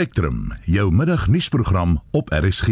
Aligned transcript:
Spectrum, 0.00 0.52
jou 0.64 0.92
middagnuusprogram 0.92 1.98
op 2.10 2.30
RSG. 2.32 2.68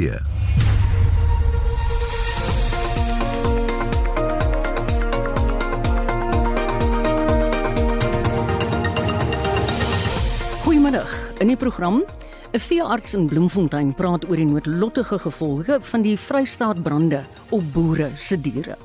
Goeiemiddag. 10.62 11.04
In 11.38 11.46
die 11.46 11.56
program 11.56 12.04
'n 12.52 12.58
veearts 12.58 13.14
in 13.14 13.26
Bloemfontein 13.26 13.94
praat 13.94 14.28
oor 14.28 14.36
die 14.36 14.44
noodlottige 14.44 15.18
gevolge 15.18 15.78
van 15.80 16.02
die 16.02 16.16
Vrystaat 16.16 16.82
brande 16.82 17.24
op 17.48 17.72
boere 17.72 18.08
se 18.16 18.40
diere. 18.40 18.76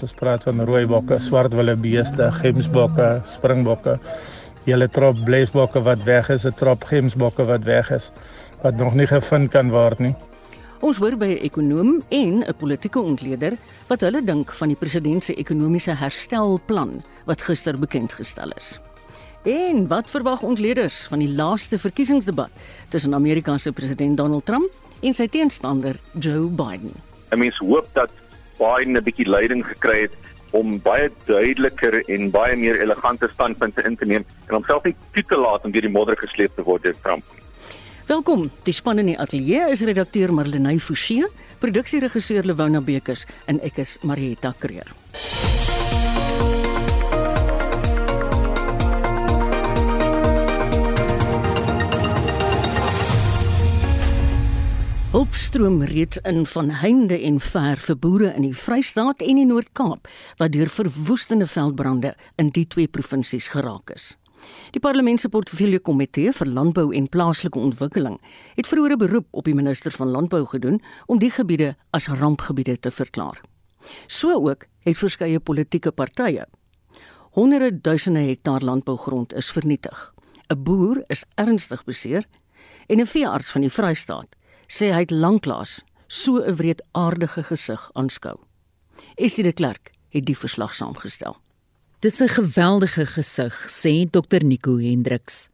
Ons 0.00 0.12
praat 0.12 0.42
van 0.42 0.64
rooi 0.64 0.86
bokke, 0.86 1.18
swart 1.18 1.52
wildebeeste, 1.52 2.32
gemsbokke, 2.32 3.20
springbokke. 3.24 3.98
Julle 4.68 4.88
trop 4.92 5.16
blesbokke 5.24 5.80
wat 5.82 6.02
weg 6.04 6.28
is, 6.28 6.44
'n 6.44 6.52
trop 6.54 6.84
gemsbokke 6.84 7.44
wat 7.44 7.64
weg 7.64 7.90
is 7.90 8.12
wat 8.62 8.76
nog 8.76 8.94
nie 8.94 9.06
gevind 9.06 9.50
kan 9.50 9.70
word 9.70 9.98
nie. 9.98 10.14
Ons 10.80 10.96
hoor 10.96 11.16
by 11.16 11.26
'n 11.26 11.44
ekonoom 11.44 12.02
en 12.08 12.44
'n 12.44 12.54
politieke 12.58 13.00
ontleder 13.00 13.56
wat 13.88 14.00
hulle 14.00 14.24
dink 14.24 14.52
van 14.52 14.68
die 14.68 14.76
president 14.76 15.24
se 15.24 15.34
ekonomiese 15.34 15.90
herstelplan 15.90 17.02
wat 17.24 17.42
gister 17.42 17.78
bekend 17.78 18.12
gestel 18.12 18.50
is. 18.56 18.80
En 19.42 19.88
wat 19.88 20.10
verwag 20.10 20.42
ontleders 20.42 21.06
van 21.08 21.18
die 21.18 21.32
laaste 21.32 21.78
verkiesingsdebat 21.78 22.50
tussen 22.88 23.14
Amerika 23.14 23.58
se 23.58 23.72
president 23.72 24.16
Donald 24.16 24.46
Trump 24.46 24.70
en 25.00 25.14
sy 25.14 25.28
teenstander 25.28 25.96
Joe 26.18 26.48
Biden? 26.48 26.92
'n 27.30 27.38
Mens 27.38 27.58
hoop 27.58 27.88
dat 27.92 28.10
Biden 28.58 28.96
'n 28.96 29.02
bietjie 29.02 29.28
leiding 29.28 29.66
gekry 29.66 30.00
het 30.00 30.14
om 30.56 30.78
baie 30.82 31.10
duideliker 31.26 32.00
en 32.06 32.30
baie 32.30 32.56
meer 32.56 32.80
elegante 32.82 33.28
standpunte 33.32 33.84
in 33.86 33.96
te 33.96 34.08
neem 34.08 34.24
en 34.48 34.56
homself 34.58 34.84
nie 34.84 34.96
toe 35.14 35.24
te 35.28 35.38
laat 35.38 35.64
om 35.64 35.74
deur 35.74 35.86
die 35.86 35.92
modder 35.92 36.18
gesleep 36.20 36.56
te 36.56 36.66
word 36.66 36.86
deur 36.86 36.96
Trump. 37.02 37.24
Welkom. 38.10 38.48
Die 38.66 38.74
span 38.74 38.98
in 38.98 39.12
die 39.12 39.18
ateljee 39.18 39.68
is 39.70 39.84
redakteur 39.86 40.32
Marlenae 40.34 40.80
Forsie, 40.82 41.22
produksieregisseur 41.62 42.48
Lewona 42.48 42.82
Bekes 42.82 43.26
en 43.46 43.62
ek 43.62 43.84
is 43.84 43.98
Marieta 44.02 44.50
Kreer. 44.58 44.90
Hulpstroom 55.10 55.82
reeds 55.82 56.18
in 56.22 56.46
van 56.46 56.68
heinde 56.70 57.16
en 57.18 57.40
ver 57.42 57.80
vir 57.82 57.96
boere 57.98 58.28
in 58.38 58.44
die 58.44 58.54
Vrystaat 58.54 59.24
en 59.26 59.40
die 59.40 59.46
Noord-Kaap 59.48 60.06
wat 60.38 60.52
deur 60.54 60.70
verwoestende 60.70 61.48
veldbrande 61.50 62.12
in 62.38 62.52
die 62.54 62.62
twee 62.70 62.86
provinsies 62.86 63.48
geraak 63.50 63.90
is. 63.90 64.12
Die 64.70 64.78
Parlement 64.78 65.18
se 65.18 65.32
portefeulje 65.34 65.82
komitee 65.82 66.30
vir 66.38 66.52
landbou 66.54 66.86
en 66.94 67.10
plaaslike 67.10 67.58
ontwikkeling 67.58 68.20
het 68.54 68.70
vroeër 68.70 68.94
'n 68.94 69.02
beroep 69.02 69.26
op 69.30 69.44
die 69.50 69.54
minister 69.54 69.90
van 69.90 70.14
landbou 70.14 70.46
gedoen 70.46 70.80
om 71.06 71.18
die 71.18 71.34
gebiede 71.34 71.74
as 71.90 72.06
rampgebiede 72.06 72.78
te 72.78 72.90
verklaar. 72.90 73.40
So 74.06 74.30
ook 74.30 74.66
het 74.78 74.96
verskeie 74.96 75.40
politieke 75.40 75.90
partye. 75.90 76.46
Honderde 77.30 77.80
duisende 77.80 78.20
hektaar 78.20 78.62
landbougrond 78.62 79.34
is 79.34 79.50
vernietig. 79.50 80.14
'n 80.48 80.62
Boer 80.62 81.02
is 81.06 81.24
ernstig 81.34 81.84
beseer 81.84 82.24
en 82.86 83.00
'n 83.00 83.06
veearts 83.06 83.50
van 83.50 83.60
die 83.60 83.70
Vrystaat 83.70 84.38
sê 84.70 84.92
hy 84.94 85.02
het 85.04 85.10
lanklaas 85.10 85.80
so 86.06 86.38
'n 86.38 86.56
wreedaardige 86.56 87.42
gesig 87.42 87.90
aanskou. 87.94 88.38
Estie 89.16 89.44
de 89.44 89.52
Klerk 89.52 89.90
het 90.10 90.24
die 90.24 90.36
verslag 90.36 90.74
saamgestel. 90.74 91.36
Dis 92.00 92.20
'n 92.20 92.28
geweldige 92.28 93.06
gesig, 93.06 93.54
sê 93.68 94.10
Dr 94.10 94.44
Nico 94.44 94.78
Hendriks. 94.78 95.48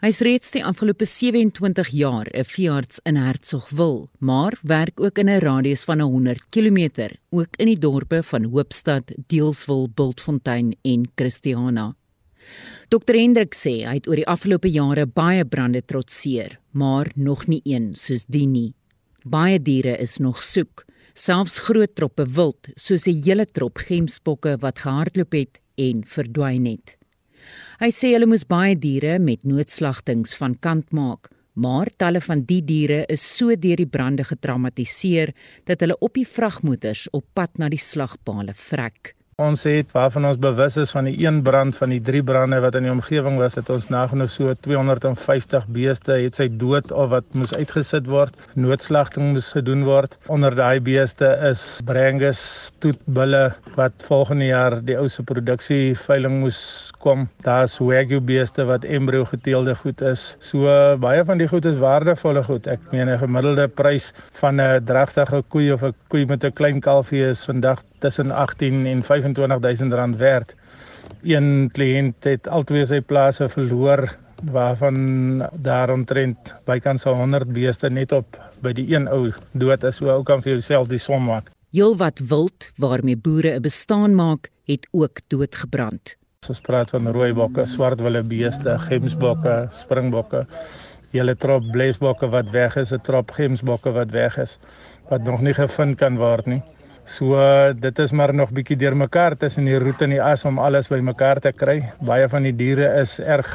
Hy's 0.00 0.20
reeds 0.20 0.50
die 0.50 0.64
afgelope 0.64 1.04
27 1.04 1.88
jaar 1.88 2.26
'n 2.32 2.44
veearts 2.44 3.00
in 3.04 3.16
Hertsgwil, 3.16 4.08
maar 4.18 4.58
werk 4.62 5.00
ook 5.00 5.18
in 5.18 5.28
'n 5.28 5.40
radius 5.40 5.84
van 5.84 6.00
100 6.00 6.48
km, 6.48 7.10
ook 7.30 7.56
in 7.56 7.66
die 7.66 7.78
dorpe 7.78 8.22
van 8.22 8.44
Hoopstad, 8.44 9.12
Deelswil, 9.26 9.88
Bultfontein 9.94 10.76
en 10.82 11.10
Christiana. 11.14 11.94
Dr 12.90 13.14
Hendrik 13.14 13.52
sê 13.54 13.84
hy 13.86 14.00
het 14.00 14.08
oor 14.10 14.18
die 14.18 14.26
afgelope 14.26 14.66
jare 14.66 15.04
baie 15.06 15.44
brande 15.46 15.78
trotseer, 15.86 16.56
maar 16.74 17.06
nog 17.14 17.44
nie 17.46 17.60
een 17.62 17.92
soos 17.94 18.24
die 18.26 18.48
nie. 18.50 18.72
Baie 19.22 19.60
diere 19.62 19.92
is 20.02 20.16
nog 20.18 20.40
soek, 20.42 20.82
selfs 21.14 21.60
groot 21.68 21.92
troppe 21.94 22.26
wild, 22.26 22.66
soos 22.74 23.06
'n 23.06 23.22
hele 23.22 23.46
trop 23.46 23.78
gemsbokke 23.78 24.56
wat 24.58 24.82
gehardloop 24.82 25.32
het 25.38 25.60
en 25.78 26.02
verdwyn 26.02 26.66
het. 26.66 26.96
Hy 27.78 27.90
sê 27.94 28.10
hulle 28.10 28.26
moes 28.26 28.44
baie 28.44 28.74
diere 28.74 29.20
met 29.20 29.44
noodslagtings 29.44 30.34
van 30.34 30.58
kant 30.58 30.90
maak, 30.90 31.30
maar 31.54 31.86
talle 31.96 32.20
van 32.20 32.42
die 32.42 32.62
diere 32.62 33.06
is 33.08 33.22
so 33.22 33.54
deur 33.54 33.76
die 33.76 33.86
brande 33.86 34.24
getraumatiseer 34.24 35.32
dat 35.64 35.80
hulle 35.80 35.96
op 36.00 36.14
die 36.14 36.26
vragmotors 36.26 37.06
op 37.12 37.24
pad 37.34 37.56
na 37.56 37.68
die 37.68 37.78
slagpale 37.78 38.52
vrek. 38.52 39.14
Ons 39.40 39.62
het 39.64 39.88
waarvan 39.96 40.26
ons 40.28 40.40
bewus 40.40 40.74
is 40.82 40.90
van 40.92 41.06
die 41.08 41.14
een 41.22 41.38
brand 41.40 41.72
van 41.78 41.94
die 41.94 42.00
drie 42.04 42.20
brande 42.26 42.58
wat 42.60 42.74
in 42.76 42.84
die 42.84 42.92
omgewing 42.92 43.38
was, 43.40 43.54
het 43.56 43.70
ons 43.72 43.86
nagenoeg 43.88 44.28
so 44.28 44.52
250 44.66 45.64
beeste 45.72 46.18
het 46.20 46.36
sy 46.36 46.50
dood 46.60 46.92
of 46.92 47.08
wat 47.14 47.38
moes 47.38 47.54
uitgesit 47.56 48.10
word. 48.10 48.36
Noodslagting 48.60 49.30
moes 49.32 49.48
gedoen 49.56 49.86
word. 49.88 50.18
Onder 50.28 50.52
daai 50.58 50.82
beeste 50.84 51.30
is 51.48 51.62
Brangus 51.88 52.42
toetbulle 52.84 53.46
wat 53.78 54.04
volgende 54.10 54.50
jaar 54.50 54.76
die 54.84 54.98
ou 55.00 55.08
se 55.08 55.24
produksie 55.24 55.96
veiling 56.04 56.42
moes 56.42 56.60
kom. 57.00 57.26
Daar's 57.44 57.78
Wagyu 57.80 58.20
beeste 58.20 58.64
wat 58.68 58.84
embryo 58.84 59.24
geteelde 59.24 59.74
goed 59.74 60.00
is. 60.04 60.36
So 60.38 60.68
baie 61.00 61.24
van 61.24 61.40
die 61.40 61.48
goed 61.48 61.64
is 61.64 61.80
waardevolle 61.80 62.42
goed. 62.46 62.66
Ek 62.66 62.80
meen 62.92 63.08
'n 63.08 63.18
gemiddelde 63.18 63.68
prys 63.68 64.12
van 64.40 64.60
'n 64.60 64.84
dragtige 64.84 65.42
koei 65.48 65.72
of 65.72 65.82
'n 65.82 65.94
koei 66.08 66.26
met 66.26 66.44
'n 66.44 66.52
klein 66.52 66.80
kalfie 66.80 67.24
is 67.28 67.44
vandag 67.44 67.82
tussen 67.98 68.30
18 68.30 68.86
en 68.86 69.02
25000 69.02 69.92
rand 69.92 70.16
werd. 70.16 70.54
Een 71.22 71.70
kliënt 71.72 72.24
het 72.24 72.48
altyd 72.48 72.88
sy 72.88 73.00
plase 73.00 73.48
verloor 73.48 74.16
waarvan 74.52 75.48
daar 75.52 75.90
omtrent 75.90 76.54
bykans 76.64 77.02
100 77.02 77.52
beeste 77.52 77.90
net 77.90 78.12
op 78.12 78.36
by 78.62 78.72
die 78.72 78.94
een 78.94 79.08
ou 79.08 79.32
dood 79.52 79.84
is. 79.84 80.00
Ou 80.00 80.22
kan 80.22 80.42
vir 80.42 80.52
jouself 80.52 80.88
die 80.88 80.98
som 80.98 81.24
maak. 81.24 81.50
Heelwat 81.70 82.18
wild 82.18 82.72
waarmee 82.76 83.16
boere 83.16 83.54
'n 83.54 83.62
bestaan 83.62 84.14
maak, 84.14 84.50
het 84.64 84.88
ook 84.90 85.20
doodgebrand. 85.28 86.19
Ons 86.48 86.62
praat 86.66 86.90
van 86.94 87.08
rooi 87.14 87.34
bokke, 87.36 87.64
swart 87.68 88.00
wildebeeste, 88.00 88.72
gemsbokke, 88.86 89.56
springbokke. 89.76 90.40
Julle 91.12 91.34
trop 91.42 91.66
blesbokke 91.74 92.30
wat 92.34 92.48
weg 92.54 92.78
is, 92.80 92.94
'n 92.96 93.02
trop 93.08 93.34
gemsbokke 93.38 93.92
wat 93.98 94.14
weg 94.16 94.38
is 94.44 94.56
wat 95.10 95.28
nog 95.28 95.42
nie 95.44 95.52
gevind 95.52 95.98
kan 96.00 96.16
word 96.16 96.46
nie. 96.46 96.62
So 97.10 97.34
dit 97.74 97.98
is 97.98 98.12
maar 98.14 98.30
nog 98.34 98.52
bietjie 98.54 98.76
deurmekaar 98.78 99.34
tussen 99.36 99.66
die 99.66 99.78
roete 99.82 100.04
en 100.06 100.12
die 100.14 100.20
as 100.22 100.44
om 100.46 100.60
alles 100.62 100.86
bymekaar 100.92 101.40
te 101.42 101.50
kry. 101.50 101.80
Baie 102.06 102.28
van 102.30 102.44
die 102.46 102.52
diere 102.54 102.86
is 103.00 103.16
erg 103.18 103.48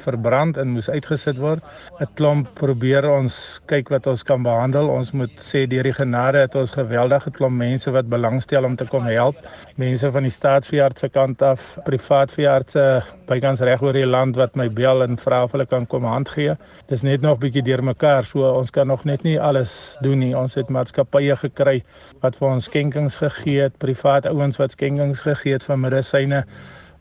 verbrand 0.00 0.56
en 0.56 0.70
moes 0.72 0.88
uitgesit 0.88 1.36
word. 1.36 1.60
'n 2.00 2.08
Klomp 2.16 2.48
probeer 2.56 3.04
ons 3.10 3.60
kyk 3.68 3.92
wat 3.92 4.06
ons 4.06 4.22
kan 4.24 4.42
behandel. 4.42 4.88
Ons 4.88 5.12
moet 5.12 5.34
sê 5.36 5.66
deur 5.68 5.84
die 5.84 5.92
genade 5.92 6.40
het 6.40 6.56
ons 6.56 6.72
geweldige 6.72 7.30
klomp 7.30 7.56
mense 7.56 7.92
wat 7.92 8.08
belangstel 8.08 8.64
om 8.64 8.76
te 8.76 8.86
kom 8.88 9.04
help. 9.04 9.36
Mense 9.76 10.10
van 10.10 10.22
die 10.22 10.32
staatsveeartse 10.32 11.08
kant 11.12 11.42
af, 11.42 11.78
privaat 11.84 12.32
veeartse 12.32 13.02
bykans 13.28 13.60
reg 13.60 13.82
oor 13.82 13.92
die 13.92 14.06
land 14.06 14.36
wat 14.36 14.56
my 14.56 14.68
bel 14.68 15.02
en 15.02 15.18
vra 15.18 15.44
of 15.44 15.52
hulle 15.52 15.66
kan 15.66 15.86
kom 15.86 16.04
hand 16.04 16.28
gee. 16.28 16.56
Dis 16.88 17.02
net 17.02 17.20
nog 17.20 17.38
bietjie 17.38 17.62
deurmekaar, 17.62 18.24
so 18.24 18.40
ons 18.56 18.70
kan 18.70 18.86
nog 18.86 19.04
net 19.04 19.22
nie 19.22 19.38
alles 19.38 19.98
doen 20.00 20.18
nie. 20.18 20.34
Ons 20.34 20.54
het 20.54 20.68
maatskappye 20.70 21.36
gekry 21.36 21.82
wat 22.22 22.36
vir 22.36 22.48
ons 22.48 22.64
skenking 22.64 23.01
skenkings 23.02 23.18
gegee 23.18 23.62
het, 23.62 23.78
privaat 23.78 24.26
ouens 24.26 24.58
wat 24.58 24.72
skenkings 24.72 25.22
gegee 25.22 25.54
het 25.54 25.64
van 25.64 25.80
medisyne 25.80 26.44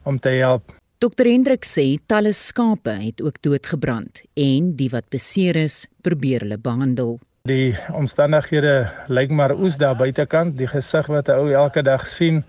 om 0.03 0.19
te 0.19 0.29
help. 0.29 0.63
Dr 0.99 1.25
Hendrik 1.25 1.65
sê 1.65 1.99
talle 2.07 2.33
skape 2.33 2.91
het 2.91 3.21
ook 3.21 3.41
doodgebrand 3.41 4.23
en 4.35 4.75
die 4.75 4.89
wat 4.89 5.09
beseer 5.09 5.55
is, 5.55 5.87
probeer 6.01 6.41
hulle 6.41 6.57
behandel. 6.57 7.19
Die 7.45 7.75
omstandighede 7.93 8.89
lyk 9.09 9.31
maar 9.31 9.55
oes 9.55 9.77
daar 9.77 9.95
buitekant, 9.95 10.57
die 10.57 10.67
gesig 10.67 11.07
wat 11.07 11.27
'n 11.27 11.37
ou 11.37 11.51
elke 11.51 11.81
dag 11.81 12.07
sien 12.09 12.43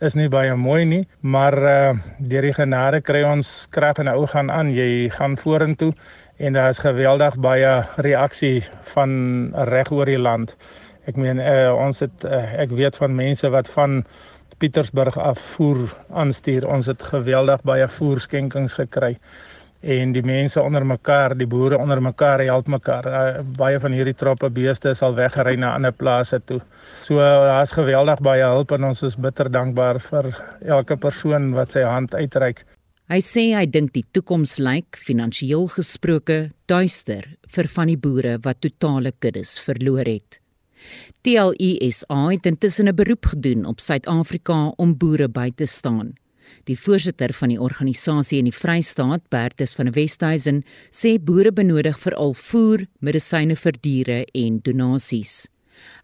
is 0.00 0.14
nie 0.14 0.28
baie 0.28 0.54
mooi 0.56 0.84
nie, 0.84 1.06
maar 1.20 1.54
uh, 1.54 1.94
deur 2.18 2.42
die 2.42 2.52
genade 2.52 3.00
kry 3.00 3.22
ons 3.22 3.68
krag 3.70 3.98
en 3.98 4.08
ou 4.08 4.26
gaan 4.26 4.50
aan. 4.50 4.70
Jy 4.70 5.10
gaan 5.10 5.36
vorentoe 5.36 5.94
en 6.38 6.52
daar 6.52 6.70
is 6.70 6.78
geweldig 6.82 7.36
baie 7.38 7.84
reaksie 7.96 8.64
van 8.94 9.52
reg 9.54 9.92
oor 9.92 10.06
die 10.06 10.18
land. 10.18 10.56
Ek 11.10 11.16
meen 11.18 11.40
uh, 11.42 11.72
ons 11.74 12.02
het 12.04 12.24
uh, 12.28 12.44
ek 12.62 12.74
weet 12.78 12.98
van 13.00 13.16
mense 13.18 13.48
wat 13.50 13.70
van 13.74 14.02
Pietersburg 14.62 15.16
af 15.18 15.40
voer 15.56 15.88
aanstuur. 16.14 16.68
Ons 16.70 16.86
het 16.86 17.02
geweldig 17.02 17.64
baie 17.66 17.88
voerskenkings 17.90 18.78
gekry 18.78 19.16
en 19.82 20.12
die 20.14 20.22
mense 20.22 20.62
onder 20.62 20.84
mekaar, 20.86 21.34
die 21.34 21.46
boere 21.50 21.78
onder 21.82 21.98
mekaar 22.02 22.44
help 22.46 22.68
mekaar. 22.70 23.08
Uh, 23.08 23.40
baie 23.58 23.80
van 23.82 23.96
hierdie 23.96 24.14
troppe 24.14 24.50
beeste 24.54 24.92
sal 24.94 25.16
weggery 25.18 25.56
na 25.58 25.72
ander 25.74 25.92
plase 25.92 26.38
toe. 26.46 26.60
So 27.02 27.18
daar's 27.18 27.74
uh, 27.74 27.80
geweldig 27.80 28.22
baie 28.22 28.46
hulp 28.46 28.76
en 28.76 28.92
ons 28.92 29.02
is 29.02 29.18
bitter 29.18 29.50
dankbaar 29.50 29.98
vir 30.06 30.30
elke 30.76 30.96
persoon 30.96 31.50
wat 31.56 31.74
sy 31.74 31.82
hand 31.88 32.14
uitreik. 32.14 32.62
Hy 33.10 33.18
sê 33.20 33.48
hy 33.56 33.66
dink 33.66 33.90
die 33.96 34.04
toekoms 34.14 34.60
lyk 34.62 34.96
finansiëel 34.96 35.66
gesproke 35.74 36.38
duister 36.70 37.26
vir 37.50 37.68
van 37.74 37.90
die 37.90 37.98
boere 37.98 38.38
wat 38.46 38.62
totale 38.62 39.12
kuddes 39.18 39.58
verloor 39.60 40.06
het. 40.06 40.41
TLISA 41.22 42.30
het 42.30 42.46
intussen 42.46 42.88
'n 42.88 42.94
beroep 42.94 43.26
gedoen 43.26 43.64
op 43.64 43.80
Suid-Afrika 43.80 44.72
om 44.76 44.96
boere 44.96 45.28
by 45.28 45.50
te 45.54 45.66
staan. 45.66 46.14
Die 46.64 46.78
voorsitter 46.78 47.32
van 47.32 47.48
die 47.48 47.60
organisasie 47.60 48.38
in 48.38 48.44
die 48.44 48.54
Vrystaat, 48.54 49.28
Bertus 49.28 49.74
van 49.74 49.92
Westhuizen, 49.92 50.62
sê 50.90 51.18
boere 51.18 51.52
benodig 51.52 51.98
veral 51.98 52.34
voer, 52.34 52.86
medisyne 53.00 53.56
vir 53.56 53.72
diere 53.80 54.24
en 54.34 54.60
donasies. 54.62 55.48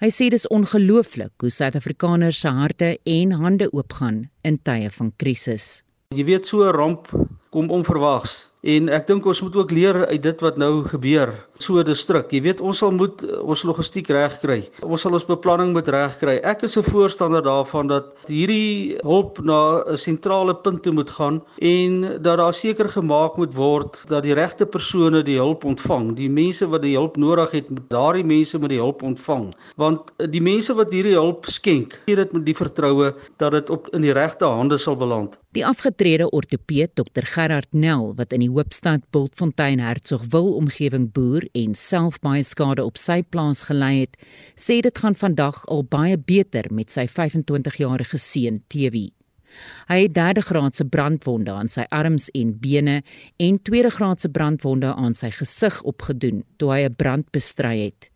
Hy 0.01 0.11
sê 0.11 0.29
dis 0.31 0.47
ongelooflik 0.47 1.33
hoe 1.41 1.51
Suid-Afrikaners 1.51 2.41
se 2.41 2.49
harte 2.49 2.99
en 3.05 3.33
hande 3.33 3.73
oopgaan 3.73 4.31
in 4.43 4.59
tye 4.63 4.91
van 4.91 5.13
krisis. 5.17 5.83
Jy 6.15 6.25
weet 6.25 6.47
so 6.47 6.65
'n 6.65 6.73
ramp 6.73 7.13
kom 7.51 7.71
onverwags 7.71 8.48
En 8.67 8.89
ek 8.91 9.05
dink 9.07 9.27
ons 9.31 9.41
moet 9.45 9.57
ook 9.57 9.71
leer 9.71 10.01
uit 10.11 10.23
dit 10.23 10.41
wat 10.43 10.57
nou 10.59 10.83
gebeur. 10.83 11.31
So 11.59 11.79
'n 11.79 11.85
distrik, 11.85 12.33
jy 12.33 12.43
weet 12.43 12.61
ons 12.61 12.79
sal 12.79 12.91
moet 12.91 13.23
ons 13.39 13.63
logistiek 13.63 14.09
regkry. 14.09 14.69
Ons 14.83 15.03
sal 15.03 15.13
ons 15.13 15.27
beplanning 15.27 15.73
moet 15.73 15.89
regkry. 15.89 16.41
Ek 16.43 16.63
is 16.63 16.77
'n 16.77 16.83
voorstander 16.83 17.43
daarvan 17.43 17.87
dat 17.87 18.07
hierdie 18.27 18.99
hulp 19.03 19.39
na 19.45 19.85
'n 19.87 19.97
sentrale 19.97 20.55
punt 20.55 20.83
toe 20.83 20.93
moet 20.93 21.11
gaan 21.11 21.43
en 21.59 22.01
dat 22.23 22.39
daar 22.39 22.53
seker 22.53 22.89
gemaak 22.89 23.37
moet 23.37 23.55
word 23.55 24.05
dat 24.09 24.23
die 24.23 24.35
regte 24.35 24.67
persone 24.67 25.23
die 25.23 25.39
hulp 25.39 25.65
ontvang. 25.65 26.17
Die 26.17 26.29
mense 26.31 26.67
wat 26.67 26.83
die 26.83 26.97
hulp 26.97 27.17
nodig 27.17 27.51
het, 27.51 27.71
moet 27.71 27.89
daardie 27.89 28.25
mense 28.25 28.59
met 28.59 28.71
die 28.71 28.81
hulp 28.81 29.03
ontvang. 29.03 29.55
Want 29.77 30.13
die 30.31 30.43
mense 30.43 30.75
wat 30.75 30.91
hierdie 30.91 31.15
hulp 31.15 31.47
skenk, 31.47 32.01
gee 32.07 32.17
dit 32.17 32.33
met 32.33 32.45
die 32.45 32.57
vertroue 32.57 33.15
dat 33.37 33.53
dit 33.53 33.71
op 33.71 33.89
in 33.95 34.03
die 34.03 34.13
regte 34.13 34.45
hande 34.45 34.79
sal 34.79 34.97
beland. 34.97 35.39
Die 35.59 35.67
afgetrede 35.67 36.29
ortopeed 36.31 36.93
Dr 36.95 37.25
Gerard 37.27 37.73
Nel 37.75 38.13
wat 38.15 38.31
in 38.37 38.45
die 38.45 38.51
Hoopstad 38.53 39.03
Bultfontein 39.11 39.81
Hertsgwil 39.83 40.53
omgewing 40.55 41.09
boer 41.11 41.43
en 41.59 41.73
self 41.75 42.21
baie 42.23 42.45
skade 42.47 42.85
op 42.87 43.01
sy 43.03 43.25
plaas 43.27 43.65
gelei 43.67 44.05
het, 44.05 44.15
sê 44.55 44.77
dit 44.87 45.01
gaan 45.03 45.19
vandag 45.19 45.65
al 45.67 45.83
baie 45.83 46.15
beter 46.15 46.69
met 46.71 46.95
sy 46.95 47.09
25-jarige 47.11 48.21
seun 48.23 48.61
Tewie. 48.71 49.11
Hy 49.91 49.99
het 50.05 50.15
derde 50.15 50.45
graadse 50.47 50.87
brandwonde 50.87 51.51
aan 51.51 51.75
sy 51.75 51.89
arms 51.91 52.29
en 52.39 52.55
bene 52.63 53.01
en 53.43 53.59
tweede 53.59 53.91
graadse 53.91 54.31
brandwonde 54.31 54.95
aan 54.95 55.19
sy 55.19 55.33
gesig 55.41 55.83
opgedoen 55.83 56.45
toe 56.63 56.71
hy 56.71 56.81
'n 56.87 56.95
brand 56.95 57.33
bestry 57.35 57.91
het. 57.91 58.13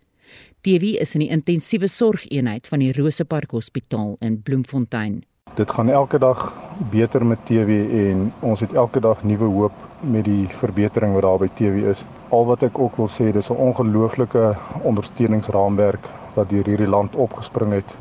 Tewie 0.63 0.95
is 1.01 1.17
in 1.19 1.27
die 1.27 1.33
intensiewe 1.35 1.91
sorgeenheid 1.91 2.69
van 2.69 2.79
die 2.79 2.93
Rosepark 2.93 3.51
Hospitaal 3.51 4.15
in 4.21 4.43
Bloemfontein. 4.43 5.25
Dit 5.57 5.71
gaan 5.71 5.91
elke 5.91 6.19
dag 6.19 6.72
beter 6.91 7.27
met 7.27 7.39
TV 7.47 8.11
en 8.11 8.33
ons 8.41 8.61
het 8.61 8.73
elke 8.73 9.01
dag 9.01 9.23
nuwe 9.23 9.45
hoop 9.45 9.73
met 10.01 10.25
die 10.25 10.49
verbetering 10.49 11.13
wat 11.15 11.23
daar 11.23 11.39
by 11.39 11.49
TV 11.55 11.85
is. 11.91 12.05
Al 12.29 12.47
wat 12.47 12.63
ek 12.63 12.79
ook 12.79 12.97
wil 12.97 13.09
sê, 13.09 13.31
dis 13.33 13.51
'n 13.51 13.57
ongelooflike 13.57 14.55
ondersteuningsraamwerk 14.83 16.09
wat 16.35 16.49
deur 16.49 16.65
hierdie 16.65 16.89
land 16.89 17.17
opgespring 17.17 17.73
het 17.73 17.99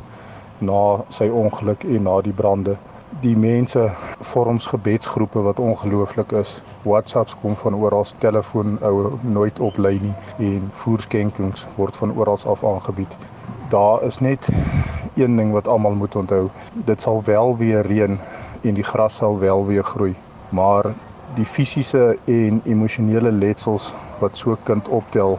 na 0.58 1.04
sy 1.08 1.28
ongeluk 1.28 1.84
en 1.84 2.02
na 2.02 2.20
die 2.20 2.32
brande. 2.32 2.76
Die 3.20 3.36
mense 3.36 3.90
vorms 4.20 4.66
gebedsgroepe 4.66 5.42
wat 5.42 5.58
ongelooflik 5.60 6.32
is. 6.32 6.62
WhatsApps 6.82 7.36
kom 7.40 7.56
van 7.56 7.74
oral, 7.74 8.06
telefoon 8.18 8.78
ou 8.82 9.18
nooit 9.20 9.60
op 9.60 9.76
lê 9.76 9.98
nie 10.00 10.14
en 10.38 10.70
voerskenkings 10.72 11.66
word 11.76 11.96
van 11.96 12.16
oral 12.16 12.38
af 12.46 12.64
aangebied. 12.64 13.16
Daar 13.68 14.02
is 14.02 14.18
net 14.18 14.48
een 15.14 15.36
ding 15.36 15.52
wat 15.52 15.68
almal 15.68 15.94
moet 15.94 16.16
onthou. 16.16 16.48
Dit 16.72 17.00
sal 17.00 17.22
wel 17.24 17.56
weer 17.56 17.86
reën 17.86 18.18
en 18.62 18.74
die 18.74 18.86
gras 18.86 19.16
sal 19.16 19.38
wel 19.38 19.66
weer 19.66 19.84
groei, 19.84 20.14
maar 20.50 20.94
die 21.36 21.44
fisiese 21.44 22.18
en 22.24 22.60
emosionele 22.64 23.32
letsels 23.32 23.92
wat 24.20 24.36
so 24.36 24.52
'n 24.52 24.62
kind 24.64 24.88
optel 24.88 25.38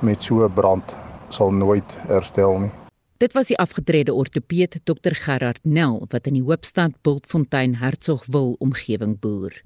met 0.00 0.22
so 0.22 0.44
'n 0.44 0.52
brand 0.52 0.96
sal 1.28 1.52
nooit 1.52 1.96
herstel 2.08 2.58
nie. 2.58 2.70
Dit 3.16 3.32
was 3.32 3.46
die 3.46 3.58
afgetrede 3.58 4.12
ortopeed 4.12 4.80
Dr 4.84 5.14
Gerard 5.14 5.58
Nel 5.62 6.04
wat 6.08 6.26
in 6.26 6.34
die 6.34 6.42
Hoopstad 6.42 6.92
Bultfontein 7.02 7.74
Hertsgwil 7.74 8.56
omgewing 8.58 9.18
boer. 9.20 9.62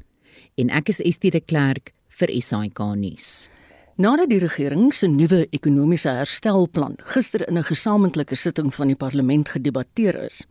En 0.55 0.70
ek 0.70 0.88
is 0.88 1.00
Estie 1.00 1.31
de 1.31 1.41
Klerk 1.41 1.93
vir 2.08 2.31
SAK 2.41 2.79
nuus. 2.94 3.49
Nadat 4.00 4.31
die 4.31 4.38
regering 4.38 4.94
se 4.94 5.08
nuwe 5.11 5.46
ekonomiese 5.50 6.08
herstelplan 6.08 6.94
gister 7.05 7.43
in 7.49 7.58
'n 7.58 7.64
gesamentlike 7.64 8.35
sitting 8.35 8.75
van 8.75 8.87
die 8.87 8.96
parlement 8.96 9.49
gedebatteer 9.49 10.23
is, 10.25 10.46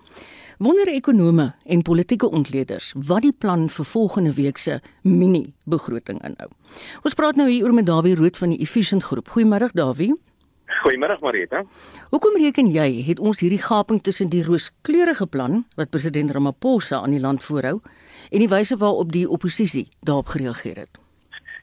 wonder 0.60 0.88
ekonome 0.92 1.54
en 1.64 1.82
politieke 1.82 2.28
ontleeders 2.30 2.92
wat 3.08 3.24
die 3.24 3.32
plan 3.32 3.70
vir 3.72 3.86
volgende 3.88 4.34
week 4.36 4.58
se 4.60 4.82
mini-begroting 5.08 6.20
inhou. 6.28 6.50
Ons 7.08 7.16
praat 7.16 7.40
nou 7.40 7.48
hier 7.48 7.64
oor 7.64 7.76
met 7.78 7.88
Dawie 7.88 8.18
Rood 8.20 8.38
van 8.38 8.52
die 8.52 8.60
Efficient 8.60 9.06
Groep. 9.08 9.32
Goeiemôre 9.32 9.72
Dawie. 9.72 10.12
Goeiemôre 10.82 11.16
Marita. 11.24 11.64
Hoekom 12.12 12.36
reken 12.44 12.68
jy 12.76 12.90
het 13.08 13.24
ons 13.24 13.40
hierdie 13.40 13.62
gaping 13.64 14.04
tussen 14.04 14.30
die 14.36 14.44
rooskleurige 14.44 15.28
plan 15.32 15.64
wat 15.80 15.96
president 15.96 16.36
Ramaphosa 16.36 17.00
aan 17.00 17.16
die 17.16 17.24
land 17.24 17.44
voorhou 17.44 17.80
en 18.30 18.44
die 18.44 18.52
wyse 18.52 18.76
waarop 18.84 19.16
die 19.16 19.30
oppositie 19.30 19.88
daarop 20.04 20.36
gereageer 20.36 20.84
het? 20.84 21.00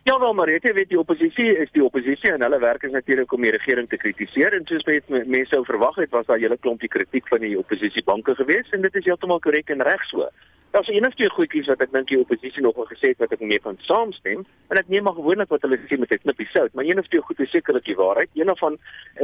Ja, 0.06 0.18
wel 0.18 0.34
maar 0.38 0.50
jy 0.50 0.72
weet 0.72 0.92
die 0.92 0.98
oppositie 1.00 1.48
is 1.58 1.70
die 1.74 1.82
oppositie 1.82 2.30
en 2.30 2.42
hulle 2.44 2.60
werk 2.62 2.84
is 2.86 2.92
natuurlik 2.94 3.32
om 3.34 3.42
die 3.42 3.50
regering 3.50 3.88
te 3.90 3.98
kritiseer 3.98 4.54
en 4.54 4.62
soos 4.68 4.84
baie 4.86 5.00
mense 5.08 5.50
sou 5.50 5.64
verwag 5.66 5.96
het, 5.98 6.12
was 6.14 6.28
daar 6.28 6.38
'n 6.38 6.44
hele 6.44 6.58
klompie 6.62 6.88
kritiek 6.88 7.26
van 7.28 7.42
die 7.42 7.58
oppositiebanke 7.58 8.34
geweest 8.34 8.72
en 8.72 8.86
dit 8.86 8.94
is 8.94 9.04
heeltemal 9.04 9.40
korrek 9.40 9.70
en 9.70 9.82
reg 9.82 10.04
so. 10.06 10.28
Daar's 10.76 10.88
een 10.88 11.06
of 11.06 11.14
twee 11.14 11.30
goedjies 11.30 11.66
wat 11.72 11.80
ek 11.80 11.92
dink 11.92 12.10
die 12.10 12.18
oppositie 12.20 12.60
nog 12.60 12.74
wel 12.76 12.84
gesê 12.90 13.08
het 13.08 13.22
wat 13.22 13.30
ek 13.32 13.40
mee 13.40 13.60
kan 13.64 13.78
saamstem 13.88 14.42
en 14.68 14.76
ek 14.76 14.90
neem 14.92 15.06
maar 15.08 15.14
gewoonlik 15.16 15.48
wat 15.48 15.62
hulle 15.64 15.78
sê 15.88 15.96
met 15.96 16.10
'n 16.12 16.20
knippie 16.24 16.46
sout, 16.52 16.74
maar 16.74 16.84
een 16.84 16.98
of 17.00 17.08
twee 17.08 17.22
goed 17.28 17.40
is 17.40 17.50
sekerlik 17.50 17.86
die 17.88 17.96
waarheid. 17.96 18.28
Een 18.34 18.52
van 18.56 18.76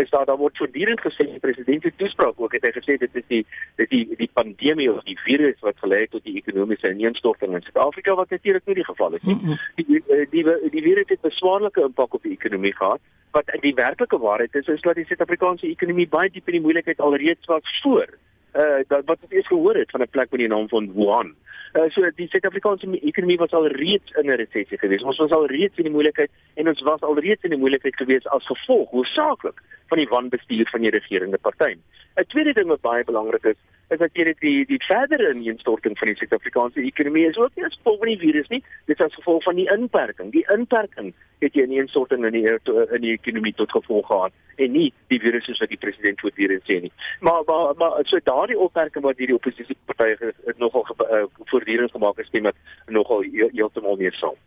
is 0.02 0.08
dat 0.10 0.26
daar 0.26 0.40
word 0.40 0.56
voortdurend 0.56 1.00
gesê 1.00 1.26
die 1.28 1.44
president 1.44 1.82
se 1.82 1.92
toespraak 1.96 2.40
ook 2.40 2.56
het 2.56 2.64
hy 2.64 2.72
gesê 2.78 2.96
dit 2.96 3.20
is 3.20 3.26
die 3.28 3.44
dit 3.76 3.90
die 3.90 4.16
die 4.16 4.30
pandemie 4.32 4.92
of 4.92 5.04
die 5.04 5.18
virus 5.26 5.60
wat 5.60 5.76
gelei 5.84 6.00
het 6.00 6.10
tot 6.10 6.24
die 6.24 6.36
ekonomiese 6.40 6.90
ineenstorting 6.90 7.54
in 7.54 7.62
Suid-Afrika 7.62 8.14
wat 8.14 8.30
natuurlik 8.30 8.66
nie 8.66 8.80
die 8.80 8.90
geval 8.92 9.12
is 9.14 9.22
nie. 9.22 9.38
Die 9.76 9.86
die 10.00 10.26
die, 10.30 10.44
die 10.70 10.82
virus 10.82 11.08
het 11.08 11.24
'n 11.24 11.30
swaarlike 11.30 11.80
impak 11.82 12.14
op 12.14 12.22
die 12.22 12.32
ekonomie 12.32 12.76
gehad 12.76 13.00
wat 13.32 13.52
die 13.60 13.74
werklike 13.74 14.18
waarheid 14.18 14.54
is 14.54 14.66
is 14.68 14.80
dat 14.80 14.94
die 14.94 15.04
Suid-Afrikaanse 15.04 15.66
ekonomie 15.66 16.08
baie 16.08 16.30
diep 16.30 16.48
in 16.48 16.52
die 16.52 16.64
moeilikheid 16.64 17.00
alreeds 17.00 17.44
was 17.44 17.80
voor 17.82 18.08
uh 18.54 18.80
dat 18.88 19.04
wat 19.04 19.18
ons 19.20 19.32
eers 19.32 19.46
gehoor 19.46 19.74
het 19.74 19.90
van 19.90 20.00
'n 20.00 20.08
plek 20.10 20.30
met 20.30 20.40
die 20.40 20.48
naam 20.48 20.68
van 20.68 20.92
Wuhan. 20.94 21.34
Uh 21.74 21.88
so 21.88 22.04
die 22.16 22.28
Suid-Afrikaanse 22.28 22.86
ekonomie 23.00 23.38
was 23.40 23.52
al 23.56 23.66
reeds 23.66 24.12
in 24.20 24.28
'n 24.28 24.36
resessie 24.36 24.78
geweest. 24.78 25.04
Ons 25.04 25.18
was 25.18 25.30
al 25.30 25.46
reeds 25.46 25.78
in 25.78 25.84
die 25.84 25.92
moeilikheid 25.92 26.30
en 26.54 26.68
ons 26.68 26.82
was 26.82 27.00
al 27.00 27.18
reeds 27.18 27.44
in 27.44 27.50
die 27.50 27.58
moeilikheid 27.58 27.96
geweest 27.96 28.28
as 28.28 28.46
gevolg 28.46 28.90
hoofsaaklik 28.90 29.62
van 29.88 29.98
die 29.98 30.08
wanbestuur 30.08 30.68
van 30.68 30.80
die 30.80 30.90
regerende 30.90 31.38
party. 31.38 31.78
'n 32.16 32.26
Tweede 32.28 32.52
ding 32.52 32.68
wat 32.68 32.80
baie 32.80 33.04
belangrik 33.04 33.44
is, 33.44 33.58
is 33.92 33.98
dat 33.98 34.14
jy 34.16 34.32
die 34.40 34.64
die 34.68 34.80
verdere 34.86 35.32
ineenstorting 35.34 35.98
van 35.98 36.08
die 36.08 36.16
Suid-Afrikaanse 36.16 36.80
ekonomie 36.80 37.26
is 37.28 37.36
ook 37.36 37.54
nie 37.56 37.66
as 37.66 37.76
gevolg 37.76 37.98
van 38.04 38.12
die 38.12 38.20
virus 38.22 38.48
nie, 38.48 38.62
dit 38.86 38.98
is 38.98 39.04
as 39.04 39.18
gevolg 39.18 39.42
van 39.48 39.58
die 39.60 39.68
inperking. 39.74 40.32
Die 40.32 40.44
inperking 40.54 41.12
het 41.44 41.56
jy 41.58 41.66
ineenstorting 41.66 42.24
in 42.28 42.36
die 42.36 42.46
in 42.48 43.04
die 43.04 43.12
ekonomie 43.16 43.54
tot 43.58 43.74
gevolg 43.74 44.06
gehad 44.06 44.32
en 44.62 44.72
nie 44.76 44.88
die 45.12 45.20
virus 45.20 45.44
soos 45.48 45.60
wat 45.64 45.72
die 45.72 45.80
president 45.80 46.20
voortdurend 46.20 46.64
sê 46.68 46.78
nie. 46.86 46.92
Maar 47.20 47.44
maar 47.46 47.76
maar 47.80 47.98
so 48.08 48.20
daardie 48.24 48.58
opmerking 48.58 49.04
wat 49.04 49.20
hierdie 49.20 49.36
oppositiepartye 49.36 50.32
nogal 50.56 50.86
uh, 51.08 51.24
voortdurend 51.50 51.90
gemaak 51.90 52.16
het, 52.16 52.26
stem 52.26 52.48
met 52.48 52.56
nogal 52.86 53.24
heeltemal 53.52 53.96
meer 53.96 54.16
saam. 54.20 54.38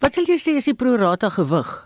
Wat 0.00 0.14
sê 0.14 0.24
jy 0.24 0.38
sê 0.40 0.56
is 0.62 0.70
die 0.70 0.78
pro 0.78 0.96
rata 0.96 1.28
gewig? 1.34 1.76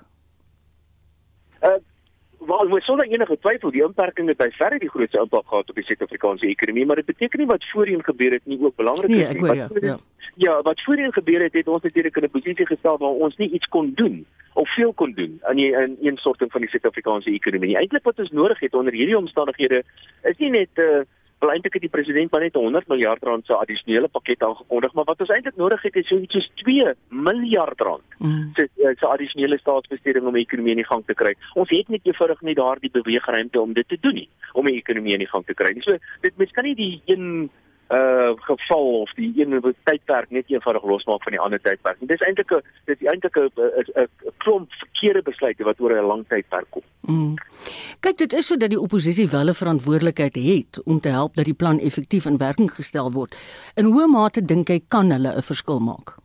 Wel, 2.47 2.71
ons 2.75 2.85
sonder 2.85 3.07
enige 3.07 3.37
twyfel 3.39 3.71
die 3.71 3.83
inperking 3.85 4.29
het 4.29 4.39
by 4.41 4.49
verre 4.57 4.79
die 4.83 4.91
grootste 4.91 5.21
impak 5.23 5.47
gehad 5.47 5.69
op 5.71 5.77
die 5.79 5.85
Suid-Afrikaanse 5.87 6.49
ekonomie, 6.51 6.87
maar 6.87 6.99
dit 6.99 7.07
beteken 7.07 7.39
nie 7.39 7.47
wat 7.47 7.67
voorheen 7.71 8.03
gebeur 8.05 8.35
het 8.35 8.47
nie 8.51 8.59
ook 8.63 8.77
belangrik 8.77 9.11
nee, 9.11 9.23
is 9.23 9.33
nie. 9.33 9.47
Wat, 9.47 9.57
ja, 9.57 9.69
ja. 9.81 9.97
ja, 10.35 10.55
wat 10.67 10.83
voorheen 10.83 11.13
gebeur 11.13 11.45
het, 11.47 11.53
het 11.53 11.69
ons 11.69 11.83
natuurlik 11.83 12.17
in 12.17 12.25
'n 12.25 12.31
posisie 12.31 12.67
gestel 12.67 12.99
waar 12.99 13.23
ons 13.27 13.37
nie 13.37 13.51
iets 13.51 13.69
kon 13.69 13.93
doen 13.95 14.27
of 14.55 14.75
veel 14.75 14.93
kon 14.93 15.13
doen 15.13 15.39
aan 15.43 15.57
die 15.57 15.71
in 15.71 15.97
een 16.01 16.17
sorting 16.17 16.51
van 16.51 16.61
die 16.61 16.71
Suid-Afrikaanse 16.71 17.31
ekonomie. 17.31 17.77
Eintlik 17.77 18.05
wat 18.05 18.19
ons 18.19 18.31
nodig 18.31 18.61
het 18.61 18.75
onder 18.75 18.93
hierdie 18.93 19.17
omstandighede 19.17 19.85
is 20.23 20.37
nie 20.39 20.51
net 20.51 20.69
'n 20.75 20.81
uh, 20.81 21.03
Wel 21.43 21.51
eintlik 21.51 21.73
het 21.75 21.83
die 21.83 21.91
president 21.91 22.31
maar 22.31 22.41
net 22.41 22.55
100 22.55 22.87
miljard 22.87 23.23
rand 23.27 23.47
se 23.47 23.55
addisionele 23.57 24.09
pakket 24.09 24.43
aangekondig, 24.47 24.93
maar 24.93 25.09
wat 25.09 25.21
ons 25.25 25.31
eintlik 25.35 25.57
nodig 25.59 25.83
het 25.83 25.97
is 25.99 26.07
so 26.07 26.19
iets 26.23 26.37
soos 26.39 26.51
2 26.63 26.93
miljard 27.09 27.81
rand. 27.81 28.15
Mm. 28.19 28.53
Se 28.55 28.69
mm. 28.77 28.93
se 29.01 29.07
addisionele 29.07 29.59
staatsbesteding 29.59 30.27
om 30.27 30.39
die 30.39 30.45
ekonomie 30.47 30.77
in 30.77 30.83
die 30.85 30.87
gang 30.87 31.03
te 31.07 31.17
kry. 31.19 31.33
Ons 31.59 31.75
het 31.75 31.91
net 31.91 32.07
eenvoudig 32.07 32.45
nie 32.47 32.55
daardie 32.55 32.93
beweegruimte 32.95 33.61
om 33.61 33.75
dit 33.75 33.89
te 33.89 33.99
doen 34.07 34.15
nie, 34.21 34.29
om 34.53 34.71
die 34.71 34.77
ekonomie 34.79 35.17
in 35.19 35.25
die 35.25 35.33
gang 35.35 35.47
te 35.47 35.59
kry. 35.59 35.75
So 35.83 35.99
dit 36.23 36.39
mens 36.39 36.55
kan 36.55 36.69
nie 36.71 36.77
die 36.79 36.95
een 37.11 37.51
uh 37.93 38.33
geval 38.49 39.01
of 39.01 39.11
die 39.15 39.33
een 39.37 39.75
tydperk 39.85 40.31
net 40.31 40.45
eenvoudig 40.49 40.85
losmaak 40.85 41.23
van 41.23 41.33
die 41.33 41.41
ander 41.41 41.61
tydperk. 41.61 42.01
Dit 42.01 42.11
is 42.11 42.25
eintlik 42.27 42.53
'n 42.53 42.63
dit 42.85 43.01
is 43.01 43.09
eintlik 43.09 43.37
'n 43.37 43.51
'n 44.03 44.09
klomp 44.37 44.73
verkeerde 44.73 45.23
besluite 45.23 45.65
wat 45.65 45.81
oor 45.81 45.93
'n 45.93 46.07
lang 46.07 46.25
tydperk 46.29 46.67
kom. 46.71 46.83
Mm. 47.01 47.35
Kyk, 48.01 48.19
dit 48.19 48.33
is 48.33 48.47
sodat 48.47 48.71
die 48.71 48.81
oppositie 48.81 49.29
wel 49.29 49.49
'n 49.49 49.55
verantwoordelikheid 49.55 50.35
het 50.35 50.83
om 50.85 51.01
te 51.01 51.09
help 51.09 51.35
dat 51.35 51.45
die 51.45 51.55
plan 51.55 51.79
effektief 51.79 52.25
in 52.25 52.39
werking 52.39 52.73
gestel 52.73 53.13
word. 53.13 53.37
In 53.75 53.85
hoe 53.85 54.07
mate 54.07 54.45
dink 54.45 54.69
jy 54.69 54.81
kan 54.89 55.11
hulle 55.11 55.37
'n 55.37 55.43
verskil 55.43 55.81
maak? 55.81 56.17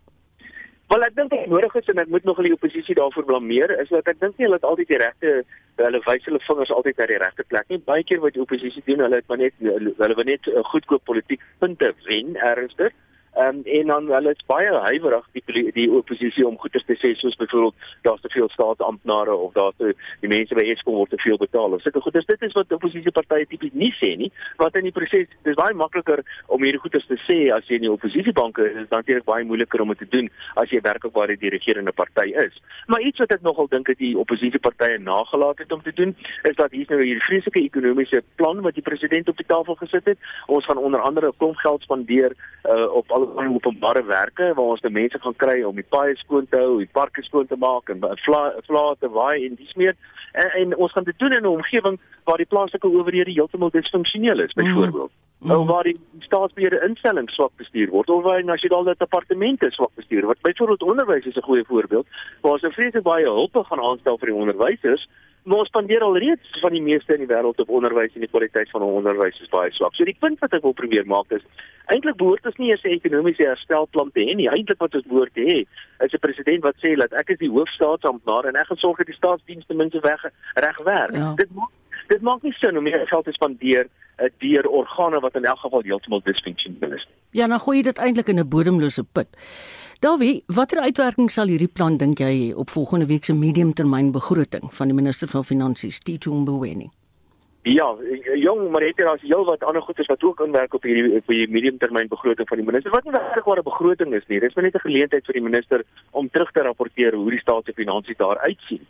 Wel 0.88 1.04
ek 1.04 1.16
dink 1.18 1.34
dit 1.34 1.50
nodig 1.52 1.74
is 1.76 1.90
en 1.92 2.00
ek 2.00 2.12
moet 2.14 2.24
nog 2.24 2.38
die 2.46 2.54
oppositie 2.56 2.96
daarvoor 2.96 3.26
blameer 3.28 3.74
is 3.82 3.90
dat 3.92 4.08
ek 4.08 4.22
dink 4.22 4.38
nie 4.38 4.46
hulle 4.48 4.56
het 4.56 4.68
altyd 4.68 4.94
die 4.94 5.00
regte 5.02 5.34
hulle 5.84 6.00
wys 6.06 6.28
hulle 6.30 6.40
vingers 6.46 6.72
altyd 6.72 7.02
na 7.02 7.08
die 7.10 7.18
regte 7.24 7.44
plek 7.52 7.68
nie. 7.74 7.80
Baie 7.90 8.06
keer 8.08 8.22
wat 8.24 8.38
die 8.38 8.42
oppositie 8.42 8.84
doen, 8.86 9.04
hulle 9.04 9.20
het 9.20 9.28
maar 9.28 9.42
net 9.42 9.58
hulle 9.60 10.16
wil 10.20 10.30
net 10.30 10.48
uh, 10.48 10.64
goedkoop 10.72 11.04
politiek 11.10 11.44
punte 11.60 11.92
wen 12.08 12.40
ernstig. 12.40 12.96
Um, 13.38 13.62
en 13.64 13.88
dan 13.88 14.08
hulle 14.10 14.32
is 14.34 14.46
baie 14.50 14.70
huiwerig 14.82 15.26
die 15.38 15.72
die 15.76 15.86
oppositie 15.94 16.46
om 16.48 16.56
goeie 16.58 16.80
te 16.82 16.96
sê 16.98 17.12
soos 17.20 17.36
byvoorbeeld 17.38 17.76
daar's 18.02 18.22
te 18.22 18.32
veel 18.34 18.50
staatsamptenare 18.50 19.36
of 19.36 19.52
daar 19.54 19.76
te 19.78 19.92
die 20.24 20.32
mense 20.32 20.58
by 20.58 20.64
Eskom 20.72 20.96
word 20.98 21.14
te 21.14 21.20
veel 21.22 21.38
betaal. 21.38 21.76
Of 21.78 21.84
sulke 21.86 22.02
goeie 22.02 22.24
dit 22.26 22.46
is 22.48 22.56
wat 22.58 22.74
oppositiepartye 22.74 23.46
tipies 23.52 23.76
nie 23.78 23.92
sê 24.00 24.16
nie. 24.18 24.32
Wat 24.58 24.80
in 24.80 24.88
die 24.90 24.94
proses 24.96 25.30
dis 25.46 25.60
baie 25.60 25.78
makliker 25.78 26.24
om 26.48 26.66
hierdie 26.66 26.82
goeie 26.82 27.04
te 27.12 27.20
sê 27.28 27.38
as 27.54 27.70
jy 27.70 27.78
in 27.78 27.86
die 27.86 27.92
oppositiebanke 27.94 28.66
is, 28.72 28.80
is 28.82 28.90
dan 28.90 29.06
natuurlik 29.06 29.30
baie 29.30 29.46
moeiliker 29.46 29.86
om 29.86 29.94
dit 29.94 30.02
te 30.02 30.10
doen 30.16 30.32
as 30.64 30.74
jy 30.74 30.82
werklik 30.90 31.14
waar 31.14 31.36
die 31.36 31.54
regerende 31.54 31.94
party 31.94 32.34
is. 32.48 32.58
Maar 32.90 33.06
iets 33.06 33.22
wat 33.22 33.38
ek 33.38 33.46
nogal 33.46 33.70
dink 33.70 33.94
dat 33.94 34.02
die 34.02 34.16
oppositiepartye 34.18 34.98
nagelaat 35.06 35.62
het 35.62 35.78
om 35.78 35.86
te 35.86 35.94
doen, 35.94 36.16
is 36.50 36.58
dat 36.58 36.74
hier 36.74 36.90
nou 36.90 37.04
hierdie 37.04 37.28
vreeslike 37.30 37.62
ekonomiese 37.62 38.24
plan 38.42 38.66
wat 38.66 38.82
die 38.82 38.88
president 38.90 39.30
op 39.30 39.38
die 39.38 39.50
tafel 39.54 39.78
gesit 39.86 40.10
het. 40.16 40.28
Ons 40.50 40.66
gaan 40.66 40.82
onder 40.82 41.06
andere 41.06 41.34
klomp 41.38 41.62
geld 41.62 41.86
spandeer 41.86 42.34
uh, 42.66 42.90
op 42.90 43.12
al 43.14 43.27
van 43.36 43.54
openbare 43.54 44.04
werke 44.04 44.54
waar 44.54 44.74
ons 44.74 44.82
die 44.82 44.92
mense 44.92 45.20
gaan 45.20 45.36
kry 45.36 45.64
om 45.64 45.76
die 45.76 45.86
paaie 45.90 46.16
skoon 46.16 46.48
te 46.50 46.58
hou, 46.58 46.78
die 46.78 46.94
parke 47.00 47.24
skoon 47.24 47.48
te 47.48 47.58
maak 47.60 47.90
en 47.90 48.00
vla 48.26 48.42
vla 48.68 48.84
te 49.00 49.10
waai 49.10 49.46
en 49.46 49.56
dis 49.56 49.74
meer 49.76 49.96
en, 50.34 50.50
en 50.62 50.76
ons 50.76 50.92
gaan 50.92 51.08
dit 51.08 51.20
doen 51.20 51.34
in 51.34 51.44
'n 51.44 51.56
omgewing 51.60 52.00
waar 52.24 52.38
die 52.38 52.52
plaaslike 52.54 52.88
owerhede 52.88 53.32
heeltemal 53.32 53.70
disfunksioneel 53.70 54.40
is 54.40 54.54
byvoorbeeld. 54.54 55.12
Mm. 55.40 55.52
Ou 55.52 55.66
waar 55.66 55.84
die 55.84 56.00
staatsbeheerde 56.20 56.82
instellings 56.88 57.34
swak 57.34 57.52
bestuur 57.56 57.90
word 57.90 58.10
of 58.10 58.24
waar 58.24 58.44
nasionale 58.44 58.96
departemente 58.98 59.72
swak 59.72 59.92
bestuur 59.96 60.26
word. 60.26 60.42
Byvoorbeeld 60.42 60.84
onderwys 60.84 61.26
is 61.26 61.36
'n 61.36 61.50
goeie 61.50 61.64
voorbeeld 61.64 62.08
waar 62.42 62.52
ons 62.52 62.66
vreeslik 62.76 63.04
baie 63.04 63.26
hulp 63.26 63.56
gaan 63.56 63.82
aanstel 63.82 64.18
vir 64.18 64.28
die 64.28 64.36
onderwysers 64.36 65.08
Maar 65.48 65.64
ons 65.64 65.70
spandeer 65.72 66.04
al 66.04 66.18
reeds 66.20 66.60
van 66.60 66.74
die 66.76 66.82
meeste 66.84 67.16
in 67.16 67.22
die 67.24 67.30
wêreld 67.30 67.60
op 67.64 67.70
onderwys 67.72 68.16
en 68.18 68.24
die 68.26 68.32
kwaliteit 68.32 68.70
van 68.74 68.84
onderwys 68.84 69.40
is 69.40 69.52
baie 69.54 69.72
swak. 69.72 69.96
So 69.96 70.04
die 70.04 70.18
punt 70.20 70.42
wat 70.44 70.56
ek 70.58 70.66
wil 70.66 70.76
probeer 70.76 71.08
maak 71.08 71.32
is 71.32 71.46
eintlik 71.94 72.18
behoort 72.20 72.46
ons 72.50 72.58
nie 72.60 72.72
eens 72.72 72.84
'n 72.84 72.98
ekonomiese 72.98 73.48
herstelplan 73.48 74.12
te 74.12 74.26
hê 74.28 74.36
nie. 74.36 74.50
Eintlik 74.50 74.80
wat 74.84 74.96
ons 74.96 75.08
behoort 75.08 75.34
te 75.34 75.46
hê 75.48 75.58
is 76.06 76.14
'n 76.14 76.20
president 76.20 76.64
wat 76.64 76.76
sê 76.84 76.96
dat 77.00 77.14
ek 77.14 77.30
is 77.30 77.40
die 77.40 77.54
hoofstaatsamptenaar 77.56 78.46
en 78.46 78.56
ek 78.56 78.68
gaan 78.68 78.78
sorg 78.78 78.98
dat 78.98 79.08
die 79.08 79.16
staatsdienste 79.16 79.74
minste 79.74 80.00
weg 80.00 80.22
reg 80.56 80.78
werk. 80.84 81.16
Ja. 81.16 81.34
Dit 81.36 81.52
maak 81.56 81.72
dit 82.08 82.22
maak 82.22 82.44
nie 82.44 82.54
sin 82.54 82.78
om 82.78 82.84
meer 82.84 83.08
geld 83.08 83.26
te 83.26 83.32
spandeer 83.32 83.88
uh, 84.20 84.30
deur 84.40 84.68
organe 84.68 85.20
wat 85.20 85.36
in 85.36 85.46
elk 85.46 85.60
geval 85.60 85.82
heeltemal 85.84 86.22
disfunksioneel 86.24 86.94
is. 86.94 87.08
Ja, 87.32 87.48
dan 87.48 87.60
gooi 87.60 87.78
jy 87.78 87.84
dit 87.84 87.98
eintlik 87.98 88.28
in 88.28 88.40
'n 88.40 88.50
bodemlose 88.50 89.04
put. 89.04 89.28
Davie, 90.00 90.44
watter 90.54 90.78
uitwerking 90.86 91.32
sal 91.34 91.50
hierdie 91.50 91.72
plan 91.74 91.96
dink 91.98 92.20
jy 92.22 92.28
hê 92.30 92.50
op 92.62 92.70
volgende 92.70 93.08
week 93.10 93.26
se 93.26 93.34
mediumtermynbegroting 93.34 94.70
van 94.80 94.92
die 94.92 94.98
minister 94.98 95.30
van 95.32 95.46
finansies, 95.48 95.98
Tito 96.06 96.36
Mboweni? 96.38 96.92
Ja, 97.66 97.88
jong, 98.38 98.62
maar 98.70 98.86
het 98.86 99.02
jy 99.02 99.08
as 99.10 99.24
heel 99.26 99.42
wat 99.48 99.66
ander 99.66 99.82
goedes 99.82 100.06
wat 100.12 100.22
ook 100.24 100.44
inwerk 100.46 100.78
op 100.78 100.86
hierdie 100.86 101.18
op 101.18 101.34
hierdie 101.34 101.50
mediumtermynbegroting 101.56 102.46
van 102.48 102.62
die 102.62 102.68
minister 102.68 102.94
wat 102.94 103.10
nie 103.10 103.16
regtig 103.18 103.50
'n 103.50 103.66
begroting 103.66 104.14
is 104.14 104.28
nie. 104.28 104.40
Dis 104.40 104.54
net 104.54 104.76
'n 104.76 104.86
geleentheid 104.86 105.26
vir 105.26 105.34
die 105.34 105.48
minister 105.50 105.84
om 106.12 106.30
terug 106.30 106.52
te 106.52 106.62
rapporteer 106.62 107.16
hoe 107.16 107.32
die 107.32 107.42
staat 107.42 107.66
se 107.66 107.74
finansies 107.74 108.18
daar 108.18 108.38
uitsien. 108.38 108.86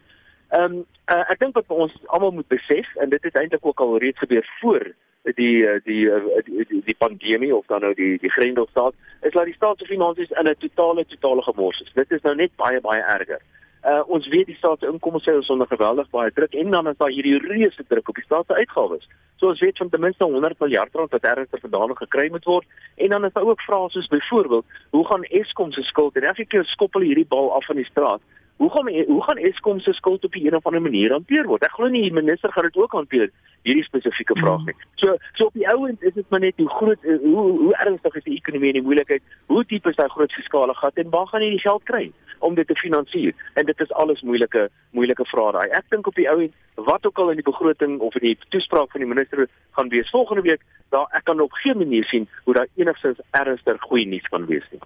Ehm 0.50 0.64
um, 0.64 0.86
uh, 1.12 1.24
ek 1.32 1.40
dink 1.40 1.56
wat 1.56 1.68
ons 1.68 1.94
almal 2.06 2.32
moet 2.32 2.48
besef 2.48 2.96
en 2.96 3.10
dit 3.10 3.24
het 3.24 3.36
eintlik 3.36 3.66
ook 3.66 3.80
al 3.80 3.98
reeds 4.00 4.20
gebeur 4.20 4.48
voor 4.60 4.94
die 5.36 5.68
eh, 5.68 5.80
die 5.84 6.12
eh, 6.12 6.44
die, 6.46 6.66
die, 6.70 6.82
die 6.86 6.96
pandemie 6.98 7.56
of 7.56 7.66
dan 7.66 7.82
nou 7.82 7.94
die 7.94 8.18
die 8.20 8.32
Grendelstaat 8.32 8.94
is 9.22 9.32
dat 9.32 9.46
die 9.46 9.54
staatsfinansies 9.54 10.32
in 10.32 10.48
'n 10.48 10.56
totale 10.60 11.06
totale 11.06 11.42
gemors 11.42 11.82
is. 11.82 11.92
Dit 11.94 12.12
is 12.12 12.22
nou 12.22 12.36
net 12.36 12.56
baie 12.56 12.82
baie 12.82 13.02
erger. 13.02 13.42
Uh 13.86 14.04
ons 14.08 14.28
weet 14.28 14.46
die 14.46 14.56
staatsinkomste 14.56 15.32
is 15.32 15.50
onder 15.50 15.68
geweldig 15.68 16.10
baie 16.10 16.32
druk 16.32 16.54
en 16.54 16.72
dan 16.72 16.88
is 16.88 16.98
daar 16.98 17.10
hierdie 17.10 17.38
reuse 17.38 17.84
druk 17.88 18.10
op 18.10 18.16
die 18.16 18.24
staatsuitgawes. 18.24 19.08
So 19.36 19.48
ons 19.48 19.60
weet 19.60 19.78
van 19.78 19.90
ten 19.90 20.00
minste 20.00 20.24
100 20.24 20.60
miljard 20.60 20.96
rand 20.96 21.12
wat 21.12 21.24
ernstig 21.24 21.60
vandaan 21.60 21.98
gekry 21.98 22.30
moet 22.30 22.46
word 22.46 22.66
en 22.96 23.10
dan 23.10 23.26
is 23.26 23.34
daar 23.34 23.46
ook 23.46 23.62
vrae 23.62 23.90
soos 23.90 24.08
byvoorbeeld, 24.08 24.66
hoe 24.90 25.08
gaan 25.08 25.24
Eskom 25.24 25.72
se 25.72 25.82
skuld 25.82 26.16
en 26.16 26.24
elke 26.24 26.46
keer 26.46 26.66
skoppel 26.66 27.02
hierdie 27.02 27.28
bal 27.28 27.54
af 27.54 27.66
van 27.66 27.76
die 27.76 27.86
straat? 27.86 28.22
Hoe 28.58 28.70
gaan 28.72 28.88
hoe 29.06 29.24
gaan 29.24 29.38
Eskom 29.38 29.80
se 29.80 29.94
skuld 29.94 30.24
op 30.24 30.36
'n 30.36 30.56
of 30.56 30.66
ander 30.66 30.82
manier 30.82 31.12
hanteer 31.12 31.46
word? 31.46 31.64
Ek 31.64 31.72
glo 31.72 31.88
nie 31.88 32.02
die 32.02 32.14
minister 32.14 32.52
gaan 32.52 32.64
dit 32.64 32.78
ook 32.78 32.92
hanteer 32.92 33.30
hierdie 33.62 33.84
spesifieke 33.84 34.36
vraag 34.40 34.66
nie. 34.66 34.76
So 34.96 35.18
so 35.34 35.46
op 35.46 35.54
die 35.54 35.68
ouend 35.70 36.04
is 36.04 36.14
dit 36.14 36.30
maar 36.30 36.40
net 36.40 36.54
hoe 36.58 36.70
groot 36.70 37.02
hoe 37.04 37.44
hoe 37.64 37.76
ernstig 37.76 38.16
is 38.16 38.24
die 38.24 38.36
ekonomie 38.36 38.68
en 38.68 38.80
die 38.80 38.88
moeilikheid? 38.88 39.22
Hoe 39.46 39.64
diep 39.68 39.88
is 39.88 39.96
daai 39.96 40.10
groot 40.10 40.32
fiskale 40.32 40.74
gat 40.74 40.98
en 40.98 41.10
waar 41.10 41.28
gaan 41.28 41.44
jy 41.44 41.50
die 41.50 41.66
geld 41.66 41.84
kry 41.84 42.12
om 42.40 42.56
dit 42.56 42.68
te 42.68 42.76
finansier? 42.76 43.34
En 43.54 43.66
dit 43.66 43.80
is 43.80 43.92
alles 43.92 44.22
moeilike 44.22 44.70
moeilike 44.92 45.26
vrae 45.26 45.52
daai. 45.52 45.70
Ek 45.70 45.90
dink 45.90 46.08
op 46.08 46.16
die 46.16 46.30
ouend 46.30 46.54
wat 46.76 47.06
ook 47.06 47.18
al 47.18 47.30
in 47.30 47.42
die 47.42 47.52
begroting 47.52 48.00
of 48.00 48.16
in 48.16 48.26
die 48.26 48.38
toespraak 48.50 48.92
van 48.92 49.02
die 49.02 49.10
minister 49.10 49.48
gaan 49.72 49.90
wees 49.90 50.10
volgende 50.10 50.42
week, 50.42 50.62
daar 50.90 51.08
ek 51.18 51.24
kan 51.24 51.40
op 51.42 51.52
geen 51.52 51.78
manier 51.78 52.06
sien 52.06 52.28
hoe 52.44 52.54
daar 52.54 52.68
enigstens 52.76 53.20
ernstig 53.32 53.82
goeie 53.82 54.08
nuus 54.08 54.28
kan 54.32 54.46
wees 54.46 54.66
nie. 54.72 54.82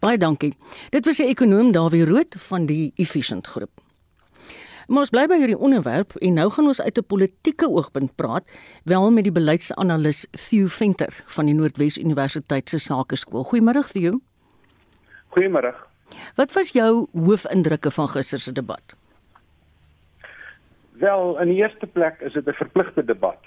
Baie 0.00 0.18
dankie. 0.18 0.54
Dit 0.90 1.04
was 1.06 1.18
'n 1.18 1.28
ekonom 1.28 1.72
Dawie 1.72 2.04
Rood 2.04 2.34
van 2.38 2.66
die 2.66 2.92
Efficient 2.96 3.46
Groep. 3.46 3.80
Maar 4.86 4.98
ons 4.98 5.10
bly 5.10 5.24
by 5.26 5.36
hierdie 5.40 5.58
onderwerp 5.58 6.14
en 6.22 6.36
nou 6.38 6.50
gaan 6.50 6.68
ons 6.70 6.80
uit 6.80 6.98
'n 6.98 7.06
politieke 7.06 7.68
oogpunt 7.68 8.14
praat, 8.14 8.44
wel 8.84 9.10
met 9.10 9.24
die 9.24 9.32
beleidsanalis 9.32 10.26
Theo 10.30 10.66
Venter 10.66 11.22
van 11.26 11.46
die 11.46 11.54
Noordwes 11.54 11.98
Universiteit 11.98 12.68
se 12.68 12.78
Sakeskool. 12.78 13.44
Goeiemôre 13.44 13.82
Theo. 13.92 14.20
Goeiemôre. 15.34 15.74
Wat 16.36 16.52
was 16.52 16.72
jou 16.72 17.06
hoofindrukke 17.12 17.90
van 17.90 18.08
gister 18.08 18.40
se 18.40 18.52
debat? 18.52 18.96
Wel, 20.92 21.40
in 21.40 21.48
die 21.48 21.56
eerste 21.56 21.86
plek 21.86 22.20
is 22.20 22.32
dit 22.32 22.46
'n 22.46 22.52
verpligte 22.52 23.04
debat. 23.04 23.40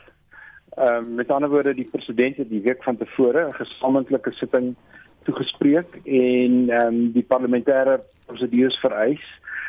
Ehm 0.79 0.95
um, 0.95 1.13
met 1.15 1.31
ander 1.31 1.49
woorde, 1.49 1.73
die 1.73 1.89
president 1.91 2.37
het 2.37 2.49
die 2.49 2.61
week 2.61 2.83
van 2.83 2.97
tevore 2.97 3.47
'n 3.47 3.53
gesamentlike 3.53 4.31
sitting 4.31 4.75
toegespreek 5.23 5.95
en 6.03 6.69
ehm 6.69 6.87
um, 6.87 7.11
die 7.11 7.25
parlementêre 7.33 7.99
prosedures 8.25 8.79
vereis 8.79 9.25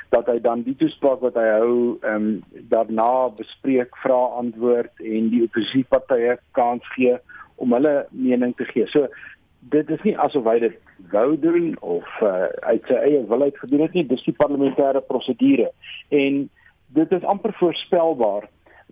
dat 0.09 0.27
hy 0.27 0.41
dan 0.41 0.63
die 0.63 0.77
toespraak 0.77 1.21
wat 1.21 1.35
hy 1.35 1.49
hou 1.49 1.99
ehm 2.01 2.15
um, 2.15 2.45
daarna 2.69 3.29
bespreek, 3.29 3.97
vra 3.97 4.21
antwoord 4.43 5.03
en 5.03 5.29
die 5.35 5.43
oppositiepartye 5.43 6.39
kans 6.53 6.87
gee 6.95 7.19
om 7.57 7.73
hulle 7.73 8.07
mening 8.11 8.55
te 8.57 8.65
gee. 8.65 8.87
So 8.87 9.09
dit 9.59 9.91
is 9.91 10.03
nie 10.03 10.19
asof 10.19 10.45
hy 10.45 10.59
dit 10.59 10.79
wou 11.11 11.39
doen 11.39 11.75
of 11.81 12.07
uh, 12.23 12.47
uit 12.71 12.87
sy 12.87 12.95
eie 12.95 13.27
wil 13.27 13.43
uit 13.43 13.59
gedoen 13.59 13.81
het 13.81 13.93
nie, 13.93 14.07
dis 14.07 14.25
die 14.25 14.39
parlementêre 14.45 15.03
prosedure. 15.11 15.73
En 16.09 16.49
dit 16.87 17.13
is 17.13 17.31
amper 17.35 17.53
voorspelbaar 17.59 18.49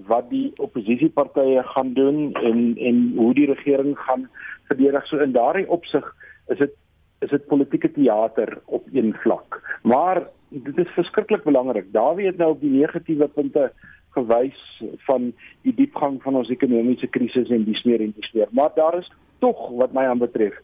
wat 0.07 0.31
die 0.31 0.53
oppositiepartye 0.57 1.63
gaan 1.63 1.93
doen 1.93 2.33
en 2.33 2.77
en 2.77 3.13
hoe 3.17 3.35
die 3.35 3.47
regering 3.47 3.99
gaan 3.99 4.29
verdedig. 4.69 5.07
So 5.07 5.19
in 5.19 5.33
daardie 5.33 5.69
opsig 5.69 6.15
is 6.49 6.59
dit 6.59 6.75
is 7.21 7.31
dit 7.31 7.47
politieke 7.47 7.91
teater 7.93 8.61
op 8.65 8.85
een 8.93 9.15
vlak. 9.15 9.79
Maar 9.83 10.23
dit 10.49 10.79
is 10.79 10.95
verskriklik 10.95 11.43
belangrik. 11.45 11.93
Dawie 11.93 12.27
het 12.27 12.37
nou 12.37 12.51
op 12.51 12.61
die 12.61 12.71
negatiewe 12.71 13.29
punte 13.29 13.73
gewys 14.15 14.83
van 15.07 15.33
die 15.63 15.75
diepgang 15.75 16.23
van 16.23 16.39
ons 16.39 16.51
ekonomiese 16.51 17.07
krisis 17.07 17.51
en 17.51 17.65
dis 17.65 17.83
meer 17.85 18.01
en 18.01 18.15
dis 18.17 18.33
meer. 18.33 18.49
Maar 18.51 18.71
daar 18.75 18.99
is 18.99 19.11
tog 19.39 19.69
wat 19.81 19.93
my 19.93 20.07
aanbetref 20.07 20.55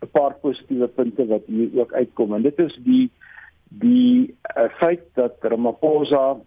'n 0.00 0.10
paar 0.12 0.34
positiewe 0.40 0.88
punte 0.88 1.26
wat 1.26 1.46
hier 1.46 1.80
ook 1.80 1.92
uitkom 1.92 2.34
en 2.34 2.42
dit 2.42 2.58
is 2.58 2.78
die 2.84 3.10
die 3.70 4.34
uh, 4.56 4.66
feit 4.80 5.02
dat 5.14 5.36
Ramaphosa 5.40 6.40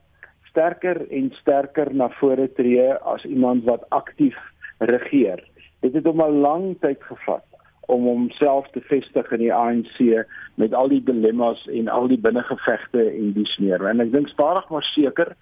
sterker 0.53 1.01
en 1.09 1.31
sterker 1.41 1.89
na 1.97 2.11
vore 2.19 2.45
tree 2.53 2.91
as 2.93 3.25
iemand 3.25 3.65
wat 3.65 3.87
aktief 3.89 4.37
regeer. 4.77 5.41
Dit 5.81 5.97
het 5.97 6.05
hom 6.05 6.21
'n 6.21 6.41
lang 6.45 6.75
tyd 6.79 7.01
gevat 7.01 7.45
om 7.87 8.05
homself 8.05 8.69
te 8.71 8.81
vestig 8.81 9.31
in 9.31 9.39
die 9.39 9.53
ANC 9.53 10.25
met 10.55 10.73
al 10.73 10.87
die 10.87 11.03
dilemmas 11.03 11.67
en 11.67 11.87
al 11.87 12.07
die 12.07 12.21
binnengevegte 12.21 13.01
en 13.09 13.33
die 13.33 13.45
sneer. 13.45 13.81
En 13.89 13.99
ek 13.99 14.13
dink 14.13 14.29
stadig 14.29 14.69
maar 14.69 14.85
seker 14.93 15.35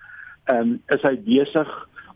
um, 0.53 0.79
is 0.87 1.03
hy 1.03 1.15
besig 1.27 1.69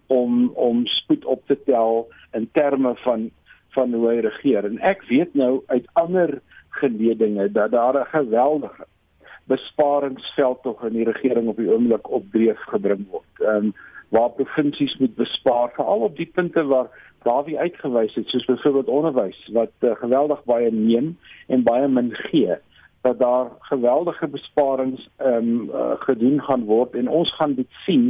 om 0.07 0.49
om 0.55 0.85
spoed 0.85 1.25
op 1.25 1.45
te 1.47 1.57
tel 1.65 2.07
in 2.33 2.49
terme 2.53 2.95
van 3.03 3.29
van 3.75 3.93
hoe 3.93 4.07
hy 4.09 4.19
regeer. 4.23 4.65
En 4.65 4.79
ek 4.79 5.03
weet 5.11 5.33
nou 5.33 5.63
uit 5.67 5.87
ander 5.93 6.39
geledinge 6.69 7.51
dat 7.51 7.71
daar 7.71 7.99
'n 7.99 8.11
geweldige 8.15 8.85
besparingsveld 9.47 10.61
tog 10.63 10.83
in 10.83 10.93
die 10.93 11.09
regering 11.09 11.47
op 11.47 11.57
die 11.57 11.71
oomblik 11.71 12.09
op 12.09 12.31
dreef 12.31 12.61
gebring 12.71 13.05
word. 13.09 13.43
Ehm 13.43 13.69
um, 13.69 13.75
waar 14.09 14.29
provinsies 14.29 14.97
moet 14.97 15.15
bespaar 15.15 15.71
veral 15.73 15.99
op 16.05 16.15
die 16.15 16.29
punte 16.33 16.63
waar 16.63 16.89
Dawie 17.25 17.59
uitgewys 17.59 18.13
het 18.13 18.27
soos 18.27 18.45
byvoorbeeld 18.45 18.87
onderwys 18.87 19.49
wat 19.53 19.71
uh, 19.79 19.95
geweldig 19.97 20.43
baie 20.43 20.71
neem 20.71 21.17
en 21.47 21.63
baie 21.63 21.87
min 21.87 22.11
gee 22.13 22.57
dat 23.01 23.19
daar 23.19 23.49
geweldige 23.59 24.27
besparings 24.27 25.09
ehm 25.17 25.49
um, 25.49 25.69
uh, 25.69 25.91
gedoen 26.05 26.41
gaan 26.41 26.65
word 26.69 26.93
en 26.93 27.09
ons 27.09 27.33
gaan 27.35 27.53
dit 27.57 27.81
sien 27.85 28.05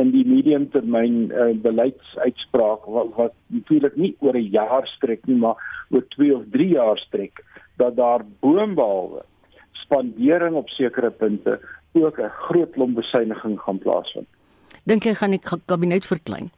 in 0.00 0.10
die 0.12 0.24
mediumtermyn 0.28 1.30
uh, 1.30 1.52
beleidsuitspraak 1.68 2.84
wat, 2.96 3.12
wat 3.16 3.34
natuurlik 3.46 3.96
nie 3.96 4.16
oor 4.18 4.36
'n 4.36 4.50
jaar 4.56 4.88
strek 4.96 5.26
nie 5.26 5.36
maar 5.44 5.60
oor 5.90 6.04
2 6.16 6.34
of 6.36 6.44
3 6.50 6.68
jaar 6.68 6.98
strek 6.98 7.44
dat 7.76 7.96
daar 7.96 8.24
boonbehalwe 8.40 9.24
spandering 9.86 10.54
op 10.54 10.68
sekere 10.68 11.10
punte 11.10 11.60
ook 11.92 12.18
'n 12.18 12.28
groot 12.28 12.70
klomp 12.72 12.94
besuiniging 12.94 13.60
gaan 13.60 13.78
plaasvind. 13.78 14.28
Dink 14.84 15.04
jy 15.04 15.14
gaan 15.14 15.30
die 15.30 15.42
kabinet 15.66 16.06
verklein? 16.06 16.50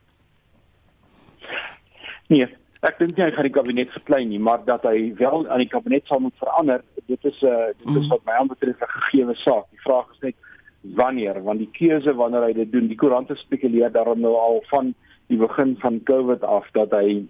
Nee, 2.29 2.49
ek 2.85 2.99
dink 2.99 3.17
nie 3.17 3.25
hy 3.25 3.31
gaan 3.31 3.49
die 3.49 3.55
kabinet 3.55 3.91
verklein 3.91 4.29
nie, 4.29 4.41
maar 4.41 4.61
dat 4.65 4.83
hy 4.83 5.15
wel 5.17 5.49
aan 5.49 5.63
die 5.65 5.71
kabinet 5.73 6.07
sal 6.07 6.21
moet 6.21 6.37
verander, 6.37 6.83
dit 7.07 7.25
is 7.25 7.41
'n 7.43 7.47
uh, 7.47 7.67
dit 7.79 7.97
is 7.97 8.05
mm. 8.05 8.09
wat 8.09 8.25
my 8.25 8.33
aanbetref 8.33 8.81
'n 8.81 8.95
gegeewe 8.99 9.35
saak. 9.35 9.65
Die 9.71 9.81
vraag 9.81 10.13
is 10.13 10.21
net 10.21 10.35
wanneer, 10.81 11.43
want 11.43 11.59
die 11.59 11.71
keuse 11.73 12.15
wanneer 12.15 12.43
hy 12.43 12.53
dit 12.53 12.73
doen, 12.73 12.89
die 12.89 12.97
koerante 12.97 13.35
spekuleer 13.35 13.93
daarom 13.93 14.21
nou 14.21 14.35
al 14.37 14.63
van 14.69 14.95
die 15.27 15.39
begin 15.39 15.77
van 15.81 16.03
Covid 16.05 16.45
af 16.45 16.69
dat 16.73 16.91
hy 16.91 17.25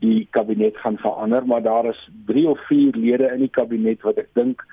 die 0.00 0.26
kabinet 0.30 0.76
gaan 0.76 0.96
verander, 0.98 1.46
maar 1.46 1.62
daar 1.62 1.86
is 1.86 2.08
3 2.26 2.48
of 2.48 2.60
4 2.66 2.96
lede 2.96 3.30
in 3.34 3.38
die 3.38 3.52
kabinet 3.52 4.02
wat 4.02 4.18
ek 4.18 4.28
dink 4.34 4.64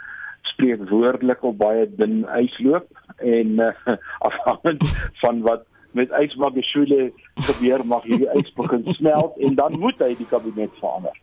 spreek 0.58 0.90
woordelik 0.90 1.44
op 1.46 1.58
baie 1.62 1.86
dun 2.00 2.24
ys 2.42 2.54
loop 2.66 2.88
en 3.22 3.62
uh, 3.62 3.72
afhangend 4.28 4.84
van 5.22 5.42
wat 5.46 5.66
met 5.98 6.12
ysmagashule 6.18 7.12
gebeur 7.50 7.86
mag 7.86 8.04
hierdie 8.10 8.30
ys 8.38 8.50
begin 8.58 8.84
smelt 8.98 9.38
en 9.38 9.56
dan 9.56 9.78
moet 9.80 10.02
hy 10.02 10.14
die 10.18 10.30
kabinet 10.30 10.74
verander. 10.82 11.14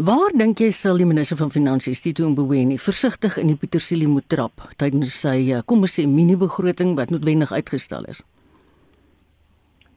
Waar 0.00 0.32
dink 0.32 0.60
jy 0.64 0.70
sal 0.72 0.96
die 0.96 1.08
minister 1.08 1.36
van 1.36 1.52
finansies 1.52 2.00
Tito 2.00 2.28
Mboweni 2.32 2.78
versigtig 2.80 3.36
in 3.40 3.52
die 3.52 3.56
Pietersielie 3.60 4.08
moet 4.08 4.28
trap 4.32 4.64
tydens 4.80 5.12
sy 5.20 5.36
eh, 5.52 5.60
kom 5.68 5.84
ons 5.84 5.96
sê 5.98 6.06
mini 6.08 6.38
begroting 6.40 6.94
wat 6.96 7.12
noodwendig 7.12 7.52
uitgestel 7.52 8.08
is? 8.08 8.22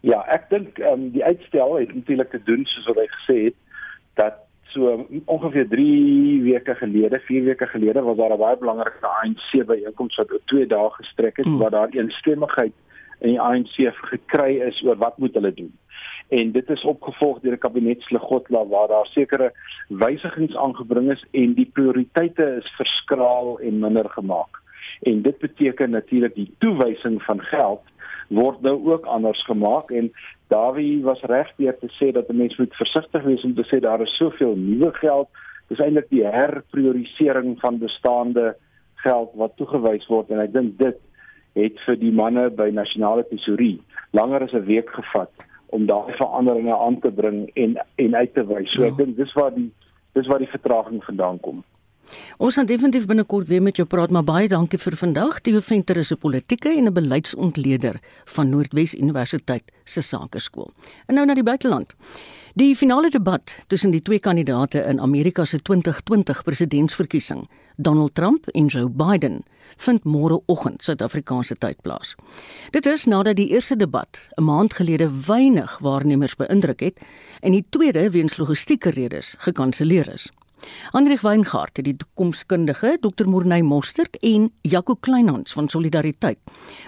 Ja, 0.03 0.19
ek 0.35 0.49
dink 0.51 0.81
ehm 0.83 1.07
um, 1.07 1.11
die 1.15 1.23
uitstel 1.23 1.77
het 1.79 1.95
natuurlik 1.95 2.35
te 2.35 2.41
doen 2.43 2.67
soos 2.67 2.89
wat 2.91 2.99
hy 2.99 3.07
gesê 3.13 3.37
het 3.45 3.59
so 4.73 5.05
ongeveer 5.25 5.67
3 5.69 6.41
weke 6.43 6.75
gelede, 6.75 7.19
4 7.19 7.43
weke 7.43 7.67
gelede 7.67 8.01
was 8.01 8.17
daar 8.17 8.33
'n 8.33 8.37
baie 8.37 8.57
belangrike 8.57 9.07
ANC 9.07 9.65
byeenkoms 9.65 10.15
wat 10.15 10.31
oor 10.31 10.41
2 10.45 10.67
dae 10.67 10.89
gestrek 10.89 11.37
het 11.37 11.45
mm. 11.45 11.57
waar 11.57 11.69
daar 11.69 11.89
eensstemmigheid 11.89 12.73
in 13.19 13.29
die 13.29 13.41
ANC 13.41 13.75
gekry 14.11 14.59
is 14.61 14.83
oor 14.85 14.97
wat 14.97 15.17
moet 15.17 15.33
hulle 15.33 15.53
doen. 15.53 15.71
En 16.29 16.51
dit 16.51 16.69
is 16.69 16.83
opgevolg 16.83 17.39
deur 17.39 17.53
'n 17.53 17.65
kabinetsligotla 17.65 18.65
waar 18.65 18.87
daar 18.87 19.05
sekere 19.05 19.53
wysigings 19.87 20.55
aangebring 20.55 21.11
is 21.11 21.25
en 21.31 21.53
die 21.53 21.69
prioriteite 21.73 22.45
is 22.59 22.75
verskraal 22.75 23.59
en 23.59 23.79
minder 23.79 24.09
gemaak. 24.09 24.61
En 25.01 25.21
dit 25.21 25.37
beteken 25.37 25.89
natuurlik 25.89 26.35
die 26.35 26.53
toewysing 26.57 27.23
van 27.23 27.41
geld 27.41 27.81
word 28.29 28.61
nou 28.61 28.77
ook 28.91 29.05
anders 29.05 29.45
gemaak 29.45 29.91
en 29.91 30.11
Dawie 30.47 31.01
was 31.03 31.21
reg 31.21 31.49
deur 31.57 31.77
te 31.79 31.89
sê 31.99 32.11
dat 32.11 32.29
'n 32.29 32.37
mens 32.37 32.57
moet 32.57 32.75
versigtig 32.75 33.23
wees 33.23 33.43
om 33.43 33.55
te 33.55 33.63
sê 33.63 33.79
daar 33.79 34.01
is 34.01 34.17
soveel 34.17 34.55
nuwe 34.55 34.93
geld. 34.93 35.27
Dis 35.67 35.79
eintlik 35.79 36.09
die 36.09 36.25
herpriorisering 36.25 37.59
van 37.59 37.77
bestaande 37.77 38.55
geld 38.95 39.31
wat 39.33 39.57
toegewys 39.57 40.07
word 40.07 40.29
en 40.29 40.39
ek 40.39 40.53
dink 40.53 40.77
dit 40.77 40.97
het 41.53 41.79
vir 41.85 41.95
die 41.95 42.11
manne 42.11 42.49
by 42.49 42.69
nasionale 42.69 43.25
tesourie 43.29 43.81
langer 44.11 44.43
as 44.43 44.53
'n 44.53 44.65
week 44.65 44.89
gevat 44.89 45.31
om 45.73 45.85
daai 45.85 46.13
veranderinge 46.17 46.77
aan 46.77 46.99
te 46.99 47.11
bring 47.11 47.49
en 47.53 47.77
en 47.95 48.15
uit 48.15 48.33
te 48.33 48.45
wys. 48.45 48.71
So 48.71 48.83
ek 48.83 48.97
ja. 48.97 49.03
dink 49.03 49.17
dis 49.17 49.33
waar 49.33 49.53
die 49.53 49.71
dis 50.13 50.27
waar 50.27 50.39
die 50.39 50.53
vertraging 50.55 51.03
vandaan 51.03 51.39
kom. 51.39 51.63
Ons 52.37 52.55
gaan 52.55 52.65
definitief 52.65 53.05
binnekort 53.05 53.47
weer 53.47 53.61
met 53.61 53.77
jou 53.79 53.87
praat, 53.87 54.11
maar 54.11 54.23
baie 54.23 54.47
dankie 54.47 54.79
vir 54.79 54.97
vandag. 54.99 55.39
Theo 55.41 55.59
Venter 55.59 55.97
is 55.97 56.11
'n 56.11 56.17
politieke 56.17 56.69
en 56.69 56.87
'n 56.87 56.93
beleidsontleder 56.93 57.99
van 58.25 58.49
Noordwes 58.49 58.93
Universiteit 58.93 59.63
se 59.83 60.01
Sakeskool. 60.01 60.71
En 61.07 61.15
nou 61.15 61.25
na 61.25 61.33
die 61.33 61.43
buiteland. 61.43 61.93
Die 62.55 62.75
finale 62.75 63.09
debat 63.09 63.55
tussen 63.67 63.91
die 63.91 64.01
twee 64.01 64.19
kandidaate 64.19 64.79
in 64.79 64.99
Amerika 64.99 65.45
se 65.45 65.61
2020 65.61 66.43
presidentsverkiesing, 66.43 67.49
Donald 67.77 68.15
Trump 68.15 68.47
en 68.47 68.65
Joe 68.65 68.89
Biden, 68.89 69.43
vind 69.77 70.03
môreoggend 70.03 70.83
Suid-Afrikaanse 70.83 71.55
tyd 71.55 71.81
plaas. 71.81 72.15
Dit 72.71 72.85
is 72.85 73.05
nadat 73.05 73.35
die 73.35 73.49
eerste 73.49 73.75
debat 73.75 74.29
'n 74.37 74.43
maand 74.43 74.73
gelede 74.73 75.09
weinig 75.25 75.77
waarnemers 75.77 76.35
beïndruk 76.35 76.79
het 76.79 76.99
en 77.41 77.51
die 77.51 77.65
tweede 77.69 78.09
weens 78.09 78.37
logistieke 78.37 78.89
redes 78.89 79.35
gekanselleer 79.37 80.13
is. 80.13 80.31
Hendrik 80.93 81.21
Weingart, 81.21 81.79
die 81.83 81.95
toekomskundige 81.97 82.97
Dr. 83.01 83.27
Morney 83.27 83.61
Mostert 83.61 84.17
en 84.21 84.51
Jaco 84.61 84.95
Kleinhans 84.95 85.53
van 85.53 85.69
Solidariteit 85.69 86.39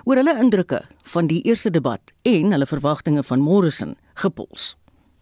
oor 0.06 0.20
hulle 0.22 0.36
indrukke 0.40 0.82
van 1.14 1.28
die 1.28 1.42
eerste 1.50 1.72
debat 1.72 2.14
en 2.24 2.56
hulle 2.56 2.68
verwagtinge 2.70 3.24
van 3.24 3.44
Morrison 3.44 3.96
gepols. 4.16 4.76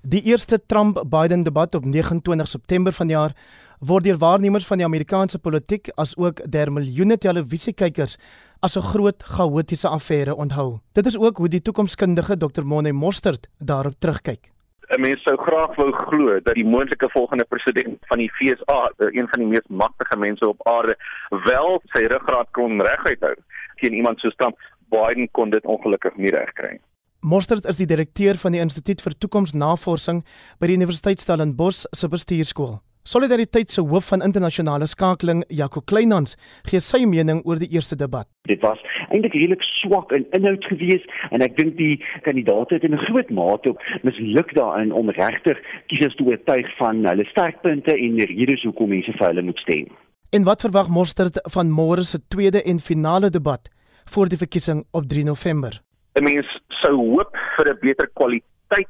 Die 0.03 0.21
eerste 0.27 0.59
Trump-Biden 0.65 1.43
debat 1.43 1.75
op 1.75 1.85
29 1.85 2.47
September 2.47 2.93
vanjaar 2.93 3.35
word 3.79 4.03
deur 4.03 4.17
waarnemers 4.19 4.67
van 4.67 4.79
die 4.79 4.87
Amerikaanse 4.87 5.39
politiek 5.39 5.89
as 5.95 6.15
ook 6.17 6.43
deur 6.51 6.71
miljoene 6.71 7.17
televisiekykers 7.17 8.17
as 8.61 8.77
'n 8.77 8.81
groot 8.81 9.23
chaotiese 9.23 9.87
affære 9.87 10.35
onthou. 10.35 10.79
Dit 10.93 11.05
is 11.05 11.17
ook 11.17 11.37
hoe 11.37 11.49
die 11.49 11.61
toekomskundige 11.61 12.37
Dr. 12.37 12.63
Morney 12.63 12.91
Mostert 12.91 13.47
daarop 13.59 13.95
terugkyk. 13.99 14.52
'n 14.93 15.01
mens 15.01 15.21
sou 15.23 15.37
graag 15.37 15.75
wou 15.75 15.91
glo 15.91 16.39
dat 16.39 16.55
die 16.55 16.65
moontlike 16.65 17.09
volgende 17.09 17.45
president 17.49 17.97
van 18.11 18.17
die 18.17 18.31
FSA, 18.37 18.91
een 18.97 19.27
van 19.31 19.39
die 19.39 19.47
mees 19.47 19.67
magtige 19.67 20.17
mense 20.17 20.47
op 20.47 20.67
aarde, 20.67 20.95
wel 21.29 21.81
sy 21.93 22.05
ruggraat 22.05 22.49
kon 22.51 22.81
reguit 22.81 23.21
hou 23.21 23.35
teen 23.81 23.93
iemand 23.93 24.19
soos 24.19 24.35
Trump. 24.35 24.57
Biden 24.93 25.31
kon 25.31 25.49
dit 25.49 25.65
ongelukkig 25.65 26.15
nie 26.15 26.29
regkry 26.29 26.71
nie. 26.71 26.83
Mostert 27.23 27.65
is 27.65 27.79
die 27.79 27.87
direkteur 27.87 28.35
van 28.35 28.51
die 28.51 28.59
Instituut 28.59 29.01
vir 29.01 29.13
Toekomsnavorsing 29.17 30.25
by 30.59 30.67
die 30.67 30.75
Universiteit 30.75 31.21
Stellenbosch 31.23 31.85
se 31.95 32.09
bestuurskool. 32.11 32.81
Solidariteit 33.03 33.69
se 33.69 33.81
hoof 33.83 34.05
van 34.13 34.21
internasionale 34.23 34.85
skakeling, 34.87 35.41
Jaco 35.51 35.81
Kleinhans, 35.83 36.37
gee 36.69 36.79
sy 36.79 37.01
mening 37.03 37.41
oor 37.43 37.59
die 37.59 37.67
eerste 37.75 37.97
debat. 37.99 38.29
Dit 38.47 38.61
was 38.63 38.79
eintlik 39.09 39.33
redelik 39.35 39.65
swak 39.67 40.13
in 40.15 40.23
inhoud 40.37 40.63
geweest 40.71 41.11
en 41.35 41.43
ek 41.43 41.57
dink 41.57 41.75
die 41.75 41.97
kandidaate 42.23 42.77
het 42.77 42.85
in 42.87 42.95
'n 42.95 43.03
groot 43.03 43.29
mate 43.29 43.75
misluk 44.07 44.53
daarin 44.55 44.93
om 44.95 45.09
regtig 45.09 45.59
kiesers 45.91 46.15
te 46.15 46.23
oortuig 46.23 46.67
van 46.77 47.03
hulle 47.03 47.25
sterkpunte 47.25 47.91
en 47.91 48.15
die 48.15 48.29
redes 48.31 48.63
hoekom 48.63 48.89
mense 48.89 49.11
vir 49.11 49.27
hulle 49.27 49.41
moet 49.41 49.59
stem. 49.59 49.91
En 50.31 50.43
wat 50.43 50.61
verwag 50.61 50.87
Mostert 50.87 51.39
van 51.51 51.67
môre 51.67 52.03
se 52.03 52.19
tweede 52.27 52.63
en 52.63 52.79
finale 52.79 53.29
debat 53.29 53.69
voor 54.05 54.29
die 54.29 54.37
verkiesing 54.37 54.85
op 54.91 55.03
3 55.09 55.23
November? 55.23 55.81
'n 56.15 56.23
Mens 56.23 56.47
sou 56.69 56.95
hoop 56.95 57.35
vir 57.57 57.67
'n 57.67 57.79
beter 57.81 58.07
kwaliteit 58.13 58.87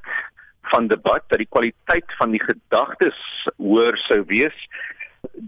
van 0.72 0.88
debat 0.88 1.24
dat 1.28 1.38
die 1.38 1.50
kwaliteit 1.50 2.16
van 2.18 2.32
die 2.32 2.44
gedagtes 2.44 3.20
hoër 3.58 3.98
sou 4.08 4.24
wees. 4.28 4.56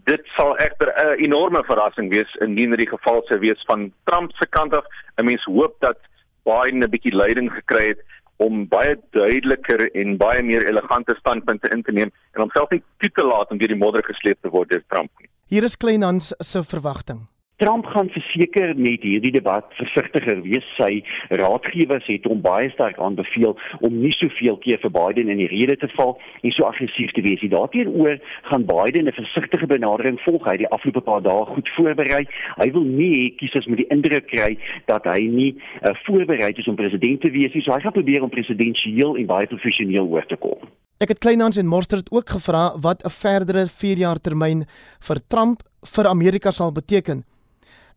Dit 0.10 0.23
sal 0.36 0.58
egter 0.58 0.91
'n 0.95 1.23
enorme 1.23 1.63
verrassing 1.63 2.12
wees 2.12 2.32
indien 2.41 2.69
dit 2.69 2.80
die 2.80 2.93
geval 2.97 3.23
sou 3.28 3.39
wees 3.39 3.63
van 3.67 3.91
Trump 4.04 4.32
se 4.32 4.47
kant 4.49 4.75
af. 4.75 4.86
'n 5.17 5.25
Mens 5.25 5.43
hoop 5.43 5.75
dat 5.80 5.97
Biden 6.43 6.84
'n 6.84 6.89
bietjie 6.89 7.15
leiding 7.15 7.51
gekry 7.51 7.88
het 7.88 8.01
om 8.38 8.67
baie 8.67 8.95
duideliker 9.12 9.91
en 9.95 10.17
baie 10.17 10.43
meer 10.43 10.67
elegante 10.67 11.15
standpunte 11.19 11.69
in 11.69 11.84
te 11.84 11.91
neem 11.91 12.12
en 12.32 12.41
homself 12.41 12.69
nie 12.69 12.84
toe 12.97 13.10
te 13.12 13.23
laat 13.23 13.51
om 13.51 13.58
deur 13.58 13.67
die 13.67 13.84
modder 13.84 14.04
gesleep 14.04 14.41
te 14.41 14.49
word 14.49 14.69
deur 14.69 14.84
Trump 14.88 15.12
nie. 15.19 15.30
Hier 15.47 15.63
is 15.63 15.78
Kleinhans 15.78 16.34
se 16.39 16.63
verwagting. 16.63 17.28
Trump 17.58 17.86
gaan 17.86 18.10
verseker 18.10 18.74
met 18.76 19.04
hierdie 19.08 19.32
debat 19.32 19.63
versigtiger 19.80 20.41
wees. 20.44 20.65
Sy 20.76 21.00
raadgewers 21.39 22.04
het 22.12 22.26
hom 22.28 22.41
baie 22.44 22.68
sterk 22.74 22.98
aanbeveel 23.00 23.54
om 23.80 23.94
nie 23.96 24.12
soveel 24.12 24.58
keer 24.65 24.82
vir 24.82 24.91
Biden 24.91 25.30
in 25.32 25.39
die 25.39 25.48
rede 25.48 25.78
te 25.80 25.88
val 25.94 26.18
en 26.41 26.52
so 26.52 26.68
aggressief 26.68 27.13
te 27.15 27.24
wees. 27.24 27.44
Daarteenoor 27.54 28.18
gaan 28.50 28.65
Biden 28.68 29.08
'n 29.08 29.15
versigtige 29.15 29.68
benadering 29.72 30.20
volg. 30.26 30.44
Hy 30.44 30.52
het 30.52 30.65
die 30.65 30.74
afgelope 30.76 31.02
paar 31.02 31.22
dae 31.22 31.46
goed 31.46 31.70
voorberei. 31.78 32.28
Hy 32.60 32.72
wil 32.72 32.84
nie 32.84 33.12
hê 33.15 33.36
kiesers 33.39 33.68
moet 33.68 33.78
die 33.78 33.88
indruk 33.96 34.28
kry 34.28 34.58
dat 34.86 35.06
hy 35.06 35.22
nie 35.24 35.56
uh, 35.56 35.96
voorberei 36.04 36.52
is 36.56 36.68
om 36.68 36.76
president 36.76 37.22
te 37.22 37.32
wees 37.32 37.54
nie. 37.54 37.62
So 37.62 37.72
hy 37.72 37.80
gaan 37.80 37.96
probeer 37.96 38.24
om 38.24 38.30
presidensieel 38.30 39.15
en 39.15 39.26
baie 39.26 39.48
professioneel 39.48 40.08
oor 40.08 40.26
te 40.26 40.36
kom. 40.36 40.60
Ek 41.00 41.08
het 41.08 41.20
Kleinhans 41.20 41.58
en 41.58 41.68
Morstert 41.68 42.12
ook 42.12 42.30
gevra 42.30 42.76
wat 42.82 43.04
'n 43.06 43.10
verdere 43.10 43.68
4 43.68 43.98
jaar 43.98 44.20
termyn 44.20 44.65
vir 45.00 45.20
Trump 45.28 45.63
vir 45.96 46.08
Amerika 46.08 46.52
sal 46.52 46.72
beteken 46.72 47.24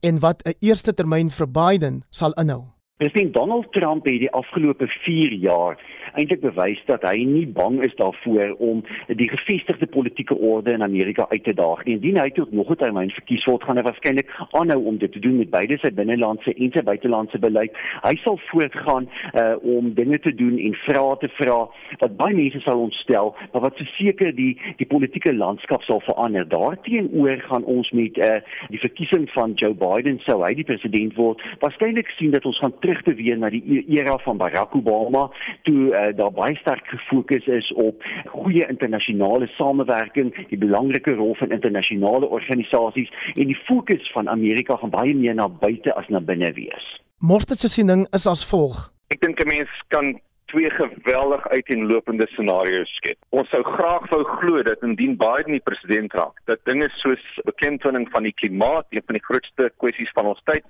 en 0.01 0.19
wat 0.19 0.43
'n 0.45 0.55
eerste 0.61 0.95
termyn 0.95 1.31
vir 1.31 1.49
Biden 1.51 2.05
sal 2.11 2.33
inhou. 2.33 2.63
President 2.97 3.35
Donald 3.35 3.73
Trump 3.73 4.05
het 4.07 4.19
die 4.19 4.31
afgelope 4.31 4.87
4 4.87 5.33
jaar 5.33 5.79
eintlik 6.15 6.41
bewys 6.41 6.81
dat 6.87 7.03
hy 7.03 7.25
nie 7.25 7.47
bang 7.47 7.81
is 7.85 7.95
daarvoor 7.99 8.55
om 8.59 8.85
die 9.07 9.29
gevestigde 9.31 9.87
politieke 9.87 10.37
orde 10.37 10.73
in 10.73 10.83
Amerika 10.83 11.27
uit 11.29 11.45
te 11.45 11.55
daag 11.55 11.85
nie. 11.85 11.95
Indien 11.99 12.21
hy 12.21 12.31
tot 12.31 12.53
nog 12.53 12.71
'n 12.71 12.77
termyn 12.77 13.11
verkies 13.11 13.45
word, 13.45 13.65
gaan 13.65 13.77
hy 13.77 13.83
waarskynlik 13.83 14.31
aanhou 14.51 14.85
om 14.85 14.99
dit 14.99 15.13
te 15.13 15.19
doen 15.19 15.39
met 15.39 15.51
beide 15.51 15.79
sy 15.79 15.91
binnelandse 15.91 16.55
en 16.55 16.73
sy 16.73 16.83
buitelandse 16.83 17.39
beleid. 17.39 17.73
Hy 18.03 18.15
sal 18.25 18.39
voortgaan 18.51 19.09
uh 19.35 19.57
om 19.63 19.95
dinge 19.95 20.19
te 20.19 20.35
doen 20.35 20.59
en 20.59 20.75
vrae 20.75 21.17
te 21.21 21.29
vra 21.29 21.59
wat 21.99 22.17
baie 22.17 22.35
mense 22.35 22.61
sal 22.61 22.81
ontstel, 22.81 23.35
maar 23.53 23.63
wat 23.63 23.77
verseker 23.77 24.35
die 24.35 24.57
die 24.77 24.87
politieke 24.87 25.35
landskap 25.35 25.83
sal 25.83 26.01
verander. 26.01 26.49
Daarteenoor 26.49 27.41
gaan 27.49 27.65
ons 27.65 27.91
met 27.91 28.17
uh 28.19 28.39
die 28.69 28.79
verkiesing 28.79 29.29
van 29.31 29.53
Joe 29.55 29.75
Biden 29.75 30.19
sou 30.27 30.43
hy 30.45 30.55
die 30.55 30.65
president 30.65 31.17
word, 31.17 31.43
waarskynlik 31.61 32.11
sien 32.17 32.31
dat 32.31 32.45
ons 32.45 32.59
gaan 32.59 32.75
terug 32.81 33.03
te 33.03 33.15
weer 33.15 33.39
na 33.39 33.51
die 33.51 33.63
e-, 33.67 33.85
era 33.99 34.19
van 34.25 34.37
Barack 34.37 34.75
Obama 34.75 35.29
toe 35.63 35.95
uh, 35.99 36.17
daar 36.17 36.33
baie 36.33 36.57
sterk 36.57 36.87
gefokus 36.87 37.47
is 37.47 37.73
op 37.73 38.05
goeie 38.27 38.67
internasionale 38.69 39.47
samewerking, 39.47 40.33
die 40.49 40.59
belangrike 40.59 41.15
rol 41.15 41.35
van 41.35 41.51
internasionale 41.51 42.27
organisasies 42.27 43.11
en 43.35 43.47
die 43.47 43.59
fokus 43.67 44.13
van 44.13 44.29
Amerika 44.29 44.77
gaan 44.77 44.95
baie 44.95 45.15
meer 45.15 45.35
na 45.35 45.49
buite 45.49 45.95
as 45.95 46.09
na 46.09 46.21
binne 46.21 46.53
wees. 46.53 46.87
Mortet 47.19 47.59
se 47.59 47.69
siening 47.69 48.07
is 48.15 48.27
as 48.27 48.47
volg. 48.47 48.93
Ek 49.11 49.21
dink 49.21 49.41
'n 49.41 49.49
mens 49.49 49.71
kan 49.89 50.21
twee 50.49 50.71
geweldig 50.71 51.49
uiteenlopende 51.49 52.27
scenario's 52.27 52.93
skep. 52.97 53.19
Ons 53.29 53.49
sou 53.53 53.63
graag 53.63 54.09
wou 54.11 54.25
glo 54.25 54.63
dat 54.63 54.83
indien 54.83 55.17
Biden 55.17 55.53
die 55.53 55.65
president 55.65 56.13
raak, 56.13 56.41
dat 56.45 56.61
dinge 56.65 56.89
soos 57.03 57.25
beklemtoning 57.45 58.09
van 58.11 58.23
die 58.23 58.33
klimaat, 58.33 58.87
een 58.91 59.05
van 59.07 59.19
die 59.19 59.25
grootste 59.25 59.73
kwessies 59.77 60.13
van 60.17 60.31
ons 60.33 60.41
tyd 60.45 60.65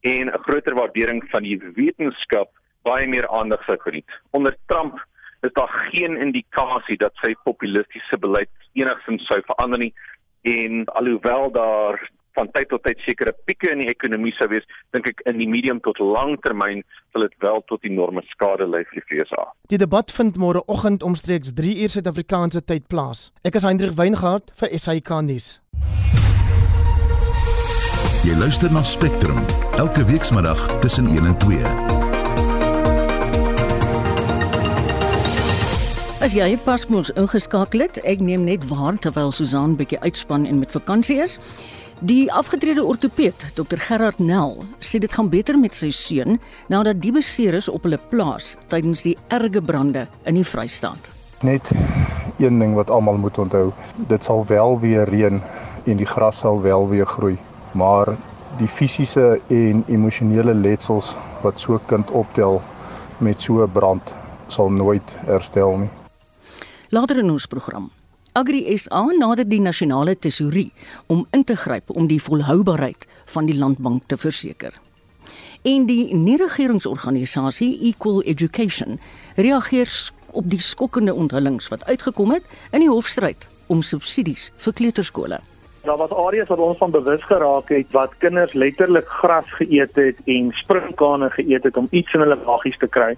en 0.00 0.30
'n 0.30 0.42
groter 0.46 0.74
waardering 0.74 1.24
van 1.30 1.42
die 1.42 1.58
wetenskap 1.74 2.50
baie 2.86 3.06
meer 3.10 3.28
aandag 3.34 3.64
sou 3.66 3.76
geniet. 3.82 4.08
Onder 4.36 4.56
Trump 4.70 4.98
is 5.46 5.52
daar 5.58 5.72
geen 5.90 6.16
indikasie 6.16 6.98
dat 7.02 7.14
sy 7.22 7.34
populistiese 7.44 8.18
beleid 8.22 8.50
enigsins 8.78 9.26
sou 9.28 9.40
verander 9.46 9.82
nie 9.86 9.92
en 10.46 10.84
alhoewel 10.94 11.50
daar 11.52 11.98
van 12.36 12.50
tyd 12.52 12.68
tot 12.68 12.84
tyd 12.84 13.00
sekere 13.06 13.32
pieke 13.48 13.70
in 13.72 13.80
die 13.82 13.88
ekonomie 13.90 14.34
sou 14.36 14.48
wees, 14.52 14.66
dink 14.94 15.08
ek 15.10 15.22
in 15.30 15.40
die 15.40 15.48
medium 15.48 15.80
tot 15.84 15.98
lang 16.02 16.36
termyn 16.44 16.82
sal 17.14 17.24
dit 17.24 17.36
wel 17.44 17.62
tot 17.70 17.86
enorme 17.88 18.24
skade 18.32 18.68
lei 18.68 18.84
vir 18.90 19.00
die 19.00 19.22
FSA. 19.22 19.46
Die 19.72 19.80
debat 19.80 20.12
vind 20.18 20.36
môre 20.40 20.62
oggend 20.72 21.06
omstreeks 21.06 21.56
3 21.56 21.76
uur 21.86 21.94
Suid-Afrikaanse 21.96 22.64
tyd 22.68 22.88
plaas. 22.92 23.30
Ek 23.46 23.56
is 23.56 23.66
Hendrik 23.66 23.96
Weingart 23.96 24.52
vir 24.60 24.76
SAK 24.76 25.22
nuus. 25.26 25.56
Jy 28.26 28.34
luister 28.40 28.72
na 28.74 28.82
Spectrum 28.82 29.38
elke 29.80 30.04
weekmiddag 30.08 30.66
tussen 30.84 31.08
1 31.12 31.30
en 31.30 31.38
2. 31.46 31.85
As 36.26 36.32
jy 36.34 36.56
pas 36.58 36.82
mos 36.90 37.12
ingeskakel 37.14 37.84
het, 37.84 38.00
ek 38.02 38.18
neem 38.18 38.42
net 38.48 38.64
waar 38.66 38.96
terwyl 38.98 39.28
Susan 39.30 39.76
bietjie 39.78 40.00
uitspan 40.02 40.42
en 40.50 40.56
met 40.58 40.72
vakansie 40.74 41.20
is. 41.22 41.36
Die 42.02 42.24
afgetrede 42.34 42.82
ortopeed, 42.82 43.44
Dr 43.54 43.78
Gerard 43.78 44.18
Nel, 44.18 44.56
sê 44.82 44.98
dit 44.98 45.12
gaan 45.14 45.28
beter 45.30 45.54
met 45.54 45.76
sy 45.78 45.92
seun 45.94 46.40
nadat 46.72 46.98
die 47.04 47.12
beseer 47.14 47.54
is 47.54 47.68
op 47.70 47.86
hulle 47.86 48.00
plaas 48.10 48.56
tydens 48.72 49.04
die 49.06 49.14
erge 49.36 49.62
brande 49.62 50.02
in 50.26 50.34
die 50.34 50.42
Vrystaat. 50.42 51.06
Net 51.46 51.70
een 52.42 52.58
ding 52.58 52.74
wat 52.74 52.90
almal 52.90 53.20
moet 53.22 53.38
onthou, 53.38 53.68
dit 54.10 54.26
sal 54.26 54.42
wel 54.50 54.74
weer 54.82 55.06
reën 55.06 55.38
en 55.38 56.00
die 56.00 56.08
gras 56.10 56.40
sal 56.42 56.58
wel 56.64 56.88
weer 56.90 57.06
groei, 57.06 57.36
maar 57.78 58.16
die 58.58 58.66
fisiese 58.80 59.36
en 59.46 59.84
emosionele 59.86 60.58
letsels 60.58 61.14
wat 61.46 61.62
so 61.62 61.78
'n 61.78 61.86
kind 61.86 62.10
optel 62.10 62.58
met 63.18 63.38
so 63.42 63.62
'n 63.62 63.70
brand 63.70 64.14
sal 64.48 64.72
nooit 64.72 65.14
herstel 65.30 65.78
nie. 65.84 65.90
Later 66.96 67.18
in 67.20 67.28
ons 67.28 67.44
program 67.50 67.90
Agri 68.38 68.62
SA 68.80 69.02
nader 69.18 69.44
die 69.44 69.58
nasionale 69.60 70.14
tesourie 70.16 70.70
om 71.12 71.26
in 71.36 71.42
te 71.44 71.56
gryp 71.58 71.90
om 71.92 72.06
die 72.08 72.20
volhoubaarheid 72.22 73.04
van 73.34 73.48
die 73.50 73.56
landbank 73.58 74.06
te 74.08 74.16
verseker. 74.16 74.72
En 75.66 75.84
die 75.90 76.14
nie-regeringsorganisasie 76.14 77.68
Equal 77.90 78.22
Education 78.32 78.96
reageer 79.36 79.92
op 80.32 80.48
die 80.48 80.62
skokkende 80.62 81.12
onthullings 81.12 81.68
wat 81.74 81.84
uitgekom 81.84 82.32
het 82.38 82.48
in 82.70 82.86
die 82.86 82.92
hofstryd 82.92 83.44
om 83.66 83.84
subsidies 83.84 84.48
vir 84.64 84.78
kleuterskole. 84.80 85.42
Daar 85.84 86.00
was 86.00 86.16
areas 86.16 86.48
wat 86.48 86.64
ons 86.64 86.80
van 86.80 86.96
bewus 86.96 87.28
geraak 87.28 87.76
het 87.76 87.92
wat 87.92 88.16
kinders 88.24 88.56
letterlik 88.56 89.10
gras 89.20 89.52
geëet 89.60 90.00
het 90.00 90.24
en 90.24 90.52
springkane 90.64 91.28
geëet 91.36 91.68
het 91.68 91.76
om 91.76 91.90
iets 91.90 92.16
in 92.16 92.24
hulle 92.24 92.40
maggies 92.46 92.80
te 92.80 92.88
kry. 92.88 93.12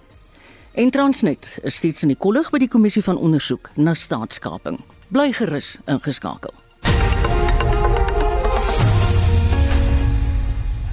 En 0.78 0.90
Transnet 0.90 1.58
is 1.62 1.74
steeds 1.74 2.02
in 2.02 2.08
die 2.12 2.16
kollig 2.16 2.50
by 2.54 2.58
die 2.62 2.68
kommissie 2.70 3.02
van 3.02 3.16
ondersoek 3.18 3.66
na 3.82 3.98
staatskaping 3.98 4.78
bly 5.10 5.32
gerus 5.34 5.82
ingeskakel. 5.90 6.54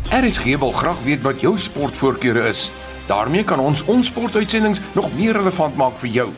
RSG 0.09 0.57
wil 0.57 0.73
graag 0.73 0.97
weet 1.05 1.21
wat 1.21 1.37
jou 1.41 1.57
sportvoorkeure 1.59 2.47
is. 2.49 2.71
daarmee 3.05 3.43
kan 3.43 3.59
ons 3.61 3.85
ons 3.85 4.07
sportuitsendings 4.07 4.81
nog 4.95 5.13
meer 5.13 5.33
relevant 5.37 5.75
maak 5.77 5.93
vir 6.01 6.09
jou. 6.09 6.29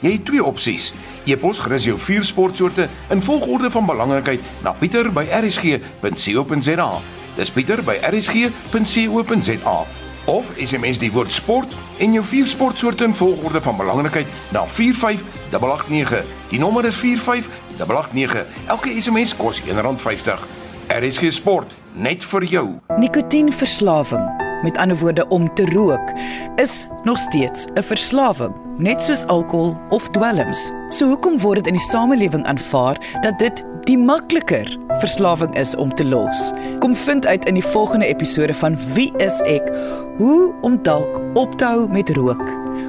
Jy 0.00 0.12
het 0.12 0.24
twee 0.24 0.44
opsies. 0.44 0.92
E-pos 1.26 1.58
gerus 1.58 1.84
jou 1.84 1.98
vier 1.98 2.22
sportsoorte 2.22 2.88
in 3.10 3.22
volgorde 3.22 3.70
van 3.70 3.86
belangrikheid 3.86 4.40
na 4.62 4.72
pieter@rsg.co.za. 4.78 7.00
Dis 7.34 7.50
pieter@rsg.co.za 7.50 10.11
of 10.24 10.52
SMS 10.56 10.98
die 10.98 11.12
woord 11.12 11.32
sport 11.32 11.74
en 11.98 12.12
jou 12.12 12.24
vier 12.24 12.46
sportsoorte 12.46 13.04
in 13.04 13.14
volgorde 13.14 13.62
van 13.62 13.76
belangrikheid 13.76 14.26
na 14.52 14.66
45889. 14.66 16.24
Die 16.48 16.58
nommer 16.58 16.84
is 16.84 16.96
45889. 16.96 18.46
Elke 18.66 19.00
SMS 19.00 19.36
kos 19.36 19.62
R1.50. 19.62 20.46
RSG 20.92 21.32
Sport 21.32 21.72
net 21.92 22.24
vir 22.24 22.44
jou. 22.44 22.66
Nikotienverslawing, 22.96 24.24
met 24.62 24.78
ander 24.78 24.96
woorde 24.96 25.26
om 25.28 25.54
te 25.54 25.66
rook, 25.66 26.12
is 26.60 26.86
nog 27.04 27.18
steeds 27.18 27.66
'n 27.74 27.82
verslawing, 27.82 28.54
net 28.76 29.02
soos 29.02 29.26
alkohol 29.26 29.76
of 29.90 30.10
dwelms. 30.10 30.70
So 30.88 31.06
hoekom 31.06 31.38
word 31.38 31.56
dit 31.56 31.66
in 31.66 31.72
die 31.72 31.88
samelewing 31.88 32.44
aanvaar 32.44 32.96
dat 33.20 33.38
dit 33.38 33.64
die 33.86 33.98
makliker 33.98 34.68
verslawing 35.00 35.54
is 35.58 35.74
om 35.76 35.94
te 35.94 36.04
los. 36.04 36.50
Kom 36.80 36.94
vind 36.96 37.26
uit 37.26 37.44
in 37.50 37.56
die 37.58 37.64
volgende 37.64 38.06
episode 38.06 38.54
van 38.54 38.76
Wie 38.94 39.10
is 39.22 39.40
ek? 39.50 39.70
Hoe 40.18 40.52
om 40.62 40.78
dalk 40.82 41.20
op 41.38 41.54
te 41.58 41.64
hou 41.64 41.88
met 41.90 42.10
rook. 42.16 42.42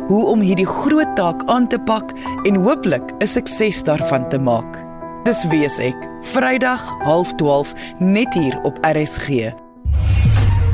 Hoe 0.07 0.25
om 0.31 0.43
hierdie 0.43 0.67
groot 0.67 1.15
taak 1.15 1.45
aan 1.51 1.67
te 1.67 1.79
pak 1.79 2.11
en 2.43 2.55
hooplik 2.55 3.13
'n 3.19 3.27
sukses 3.27 3.83
daarvan 3.83 4.29
te 4.29 4.39
maak. 4.39 4.79
Dis 5.23 5.47
Wie 5.47 5.63
is 5.63 5.79
ek? 5.79 6.09
Vrydag 6.21 6.83
12:30 7.05 7.73
net 7.99 8.33
hier 8.33 8.59
op 8.63 8.77
RSG 8.81 9.53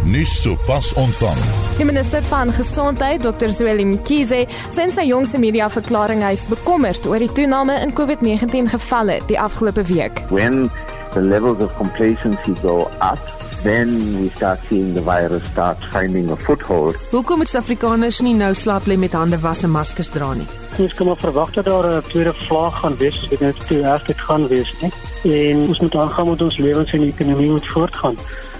nuus 0.03 0.41
sopas 0.41 0.93
ontvang. 0.93 1.37
Die 1.77 1.85
minister 1.85 2.23
van 2.23 2.53
Gesondheid, 2.53 3.23
Dr. 3.23 3.49
Zweli 3.51 3.85
Mkhize, 3.85 4.45
sê 4.69 4.85
in 4.87 4.93
sy 4.93 5.07
jongste 5.09 5.39
media-verklaring 5.41 6.23
hy 6.23 6.31
is 6.37 6.45
bekommerd 6.49 7.07
oor 7.09 7.19
die 7.19 7.31
toename 7.35 7.79
in 7.83 7.93
COVID-19 7.97 8.71
gevalle 8.71 9.19
die 9.31 9.39
afgelope 9.39 9.83
week. 9.91 10.23
When 10.29 10.69
the 11.13 11.21
levels 11.21 11.61
of 11.61 11.75
complacency 11.75 12.55
go 12.61 12.87
up, 13.01 13.19
then 13.63 13.91
we 14.21 14.29
start 14.29 14.59
seeing 14.69 14.93
the 14.93 15.03
virus 15.03 15.43
start 15.51 15.83
finding 15.91 16.31
a 16.31 16.35
foothold. 16.35 16.95
Hoekom 17.11 17.43
moet 17.43 17.51
Suid-Afrikaners 17.51 18.21
nie 18.23 18.35
nou 18.39 18.53
slaap 18.55 18.87
lê 18.87 18.95
met 18.97 19.17
hande 19.17 19.39
was 19.43 19.65
en 19.67 19.73
maskers 19.75 20.11
dra 20.15 20.31
nie? 20.37 20.47
Ons 20.79 20.95
kan 20.95 21.09
maar 21.09 21.19
verwag 21.19 21.51
dat 21.57 21.65
daar 21.65 21.87
'n 21.97 22.03
tweede 22.07 22.33
vlaag 22.47 22.79
gaan 22.79 22.95
wees, 22.97 23.19
as 23.23 23.29
dit 23.29 23.39
net 23.39 23.67
te 23.67 23.81
erg 23.83 24.07
het 24.07 24.21
gaan 24.21 24.47
wees, 24.47 24.73
nie? 24.81 24.93
En 25.23 25.67
ons 25.67 25.79
moet 25.79 25.95
aangaan 25.95 26.29
met 26.29 26.41
ons 26.41 26.57
lewens 26.57 26.93
en 26.93 26.99
die 26.99 27.11
ekonomie 27.11 27.51
moet 27.51 27.67
voortgaan 27.67 28.15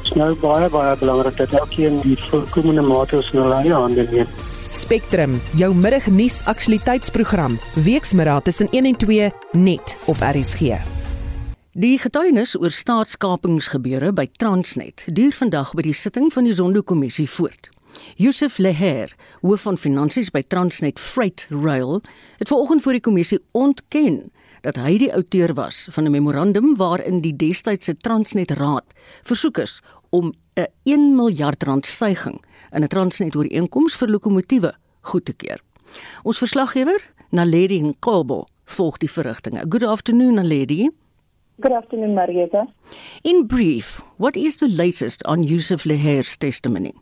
is 0.10 0.18
nou 0.18 0.34
baie 0.42 0.70
baie 0.74 0.96
belangrik 0.98 1.36
dat 1.38 1.52
elkeen 1.54 2.00
die 2.02 2.16
voorkomende 2.30 2.82
maatreëls 2.82 3.28
in 3.34 3.42
hulle 3.44 3.74
hande 3.74 4.06
neem. 4.10 4.30
Spectrum, 4.74 5.36
jou 5.58 5.70
middagnuus 5.76 6.40
aktualiteitsprogram, 6.50 7.60
weksmiddag 7.86 8.42
tussen 8.48 8.70
1 8.72 8.86
en 8.86 8.98
2 8.98 9.32
net 9.52 9.98
op 10.06 10.22
RSG. 10.22 10.80
Die 11.78 11.98
getuienis 12.02 12.56
oor 12.58 12.74
staatskapingsgebeure 12.74 14.14
by 14.14 14.26
Transnet 14.42 15.06
duur 15.14 15.36
vandag 15.38 15.76
by 15.78 15.86
die 15.86 15.94
sitting 15.94 16.34
van 16.34 16.50
die 16.50 16.56
Zondo-kommissie 16.58 17.30
voort. 17.30 17.70
Yusuf 18.18 18.58
Leher, 18.58 19.14
hoof 19.42 19.68
van 19.68 19.78
finansies 19.78 20.32
by 20.34 20.42
Transnet 20.48 21.00
Freight 21.00 21.46
Rail, 21.50 22.02
het 22.42 22.50
vanoggend 22.50 22.82
voor 22.82 22.98
die 22.98 23.06
kommissie 23.06 23.42
ontken 23.52 24.24
dat 24.66 24.80
hy 24.80 24.98
die 25.00 25.12
outeur 25.14 25.54
was 25.56 25.88
van 25.92 26.04
'n 26.04 26.12
memorandum 26.12 26.76
waarin 26.76 27.22
die 27.22 27.36
destydse 27.36 27.98
Transnet 27.98 28.52
Raad 28.52 28.86
versoek 29.24 29.58
is 29.58 29.82
om 30.10 30.34
'n 30.56 30.68
1 30.84 31.16
miljard 31.16 31.64
rand 31.64 31.86
stygings 31.86 32.42
in 32.72 32.84
'n 32.84 32.88
Transnet 32.88 33.36
ooreenkoms 33.36 33.96
vir 33.96 34.10
lokomotiewe 34.10 34.74
goed 35.02 35.26
te 35.26 35.34
keur. 35.34 35.60
Ons 36.24 36.38
verslaggewer, 36.38 37.02
Naledi 37.30 37.82
Nkobo, 37.82 38.46
volg 38.66 38.98
die 38.98 39.12
verrigtinge. 39.12 39.66
Good 39.68 39.84
afternoon, 39.84 40.34
Naledi. 40.34 40.90
Good 41.60 41.74
afternoon, 41.74 42.14
Marieta. 42.14 42.68
In 43.22 43.46
brief, 43.48 44.00
what 44.18 44.36
is 44.36 44.58
the 44.58 44.70
latest 44.70 45.26
on 45.26 45.44
Yusuf 45.44 45.84
Leher's 45.84 46.38
testimony? 46.38 46.94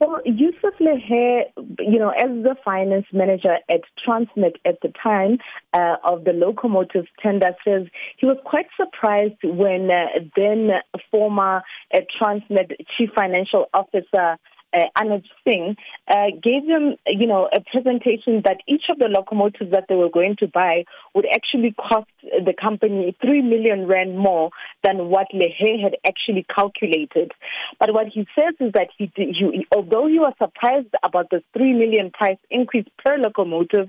Well, 0.00 0.22
Yusuf 0.24 0.72
Leher, 0.80 1.42
you 1.78 1.98
know, 1.98 2.08
as 2.08 2.30
the 2.42 2.56
finance 2.64 3.04
manager 3.12 3.58
at 3.68 3.82
Transnet 4.02 4.54
at 4.64 4.80
the 4.80 4.90
time 5.02 5.36
uh, 5.74 5.96
of 6.02 6.24
the 6.24 6.32
locomotive 6.32 7.04
tender, 7.22 7.50
says 7.62 7.86
he 8.16 8.24
was 8.24 8.38
quite 8.46 8.64
surprised 8.78 9.36
when 9.44 9.90
uh, 9.90 10.20
then 10.36 10.70
former 11.10 11.62
uh, 11.92 11.98
Transnet 12.18 12.72
chief 12.96 13.10
financial 13.14 13.66
officer 13.74 14.38
uh, 14.72 14.86
Anuj 14.96 15.24
Singh, 15.44 15.76
uh, 16.08 16.26
gave 16.42 16.66
them, 16.66 16.96
you 17.06 17.26
know, 17.26 17.48
a 17.52 17.60
presentation 17.60 18.42
that 18.44 18.58
each 18.68 18.84
of 18.90 18.98
the 18.98 19.08
locomotives 19.08 19.70
that 19.72 19.84
they 19.88 19.94
were 19.94 20.10
going 20.10 20.36
to 20.38 20.48
buy 20.48 20.84
would 21.14 21.26
actually 21.32 21.72
cost 21.72 22.10
the 22.22 22.54
company 22.60 23.16
3 23.20 23.42
million 23.42 23.86
rand 23.86 24.18
more 24.18 24.50
than 24.82 25.08
what 25.08 25.26
Lehe 25.34 25.82
had 25.82 25.96
actually 26.06 26.46
calculated. 26.54 27.32
But 27.78 27.92
what 27.92 28.06
he 28.08 28.26
says 28.38 28.54
is 28.60 28.72
that 28.74 28.88
he, 28.96 29.10
he 29.16 29.66
although 29.74 30.06
he 30.06 30.18
was 30.18 30.34
surprised 30.38 30.94
about 31.02 31.30
the 31.30 31.42
3 31.56 31.72
million 31.74 32.10
price 32.10 32.38
increase 32.50 32.86
per 33.04 33.16
locomotive, 33.16 33.88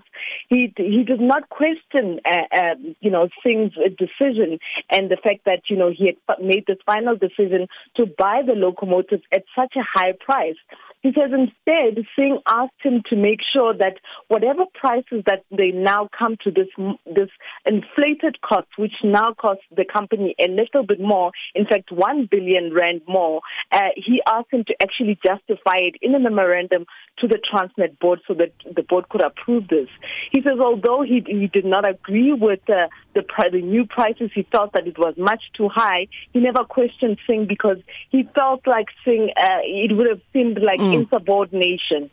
he 0.49 0.73
he 0.77 1.03
did 1.03 1.21
not 1.21 1.49
question, 1.49 2.19
uh, 2.25 2.55
uh, 2.55 2.75
you 2.99 3.11
know, 3.11 3.27
Singh's 3.43 3.73
decision 3.97 4.59
and 4.89 5.09
the 5.09 5.17
fact 5.17 5.41
that 5.45 5.61
you 5.69 5.77
know 5.77 5.91
he 5.95 6.07
had 6.07 6.43
made 6.43 6.65
this 6.67 6.77
final 6.85 7.15
decision 7.15 7.67
to 7.97 8.05
buy 8.17 8.41
the 8.45 8.53
locomotives 8.53 9.23
at 9.33 9.43
such 9.55 9.75
a 9.75 9.83
high 9.93 10.13
price. 10.19 10.55
He 11.01 11.11
says 11.13 11.31
instead, 11.33 12.05
Singh 12.15 12.39
asked 12.47 12.81
him 12.83 13.01
to 13.09 13.15
make 13.15 13.39
sure 13.53 13.73
that 13.73 13.95
whatever 14.27 14.65
prices 14.73 15.23
that 15.25 15.43
they 15.49 15.71
now 15.71 16.07
come 16.17 16.37
to 16.43 16.51
this 16.51 16.67
this 17.07 17.29
inflated 17.65 18.39
cost, 18.41 18.67
which 18.77 18.93
now 19.03 19.33
costs 19.33 19.63
the 19.75 19.85
company 19.85 20.35
a 20.39 20.47
little 20.47 20.85
bit 20.85 20.99
more, 20.99 21.31
in 21.55 21.65
fact, 21.65 21.91
one 21.91 22.27
billion 22.29 22.71
rand 22.71 23.01
more, 23.07 23.41
uh, 23.71 23.89
he 23.95 24.21
asked 24.27 24.53
him 24.53 24.63
to 24.65 24.75
actually 24.81 25.17
justify 25.25 25.77
it 25.77 25.95
in 26.03 26.13
a 26.13 26.19
memorandum 26.19 26.85
to 27.19 27.27
the 27.27 27.39
Transnet 27.39 27.97
board 27.99 28.19
so 28.27 28.35
that 28.35 28.53
the 28.75 28.83
board 28.83 29.09
could 29.09 29.21
approve 29.21 29.67
this. 29.69 29.87
He 30.31 30.41
says 30.43 30.59
although 30.59 31.01
he 31.01 31.23
he 31.25 31.47
did 31.47 31.65
not 31.65 31.87
agree 31.87 32.33
with 32.33 32.61
uh, 32.69 32.87
the 33.15 33.23
the 33.51 33.61
new 33.61 33.85
prices, 33.85 34.29
he 34.35 34.47
felt 34.51 34.73
that 34.73 34.87
it 34.87 34.99
was 34.99 35.15
much 35.17 35.43
too 35.57 35.67
high. 35.67 36.07
He 36.31 36.39
never 36.39 36.63
questioned 36.63 37.17
Singh 37.25 37.47
because 37.47 37.77
he 38.09 38.23
felt 38.35 38.61
like 38.67 38.87
Singh 39.03 39.29
uh, 39.35 39.61
it 39.63 39.97
would 39.97 40.07
have 40.07 40.21
seemed 40.31 40.60
like 40.61 40.79
mm. 40.79 40.93
insubordination. 40.93 42.09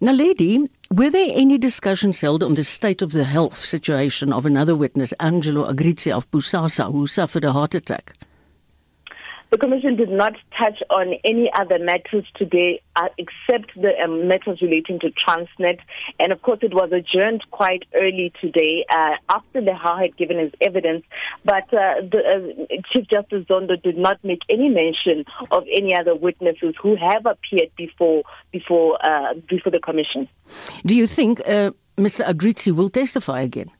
Now, 0.00 0.12
lady, 0.12 0.66
were 0.90 1.10
there 1.10 1.28
any 1.34 1.58
discussions 1.58 2.20
held 2.20 2.42
on 2.42 2.54
the 2.54 2.64
state 2.64 3.02
of 3.02 3.12
the 3.12 3.24
health 3.24 3.58
situation 3.58 4.32
of 4.32 4.46
another 4.46 4.74
witness, 4.74 5.12
Angelo 5.20 5.70
Agrizzi 5.70 6.10
of 6.10 6.30
Busasa, 6.30 6.90
who 6.90 7.06
suffered 7.06 7.44
a 7.44 7.52
heart 7.52 7.74
attack? 7.74 8.14
The 9.50 9.58
Commission 9.58 9.96
did 9.96 10.10
not 10.10 10.34
touch 10.56 10.80
on 10.90 11.14
any 11.24 11.50
other 11.52 11.78
matters 11.80 12.24
today 12.36 12.80
uh, 12.94 13.08
except 13.18 13.74
the 13.74 13.90
um, 14.02 14.28
matters 14.28 14.62
relating 14.62 15.00
to 15.00 15.10
Transnet. 15.10 15.80
And 16.20 16.30
of 16.32 16.40
course, 16.42 16.60
it 16.62 16.72
was 16.72 16.92
adjourned 16.92 17.42
quite 17.50 17.82
early 17.94 18.32
today 18.40 18.84
uh, 18.88 19.14
after 19.28 19.60
Leha 19.60 20.02
had 20.02 20.16
given 20.16 20.38
his 20.38 20.52
evidence. 20.60 21.04
But 21.44 21.64
uh, 21.74 22.02
the, 22.12 22.54
uh, 22.70 22.76
Chief 22.92 23.08
Justice 23.12 23.44
Zondo 23.50 23.80
did 23.82 23.98
not 23.98 24.22
make 24.22 24.42
any 24.48 24.68
mention 24.68 25.24
of 25.50 25.64
any 25.72 25.96
other 25.96 26.14
witnesses 26.14 26.74
who 26.80 26.94
have 26.94 27.26
appeared 27.26 27.70
before 27.76 28.22
before 28.52 29.04
uh, 29.04 29.34
before 29.48 29.72
the 29.72 29.80
Commission. 29.80 30.28
Do 30.86 30.94
you 30.94 31.08
think 31.08 31.40
uh, 31.40 31.72
Mr. 31.98 32.24
Agrizzi 32.24 32.72
will 32.72 32.90
testify 32.90 33.40
again? 33.40 33.70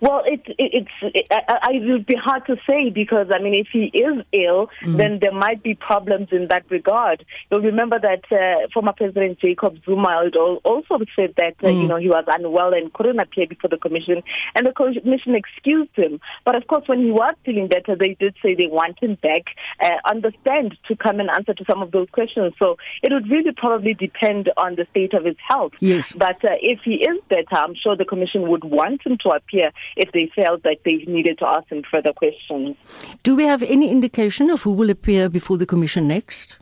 Well, 0.00 0.22
it, 0.26 0.40
it, 0.46 0.54
it's 0.58 0.90
it, 1.14 1.26
I, 1.30 1.72
it 1.72 1.90
would 1.90 2.06
be 2.06 2.16
hard 2.16 2.46
to 2.46 2.56
say 2.66 2.90
because 2.90 3.28
I 3.32 3.38
mean, 3.38 3.54
if 3.54 3.68
he 3.72 3.86
is 3.96 4.24
ill, 4.32 4.70
mm. 4.82 4.96
then 4.96 5.18
there 5.20 5.32
might 5.32 5.62
be 5.62 5.74
problems 5.74 6.28
in 6.32 6.48
that 6.48 6.64
regard. 6.70 7.24
You'll 7.50 7.60
remember 7.60 7.98
that 8.00 8.24
uh, 8.32 8.68
former 8.72 8.92
President 8.92 9.38
Jacob 9.40 9.76
Zuma 9.84 10.30
also 10.64 10.98
said 11.14 11.34
that 11.36 11.54
uh, 11.62 11.68
mm. 11.68 11.82
you 11.82 11.88
know 11.88 11.96
he 11.96 12.08
was 12.08 12.24
unwell 12.28 12.72
and 12.72 12.92
couldn't 12.92 13.20
appear 13.20 13.46
before 13.46 13.68
the 13.68 13.76
commission, 13.76 14.22
and 14.54 14.66
the 14.66 14.72
commission 14.72 15.34
excused 15.34 15.94
him. 15.94 16.20
But 16.44 16.56
of 16.56 16.66
course, 16.66 16.84
when 16.86 17.00
he 17.00 17.10
was 17.10 17.34
feeling 17.44 17.68
better, 17.68 17.94
they 17.94 18.16
did 18.18 18.34
say 18.42 18.54
they 18.54 18.68
want 18.68 19.02
him 19.02 19.18
back 19.22 19.42
uh, 19.80 19.96
on 20.08 20.22
the 20.22 20.32
stand 20.40 20.76
to 20.88 20.96
come 20.96 21.20
and 21.20 21.28
answer 21.28 21.54
to 21.54 21.64
some 21.68 21.82
of 21.82 21.90
those 21.90 22.08
questions. 22.12 22.54
So 22.58 22.76
it 23.02 23.12
would 23.12 23.30
really 23.30 23.52
probably 23.52 23.94
depend 23.94 24.50
on 24.56 24.76
the 24.76 24.86
state 24.90 25.14
of 25.14 25.24
his 25.24 25.36
health. 25.46 25.72
Yes. 25.80 26.14
But 26.14 26.42
uh, 26.44 26.56
if 26.60 26.80
he 26.84 26.94
is 26.94 27.18
better, 27.28 27.44
I'm 27.52 27.74
sure 27.74 27.96
the 27.96 28.04
commission 28.04 28.48
would 28.48 28.64
want 28.64 29.04
him 29.04 29.18
to 29.24 29.30
appear 29.30 29.72
if 29.96 30.12
they 30.12 30.30
felt 30.34 30.62
that 30.62 30.78
they 30.84 30.96
needed 31.06 31.38
to 31.38 31.46
ask 31.46 31.68
him 31.68 31.82
further 31.90 32.12
questions. 32.12 32.76
Do 33.22 33.34
we 33.34 33.44
have 33.44 33.62
any 33.62 33.90
indication 33.90 34.50
of 34.50 34.62
who 34.62 34.72
will 34.72 34.90
appear 34.90 35.28
before 35.28 35.58
the 35.58 35.66
commission 35.66 36.08
next? 36.08 36.56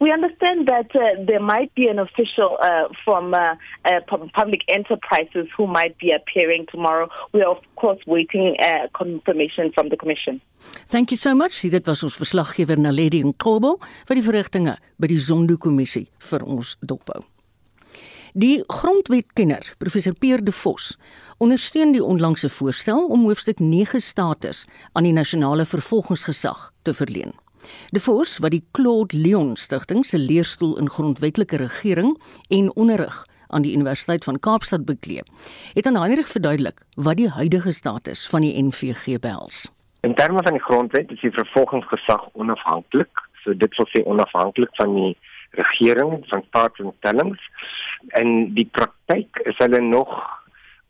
We 0.00 0.12
understand 0.12 0.68
that 0.68 0.94
uh, 0.94 1.24
there 1.26 1.40
might 1.40 1.74
be 1.74 1.88
an 1.88 1.98
official 1.98 2.56
uh, 2.62 2.88
from 3.04 3.34
uh, 3.34 3.54
uh 3.84 4.00
public 4.32 4.62
enterprises 4.68 5.48
who 5.56 5.66
might 5.66 5.98
be 5.98 6.12
appearing 6.12 6.66
tomorrow. 6.70 7.08
We 7.32 7.42
are 7.42 7.50
of 7.50 7.62
course 7.76 7.98
waiting 8.06 8.56
uh, 8.60 8.86
confirmation 8.94 9.72
from 9.74 9.88
the 9.88 9.96
commission. 9.96 10.40
Thank 10.86 11.10
you 11.10 11.16
so 11.16 11.34
much. 11.34 11.62
Dit 11.62 11.86
was 11.86 12.02
ons 12.02 12.16
verslaggewer 12.16 12.78
Naledi 12.78 13.24
Nkobo 13.24 13.78
vir 14.06 14.18
die 14.18 14.26
verrigtinge 14.26 14.76
by 14.98 15.10
die 15.10 15.18
Zondo-kommissie 15.18 16.06
vir 16.30 16.46
ons 16.46 16.76
dophou. 16.80 17.26
Die 18.32 18.64
grondwetkenner, 18.66 19.74
professor 19.78 20.12
Peer 20.12 20.44
de 20.44 20.52
Vos, 20.52 20.98
ondersteun 21.38 21.94
die 21.94 22.04
onlangse 22.04 22.48
voorstel 22.48 23.06
om 23.06 23.24
hoofstuk 23.24 23.58
9 23.58 24.00
status 24.00 24.66
aan 24.92 25.06
die 25.08 25.12
nasionale 25.12 25.64
vervolgingsgesag 25.64 26.72
te 26.82 26.94
verleen. 26.94 27.32
De 27.88 28.00
Vos, 28.00 28.38
wat 28.38 28.50
die 28.50 28.64
Claude 28.72 29.16
Leon 29.16 29.56
Stichting 29.56 30.04
se 30.06 30.18
leerstoel 30.18 30.78
in 30.78 30.90
grondwetlike 30.90 31.56
regering 31.56 32.18
en 32.48 32.74
onderrig 32.76 33.24
aan 33.48 33.62
die 33.62 33.72
Universiteit 33.72 34.24
van 34.24 34.40
Kaapstad 34.40 34.84
bekleed, 34.84 35.30
het 35.72 35.86
aan 35.86 35.96
Heinrich 35.96 36.28
verduidelik 36.28 36.84
wat 36.96 37.16
die 37.16 37.30
huidige 37.30 37.72
status 37.72 38.28
van 38.28 38.44
die 38.44 38.62
NVG 38.62 39.18
behels. 39.20 39.70
In 40.00 40.14
terme 40.14 40.42
van 40.42 40.52
die 40.52 40.62
grondwet 40.62 41.10
is 41.10 41.20
die 41.20 41.32
vervolgingsgesag 41.32 42.28
onafhanklik, 42.32 43.24
so 43.42 43.56
dit 43.56 43.76
wil 43.76 43.88
sê 43.88 44.04
onafhanklik 44.04 44.70
van 44.76 44.94
die 44.94 45.16
regering 45.56 46.24
van 46.28 46.44
staatsinstellings 46.48 47.40
en 48.18 48.54
die 48.54 48.68
praktyk 48.72 49.40
is 49.44 49.56
hulle 49.58 49.80
nog 49.80 50.12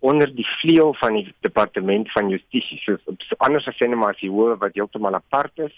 onder 0.01 0.31
die 0.35 0.47
vleuel 0.61 0.95
van 0.95 1.13
die 1.19 1.35
departement 1.41 2.13
van 2.13 2.29
justisie. 2.31 2.79
So, 2.85 2.99
anders 3.39 3.67
as 3.67 3.77
sê 3.79 3.89
net 3.89 3.99
maar 3.99 4.15
as 4.15 4.21
die 4.23 4.31
hoë 4.31 4.59
wat 4.63 4.77
heeltemal 4.79 5.19
apart 5.19 5.59
is, 5.59 5.75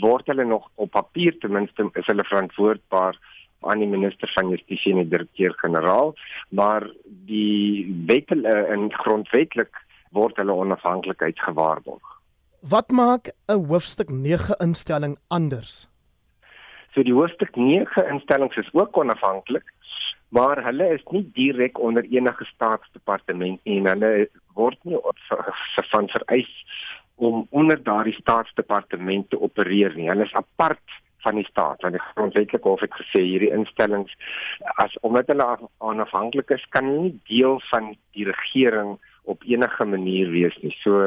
word 0.00 0.26
hulle 0.26 0.44
nog 0.48 0.66
op 0.74 0.90
papier 0.90 1.36
ten 1.38 1.52
minste 1.52 1.86
is 1.94 2.06
hulle 2.06 2.24
verantwoordbaar 2.24 3.18
aan 3.64 3.78
die 3.78 3.88
minister 3.88 4.30
van 4.34 4.50
justisie 4.52 4.92
en 4.92 5.02
die 5.04 5.12
direkteur-generaal, 5.12 6.14
maar 6.48 6.88
die 7.28 7.86
wet 8.08 8.32
en 8.32 8.90
grondwetlik 8.92 9.72
word 10.10 10.36
hulle 10.36 10.52
onafhanklikheid 10.52 11.38
gewaarborg. 11.40 12.04
Wat 12.60 12.90
maak 12.90 13.32
'n 13.48 13.66
hoofstuk 13.68 14.10
9 14.10 14.56
instelling 14.60 15.18
anders? 15.28 15.88
So 16.94 17.02
die 17.02 17.12
hoofstuk 17.12 17.56
9 17.56 18.08
instellings 18.08 18.56
is 18.56 18.68
ook 18.72 18.96
onafhanklik, 18.96 19.64
maar 20.34 20.62
hulle 20.66 20.88
is 20.96 21.04
nie 21.14 21.22
direk 21.36 21.78
onder 21.78 22.06
enige 22.10 22.44
staatsdepartement 22.50 23.60
nie 23.64 23.78
en 23.78 23.88
hulle 23.92 24.12
word 24.58 24.78
nie 24.88 24.98
van 25.92 26.10
vereis 26.16 26.52
om 27.14 27.46
onder 27.50 27.78
daardie 27.82 28.16
staatsdepartement 28.18 29.30
te 29.30 29.38
opereer 29.40 29.94
nie. 29.94 30.08
Hulle 30.10 30.26
is 30.26 30.34
apart 30.34 30.98
van 31.24 31.38
die 31.38 31.46
staat. 31.46 31.82
Want 31.82 31.96
die 31.96 32.06
grondwetlike 32.12 32.68
hof 32.68 32.82
het 32.84 32.96
gesê 32.98 33.22
hierdie 33.22 33.52
instellings 33.54 34.14
as 34.82 34.96
omdat 35.06 35.30
hulle 35.32 35.46
onafhanklik 35.78 36.50
is, 36.56 36.66
kan 36.74 36.90
nie 36.90 37.14
deel 37.30 37.60
van 37.70 37.94
die 38.16 38.26
regering 38.30 38.96
op 39.30 39.46
enige 39.48 39.86
manier 39.88 40.34
wees 40.34 40.56
nie. 40.62 40.74
So 40.82 40.98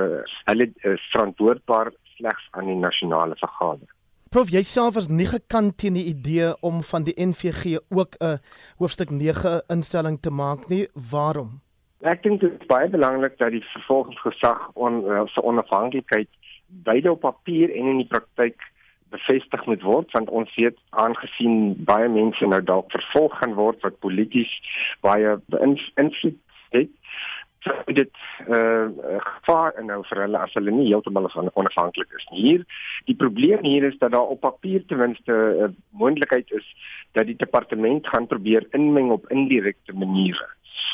hulle 0.50 0.72
is 0.94 1.12
verantwoordbaar 1.12 1.92
slegs 2.16 2.48
aan 2.58 2.72
die 2.72 2.80
nasionale 2.80 3.38
vergadering. 3.44 3.97
Prof, 4.38 4.52
jy 4.54 4.62
self 4.70 4.94
was 4.94 5.08
nie 5.10 5.26
gekant 5.26 5.80
teen 5.82 5.96
die 5.98 6.04
idee 6.12 6.52
om 6.68 6.84
van 6.86 7.08
die 7.08 7.16
NVG 7.18 7.80
ook 7.90 8.18
'n 8.22 8.38
hoofstuk 8.78 9.10
9 9.10 9.64
instelling 9.76 10.20
te 10.22 10.30
maak 10.30 10.68
nie. 10.70 10.86
Waarom? 11.12 11.62
Ek 12.02 12.22
dink 12.22 12.42
dit 12.42 12.52
is 12.62 12.68
baie 12.68 12.90
belangrik 12.90 13.38
dat 13.38 13.52
die 13.52 13.64
vervolgingsgesag 13.74 14.70
on, 14.74 15.02
uh, 15.10 15.26
se 15.26 15.42
onafhanklikheid 15.42 16.30
beide 16.68 17.12
op 17.12 17.20
papier 17.20 17.74
en 17.76 17.86
in 17.88 17.98
die 17.98 18.08
praktyk 18.08 18.62
bevestig 19.10 19.66
moet 19.66 19.82
word 19.82 20.12
want 20.12 20.30
ons 20.30 20.56
weet 20.56 20.78
aangesien 20.90 21.84
baie 21.90 22.10
mense 22.10 22.46
nou 22.46 22.62
dalk 22.64 22.92
vervolg 22.92 23.38
gaan 23.40 23.54
word 23.54 23.82
wat 23.82 24.00
polities 24.00 24.54
baie 25.02 25.38
beïnvloed 25.48 26.38
sou 27.66 27.94
dit 27.94 28.12
eh 28.48 28.58
uh, 28.58 29.20
gevaar 29.28 29.74
inhou 29.82 30.04
vir 30.10 30.22
hulle 30.24 30.38
as 30.38 30.54
hulle 30.54 30.72
nie 30.72 30.88
heeltemal 30.90 31.30
onafhanklik 31.54 32.12
is 32.20 32.28
nie. 32.32 32.42
Hier 32.42 32.66
die 33.06 33.16
probleem 33.16 33.64
hier 33.64 33.84
is 33.84 33.98
dat 34.00 34.12
daar 34.12 34.34
op 34.36 34.42
papier 34.42 34.86
ten 34.86 34.98
minste 34.98 35.32
'n 35.32 35.64
uh, 35.64 35.72
moontlikheid 35.92 36.52
is 36.52 36.68
dat 37.12 37.26
die 37.26 37.36
departement 37.36 38.08
gaan 38.08 38.28
probeer 38.28 38.68
inmeng 38.72 39.12
op 39.12 39.32
indirekte 39.32 39.94
maniere. 39.94 40.48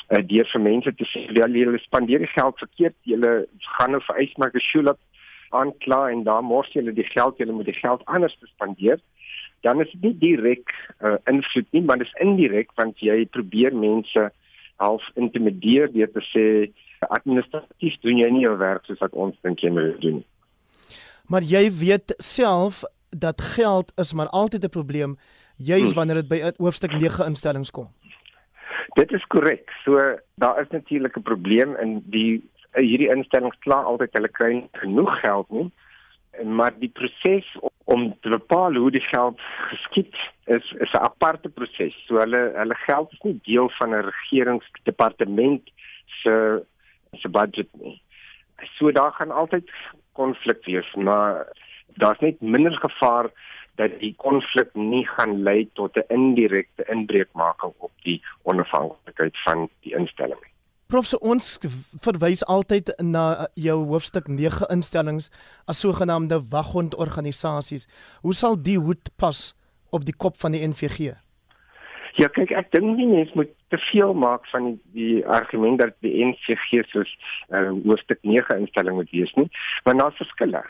Uh, 0.10 0.21
deur 0.28 0.47
vir 0.54 0.62
mense 0.62 0.95
te 0.95 1.06
sê 1.06 1.26
ja, 1.34 1.47
julle 1.47 1.80
spandeer 1.80 2.19
die 2.19 2.36
geld 2.36 2.58
verkeerd, 2.58 2.95
julle 3.04 3.47
gaan 3.78 3.91
nou 3.91 4.02
vir 4.08 4.15
eismerke 4.15 4.60
skuld 4.60 4.99
aankla 5.54 6.10
en 6.10 6.23
dan 6.23 6.45
mors 6.45 6.71
julle 6.73 6.93
die 6.93 7.08
geld, 7.15 7.38
julle 7.38 7.54
moet 7.54 7.69
die 7.69 7.82
geld 7.82 8.06
anders 8.06 8.38
spandeer. 8.56 8.99
Dan 9.62 9.82
is 9.82 9.91
dit 9.93 10.19
direk 10.19 10.73
uh, 10.99 11.15
invloed 11.32 11.67
nie, 11.71 11.82
maar 11.82 11.97
dit 11.97 12.08
is 12.08 12.21
indirek 12.26 12.71
want 12.76 12.99
jy 12.99 13.26
probeer 13.26 13.76
mense 13.76 14.32
half 14.75 15.03
intimideer 15.15 15.91
deur 15.91 16.12
te 16.12 16.23
sê 16.31 16.45
administratief 17.09 17.99
doen 18.01 18.17
jy 18.17 18.29
nie 18.31 18.45
jou 18.45 18.57
werk 18.57 18.86
soos 18.86 19.01
wat 19.03 19.13
ons 19.13 19.36
dink 19.43 19.59
jy 19.59 19.69
moet 19.69 19.99
doen. 20.01 20.23
Maar 21.27 21.43
jy 21.43 21.71
weet 21.71 22.15
self 22.17 22.83
dat 23.09 23.41
geld 23.41 23.91
is 23.95 24.13
maar 24.13 24.29
altyd 24.29 24.63
'n 24.63 24.69
probleem 24.69 25.17
juis 25.57 25.88
hmm. 25.88 25.93
wanneer 25.93 26.15
dit 26.15 26.27
by 26.27 26.39
hoofstuk 26.57 26.91
9 26.91 27.25
instellings 27.25 27.71
kom. 27.71 27.88
Dit 28.93 29.12
is 29.12 29.25
korrek. 29.27 29.69
So 29.83 30.17
daar 30.36 30.62
is 30.62 30.69
natuurlik 30.69 31.17
'n 31.17 31.21
probleem 31.21 31.75
in 31.75 32.03
die 32.05 32.43
hierdie 32.71 33.09
instellings 33.09 33.57
klaar 33.59 33.83
altyd 33.83 34.13
hulle 34.13 34.29
kry 34.29 34.67
genoeg 34.71 35.19
geld 35.19 35.49
nie. 35.49 35.71
Maar 36.43 36.73
die 36.79 36.89
proses 36.89 37.45
om 37.84 38.15
te 38.22 38.30
bepaal 38.30 38.76
hoe 38.76 38.91
die 38.91 39.04
geld 39.04 39.39
geskied 39.69 40.15
is 40.46 40.72
is 40.80 40.91
'n 40.91 41.04
aparte 41.10 41.50
proses. 41.50 41.96
So 42.08 42.15
hulle 42.15 42.52
hulle 42.56 42.76
geld 42.76 43.12
is 43.12 43.22
nie 43.22 43.39
deel 43.43 43.69
van 43.80 43.89
'n 43.89 44.06
regeringsdepartement 44.12 45.72
se 46.06 46.63
se 47.12 47.30
budget 47.30 47.69
nie. 47.72 48.02
So 48.78 48.91
daar 48.91 49.12
gaan 49.12 49.32
altyd 49.32 49.69
konflik 50.12 50.65
wees, 50.65 50.93
maar 50.93 51.48
daar's 51.88 52.19
net 52.19 52.41
minder 52.41 52.78
gevaar 52.78 53.32
dat 53.76 54.00
die 54.00 54.13
konflik 54.17 54.74
nie 54.74 55.08
gaan 55.08 55.43
lei 55.43 55.69
tot 55.74 55.98
'n 55.98 56.13
indirekte 56.13 56.84
inbreukmaking 56.88 57.74
op 57.78 57.91
die 58.02 58.22
onafhanklikheid 58.41 59.38
van 59.43 59.69
die 59.82 59.96
instelling 59.96 60.41
nie. 60.41 60.53
Prof 60.93 61.08
se 61.10 61.17
ons 61.25 61.45
verwys 62.06 62.43
altyd 62.53 62.91
na 63.01 63.47
jou 63.58 63.79
hoofstuk 63.89 64.27
9 64.29 64.67
instellings 64.69 65.32
as 65.65 65.79
sogenaamde 65.82 66.38
waghondorganisasies. 66.51 67.88
Hoe 68.21 68.36
sal 68.38 68.60
die 68.67 68.77
hoed 68.77 69.10
pas 69.17 69.39
op 69.89 70.06
die 70.06 70.13
kop 70.13 70.38
van 70.38 70.53
die 70.53 70.62
NVG? 70.62 71.15
Ja, 72.21 72.29
kyk, 72.29 72.53
ek 72.53 72.69
dink 72.77 72.93
nie 72.99 73.10
mens 73.10 73.34
moet 73.34 73.49
te 73.73 73.82
veel 73.88 74.13
maak 74.13 74.45
van 74.51 74.67
die, 74.67 74.77
die 74.93 75.25
argument 75.25 75.82
dat 75.82 75.97
die 76.06 76.13
NVG 76.29 76.86
soos 76.91 77.17
uh, 77.49 77.71
hoofstuk 77.88 78.21
9 78.21 78.62
instelling 78.62 79.01
moet 79.01 79.10
wees 79.17 79.34
nie, 79.41 79.49
want 79.89 79.97
daar's 79.97 80.21
verskille 80.21 80.62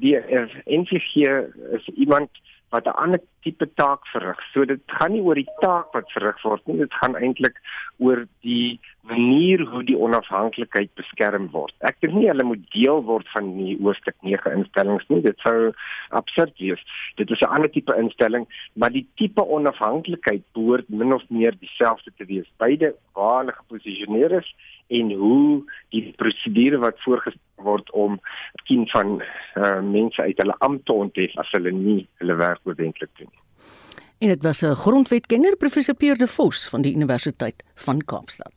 die 0.00 0.16
uh, 0.16 0.48
NVG 0.64 1.28
is 1.76 1.88
iemand 1.94 2.30
wat 2.68 2.84
'n 2.84 2.96
ander 3.02 3.20
tipe 3.46 3.68
taak 3.78 4.06
verrig. 4.12 4.42
So 4.52 4.66
dit 4.68 4.82
gaan 4.98 5.14
nie 5.14 5.22
oor 5.22 5.38
die 5.38 5.48
taak 5.62 5.94
wat 5.94 6.10
verrig 6.14 6.42
word 6.44 6.66
nie, 6.66 6.80
dit 6.82 7.00
gaan 7.00 7.16
eintlik 7.18 7.58
oor 8.02 8.24
die 8.46 8.78
manier 9.06 9.62
hoe 9.70 9.82
die 9.86 9.96
onafhanklikheid 9.98 10.90
beskerm 10.98 11.46
word. 11.54 11.74
Ek 11.86 12.00
dink 12.02 12.16
nie 12.18 12.26
hulle 12.30 12.46
moet 12.48 12.64
deel 12.74 13.02
word 13.06 13.28
van 13.34 13.52
die 13.58 13.76
hoofstuk 13.78 14.16
9 14.26 14.56
instellings 14.58 15.06
nie. 15.12 15.22
Dit 15.24 15.38
sou 15.46 15.70
absurd 16.18 16.54
wees. 16.62 16.82
Dit 17.20 17.30
is 17.30 17.40
'n 17.40 17.54
ander 17.54 17.70
tipe 17.70 17.94
instelling, 17.94 18.46
maar 18.74 18.90
die 18.90 19.06
tipe 19.16 19.42
onafhanklikheid 19.58 20.42
behoort 20.58 20.88
min 20.88 21.14
of 21.14 21.22
meer 21.30 21.54
dieselfde 21.60 22.10
te 22.16 22.24
wees. 22.26 22.48
Beide 22.58 22.94
waar 23.14 23.38
hulle 23.44 23.54
geposisioneer 23.62 24.32
is 24.42 24.54
en 24.88 25.10
hoe 25.12 25.64
die 25.94 26.12
prosedure 26.16 26.78
wat 26.78 27.00
voorgestel 27.04 27.64
word 27.66 27.90
om 27.90 28.20
teen 28.68 28.84
van 28.92 29.22
uh, 29.22 29.80
mense 29.82 30.22
uit 30.22 30.38
hulle 30.42 30.56
ampte 30.68 30.92
onthef 30.92 31.34
as 31.42 31.50
hulle 31.56 31.72
nie 31.72 32.06
hulle 32.20 32.38
werk 32.42 32.60
oordentlik 32.68 33.10
doen. 33.20 33.32
En 34.18 34.28
dit 34.28 34.42
was 34.42 34.62
'n 34.62 34.74
grondwetkenner 34.74 35.56
professor 35.56 35.94
Pierre 35.94 36.18
de 36.18 36.26
Vos 36.26 36.68
van 36.68 36.82
die 36.82 36.94
Universiteit 36.94 37.62
van 37.74 38.04
Kaapstad. 38.04 38.52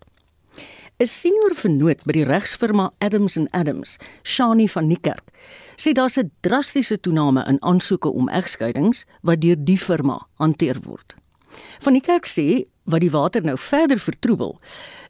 'n 0.98 1.08
Senior 1.08 1.56
vernoot 1.56 2.04
by 2.04 2.12
die 2.12 2.24
regsfirma 2.24 2.91
Adams 2.98 3.38
and 3.38 3.52
Adams, 3.52 3.98
Shani 4.24 4.69
van 4.69 4.88
Niekerk, 4.88 5.32
sê 5.76 5.91
daar's 5.91 6.17
'n 6.17 6.32
drastiese 6.39 7.00
toename 7.00 7.45
in 7.48 7.62
aansoeke 7.62 8.12
om 8.12 8.30
egskeidings 8.30 9.06
wat 9.22 9.41
deur 9.41 9.56
die 9.60 9.78
firma 9.78 10.28
hanteer 10.34 10.80
word. 10.84 11.15
Van 11.80 11.93
Niekerk 11.93 12.26
sê 12.28 12.65
wat 12.84 13.00
die 13.00 13.12
water 13.12 13.41
nou 13.41 13.58
verder 13.58 14.00
vertroebel, 14.00 14.60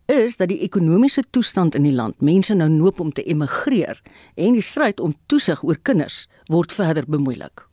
is 0.06 0.36
dat 0.36 0.48
die 0.48 0.60
ekonomiese 0.60 1.24
toestand 1.30 1.76
in 1.76 1.84
die 1.84 1.94
land 1.94 2.22
mense 2.22 2.54
nou 2.54 2.70
noop 2.70 3.00
om 3.00 3.12
te 3.12 3.24
emigreer 3.24 4.02
en 4.36 4.54
die 4.54 4.62
stryd 4.62 5.00
om 5.00 5.16
toesig 5.26 5.64
oor 5.64 5.78
kinders 5.82 6.28
word 6.46 6.72
verder 6.72 7.04
bemoeilik. 7.08 7.69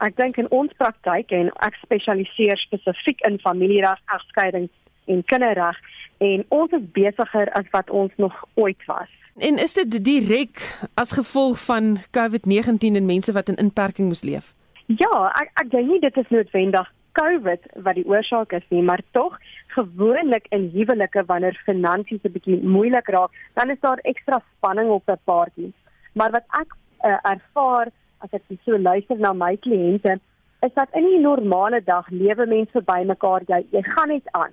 Ek 0.00 0.16
dink 0.16 0.38
in 0.40 0.48
ons 0.50 0.72
praktyk 0.80 1.32
en 1.36 1.50
ek 1.66 1.74
spesialiseer 1.82 2.56
spesifiek 2.56 3.20
in 3.28 3.38
familiereg, 3.38 3.98
egskeiding 4.16 4.68
en 5.12 5.24
kinderreg 5.28 5.76
en 6.24 6.44
ons 6.48 6.72
is 6.76 6.86
besigger 6.96 7.50
as 7.58 7.68
wat 7.72 7.90
ons 7.90 8.12
nog 8.16 8.36
ooit 8.54 8.86
was. 8.88 9.10
En 9.40 9.60
is 9.60 9.74
dit 9.76 9.98
direk 10.04 10.62
as 11.00 11.12
gevolg 11.16 11.60
van 11.64 11.98
COVID-19 12.16 12.96
en 12.96 13.06
mense 13.06 13.32
wat 13.32 13.52
in 13.52 13.60
inperking 13.60 14.08
moes 14.08 14.24
leef? 14.24 14.54
Ja, 14.86 15.30
ek 15.40 15.52
ek 15.62 15.70
dink 15.76 15.92
nie 15.92 16.00
dit 16.02 16.16
is 16.16 16.32
noodwendig 16.34 16.88
COVID 17.18 17.68
wat 17.84 17.96
die 17.98 18.06
oorsaak 18.08 18.52
is 18.56 18.66
nie, 18.70 18.82
maar 18.82 19.02
tog 19.16 19.36
gewoonlik 19.74 20.46
in 20.54 20.68
huwelike 20.74 21.24
wanneer 21.28 21.56
finansies 21.66 22.24
'n 22.24 22.32
bietjie 22.32 22.58
moeilik 22.62 23.08
raak, 23.08 23.30
dan 23.54 23.70
is 23.70 23.80
daar 23.80 24.00
ekstra 24.02 24.42
spanning 24.56 24.90
op 24.90 25.08
'n 25.08 25.20
paartjie. 25.24 25.72
Maar 26.12 26.30
wat 26.30 26.46
ek 26.60 26.70
uh, 27.04 27.18
ervaar 27.22 27.88
as 28.24 28.32
ek 28.32 28.42
so 28.64 28.78
luister 28.78 29.18
na 29.18 29.32
my 29.32 29.56
kliënte, 29.56 30.18
is 30.66 30.72
dat 30.74 30.88
in 30.94 31.04
'n 31.04 31.22
normale 31.22 31.80
dag 31.84 32.10
lewe 32.10 32.46
mense 32.46 32.80
by 32.92 33.02
mekaar, 33.04 33.42
jy 33.48 33.66
jy 33.72 33.82
gaan 33.82 34.08
net 34.08 34.26
aan. 34.32 34.52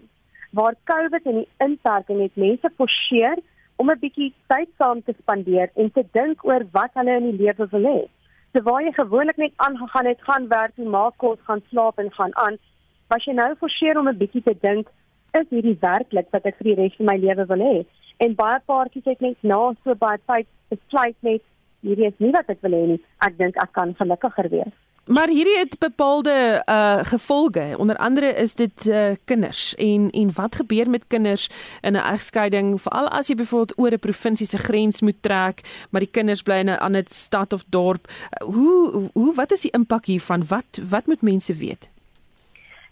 Waar 0.52 0.76
COVID 0.84 1.24
en 1.26 1.36
die 1.42 1.50
inperking 1.60 2.22
het 2.22 2.36
mense 2.36 2.70
forceer 2.78 3.38
om 3.76 3.92
'n 3.92 4.00
bietjie 4.00 4.34
tyd 4.48 4.70
saam 4.78 5.04
te 5.04 5.14
spandeer 5.20 5.70
en 5.76 5.92
te 5.92 6.04
dink 6.12 6.46
oor 6.46 6.64
wat 6.72 6.92
hulle 6.94 7.18
in 7.18 7.32
die 7.32 7.44
lewe 7.44 7.68
wil 7.72 7.84
hê 7.94 8.08
terwyl 8.58 8.86
jy 8.88 8.94
gewoonlik 8.96 9.38
net 9.38 9.54
aangegaan 9.56 10.08
het, 10.10 10.22
gaan 10.26 10.48
werk, 10.50 10.78
maak 10.78 11.18
kos, 11.22 11.40
gaan 11.46 11.62
slaap 11.70 12.00
en 12.02 12.12
gaan 12.12 12.34
aan, 12.44 12.56
was 13.12 13.26
jy 13.28 13.36
nou 13.38 13.52
forceer 13.62 14.00
om 14.00 14.08
'n 14.10 14.18
bietjie 14.18 14.44
te 14.44 14.56
dink, 14.62 14.88
is 15.40 15.48
hierdie 15.50 15.78
werklik 15.82 16.32
wat 16.32 16.46
ek 16.46 16.58
vir 16.58 16.70
die 16.70 16.78
res 16.82 16.96
van 16.98 17.06
my 17.06 17.18
lewe 17.18 17.46
wil 17.46 17.62
hê? 17.70 17.86
En 18.18 18.36
baie 18.36 18.60
paartjies 18.66 19.06
het 19.06 19.22
net 19.22 19.38
na 19.44 19.74
so 19.84 19.96
baie 19.96 20.18
tyd 20.26 20.48
besluit 20.70 21.16
net 21.22 21.42
hierdie 21.88 22.12
is 22.12 22.20
nie 22.24 22.34
wat 22.36 22.52
ek 22.52 22.62
wil 22.66 22.76
hê 22.76 22.84
nie. 22.94 23.00
Ek 23.26 23.40
dink 23.40 23.58
ek 23.64 23.74
kan 23.78 23.96
gelukkiger 23.98 24.52
wees. 24.54 24.76
Maar 25.08 25.32
hierdie 25.32 25.56
het 25.58 25.78
bepaalde 25.80 26.64
uh 26.68 27.00
gevolge. 27.08 27.76
Onder 27.78 27.96
andere 27.96 28.28
is 28.28 28.56
dit 28.56 28.86
uh 28.86 29.16
kinders 29.26 29.76
en 29.76 30.10
en 30.10 30.34
wat 30.36 30.56
gebeur 30.56 30.90
met 30.90 31.08
kinders 31.08 31.50
in 31.82 31.94
'n 31.94 32.08
egskeiding 32.14 32.82
veral 32.82 33.08
as 33.08 33.28
jy 33.28 33.36
byvoorbeeld 33.36 33.80
oor 33.80 33.92
'n 33.92 34.00
provinsie 34.00 34.48
se 34.48 34.58
grens 34.58 35.02
moet 35.02 35.22
trek, 35.22 35.88
maar 35.90 36.02
die 36.02 36.12
kinders 36.12 36.42
bly 36.42 36.60
in 36.60 36.70
'n 36.70 36.80
ander 36.80 37.04
stad 37.06 37.54
of 37.54 37.64
dorp. 37.70 38.08
Uh, 38.08 38.48
hoe 38.54 39.10
hoe 39.14 39.34
wat 39.36 39.52
is 39.52 39.62
die 39.62 39.72
impak 39.72 40.06
hiervan? 40.06 40.44
Wat 40.48 40.80
wat 40.90 41.06
moet 41.06 41.22
mense 41.22 41.54
weet? 41.54 41.90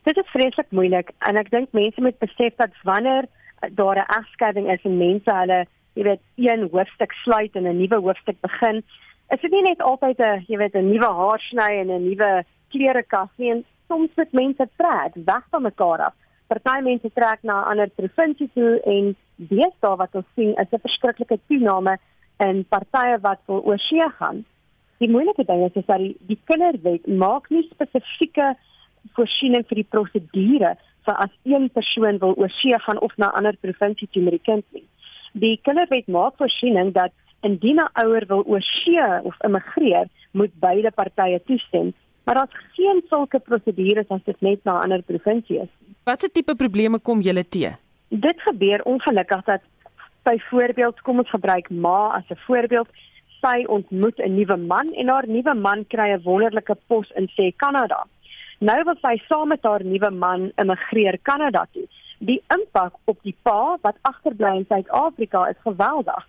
Dit 0.03 0.17
is 0.17 0.29
vreeslik 0.31 0.69
moeilik 0.69 1.09
en 1.19 1.35
ek 1.35 1.49
dink 1.49 1.67
mense 1.71 2.01
moet 2.01 2.19
besef 2.19 2.55
dat 2.55 2.71
wanneer 2.83 3.25
daar 3.71 3.97
'n 3.97 4.11
egskeiding 4.19 4.71
is 4.71 4.83
en 4.83 4.97
mense 4.97 5.31
hulle 5.33 5.67
jy 5.95 6.03
weet 6.03 6.21
een 6.35 6.67
hoofstuk 6.71 7.11
sluit 7.23 7.55
en 7.55 7.67
'n 7.67 7.77
nuwe 7.77 7.99
hoofstuk 8.01 8.39
begin, 8.41 8.83
is 9.33 9.41
dit 9.41 9.51
nie 9.51 9.61
net 9.61 9.81
altyd 9.81 10.19
'n 10.19 10.43
jy 10.47 10.57
weet 10.57 10.75
'n 10.75 10.91
nuwe 10.91 11.11
haarsny 11.19 11.71
en 11.81 11.89
'n 11.91 12.03
nuwe 12.09 12.43
klerekas 12.69 13.29
nie 13.37 13.51
en 13.51 13.65
soms 13.87 14.09
moet 14.15 14.31
mense 14.31 14.69
trek 14.77 15.11
weg 15.13 15.43
van 15.51 15.61
mekaar 15.61 15.99
af. 15.99 16.13
Party 16.47 16.81
mense 16.81 17.09
trek 17.13 17.39
na 17.43 17.61
'n 17.61 17.69
ander 17.71 17.89
provinsie 17.89 18.49
toe 18.53 18.79
en 18.85 19.15
deesdae 19.35 19.95
wat 19.95 20.15
ons 20.15 20.29
sien 20.35 20.53
is 20.55 20.71
'n 20.71 20.85
verskriklike 20.87 21.39
toename 21.47 21.97
in 22.39 22.65
partye 22.65 23.17
wat 23.21 23.39
wil 23.45 23.61
oorsee 23.63 24.09
gaan. 24.19 24.45
Die 24.97 25.09
moeilike 25.09 25.45
ding 25.45 25.63
is, 25.65 25.73
is 25.73 25.85
dat 25.85 25.97
die, 25.97 26.15
die 26.19 26.39
kinderwet 26.43 27.07
maak 27.07 27.49
nie 27.49 27.67
spesifieke 27.71 28.55
voorsiening 29.13 29.65
vir 29.67 29.75
die 29.75 29.89
prosedure 29.89 30.75
vir 31.05 31.15
as 31.25 31.33
een 31.43 31.69
persoon 31.69 32.17
wil 32.17 32.35
oorsee 32.35 32.79
gaan 32.79 32.99
of 32.99 33.17
na 33.17 33.27
'n 33.27 33.37
ander 33.37 33.57
provinsie 33.61 34.07
toe 34.11 34.23
met 34.23 34.31
die 34.37 34.45
kind 34.51 34.65
nie. 34.71 34.87
Die 35.35 35.59
kinderwet 35.67 36.07
maak 36.07 36.37
voorsiening 36.39 36.93
dat 36.95 37.11
indien 37.43 37.79
'n 37.79 37.91
ouer 38.03 38.23
wil 38.27 38.43
oorsee 38.45 39.23
of 39.23 39.35
immigreer, 39.43 40.07
moet 40.31 40.53
beide 40.59 40.91
partye 40.91 41.41
toestem, 41.45 41.93
maar 42.23 42.35
daar's 42.35 42.57
geen 42.75 43.03
sulke 43.09 43.39
prosedures 43.39 44.07
as 44.09 44.23
dit 44.23 44.41
net 44.41 44.63
na 44.63 44.79
ander 44.81 45.01
provinsie 45.01 45.59
is. 45.59 45.71
Watse 46.03 46.31
tipe 46.31 46.55
probleme 46.55 46.99
kom 46.99 47.19
julle 47.19 47.47
te? 47.49 47.75
Dit 48.09 48.41
gebeur 48.41 48.83
ongelukkig 48.83 49.43
dat 49.43 49.61
byvoorbeeld 50.23 51.01
kom 51.01 51.17
ons 51.17 51.29
gebruik 51.29 51.69
ma 51.69 52.07
as 52.17 52.29
'n 52.29 52.39
voorbeeld, 52.47 52.89
sy 53.41 53.65
ontmoet 53.67 54.19
'n 54.19 54.35
nuwe 54.35 54.57
man 54.57 54.87
en 54.87 55.07
haar 55.07 55.27
nuwe 55.27 55.53
man 55.53 55.85
kry 55.87 56.09
'n 56.11 56.23
wonderlike 56.23 56.75
pos 56.87 57.11
in 57.15 57.27
sê 57.35 57.55
Kanada. 57.55 58.07
Nou 58.59 58.83
wil 58.83 58.97
sy 59.01 59.21
saam 59.27 59.47
met 59.47 59.63
haar 59.63 59.83
nuwe 59.83 60.11
man 60.11 60.51
immigreer 60.55 61.17
Kanada 61.21 61.67
toe. 61.73 61.87
Die 62.19 62.41
impak 62.53 62.93
op 63.05 63.19
die 63.23 63.35
pa 63.43 63.77
wat 63.81 63.97
agterbly 64.01 64.55
in 64.61 64.65
Suid-Afrika 64.69 65.47
is 65.49 65.59
geweldig. 65.63 66.27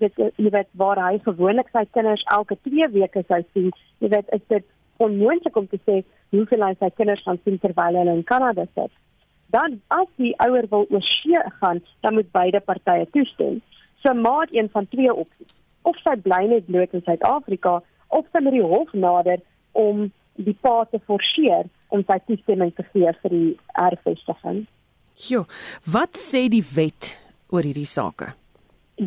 Dit 0.00 0.16
jy 0.16 0.50
weet 0.50 0.68
waar 0.80 1.00
hy 1.00 1.18
gewoonlik 1.24 1.68
sy 1.72 1.84
kinders 1.92 2.24
elke 2.36 2.56
2 2.68 2.88
weke 2.96 3.24
sou 3.28 3.40
sien 3.52 3.70
jy 4.00 4.10
weet 4.12 4.28
is 4.36 4.44
dit 4.48 4.66
onmoontlik 5.02 5.56
om 5.56 5.68
te 5.68 5.80
sê 5.86 6.02
hoeveel 6.34 6.66
hy 6.66 6.74
sy 6.80 6.90
kinders 6.96 7.22
gaan 7.26 7.40
sien 7.44 7.58
terwyl 7.62 7.98
hulle 8.00 8.16
in 8.18 8.24
Kanada 8.28 8.66
sit. 8.74 8.92
Dan 9.52 9.80
as 9.88 10.08
die 10.20 10.32
ouer 10.44 10.68
wil 10.70 10.86
oorsee 10.88 11.42
gaan 11.60 11.82
dan 12.00 12.14
moet 12.18 12.32
beide 12.32 12.60
partye 12.60 13.08
toestem. 13.16 13.60
So 14.02 14.14
maak 14.14 14.52
een 14.52 14.68
van 14.72 14.88
twee 14.88 15.12
opsies 15.12 15.52
of 15.82 15.98
sy 16.04 16.16
bly 16.24 16.44
net 16.50 16.66
bloot 16.66 16.92
in 16.96 17.04
Suid-Afrika 17.06 17.80
of 18.08 18.28
sy 18.32 18.42
moet 18.44 18.56
die 18.56 18.68
hof 18.74 18.92
nader 18.92 19.40
om 19.72 20.10
die 20.36 20.56
pa 20.64 20.82
te 20.90 21.00
forceer 21.08 21.68
om 21.92 22.04
sy 22.08 22.18
toestemming 22.26 22.72
te 22.76 22.84
gee 22.92 23.10
vir 23.22 23.34
die 23.34 23.50
erfvestiging. 23.80 24.64
Jo, 25.14 25.46
wat 25.84 26.16
sê 26.16 26.48
die 26.48 26.64
wet 26.74 27.18
oor 27.48 27.62
hierdie 27.62 27.86
saake? 27.88 28.32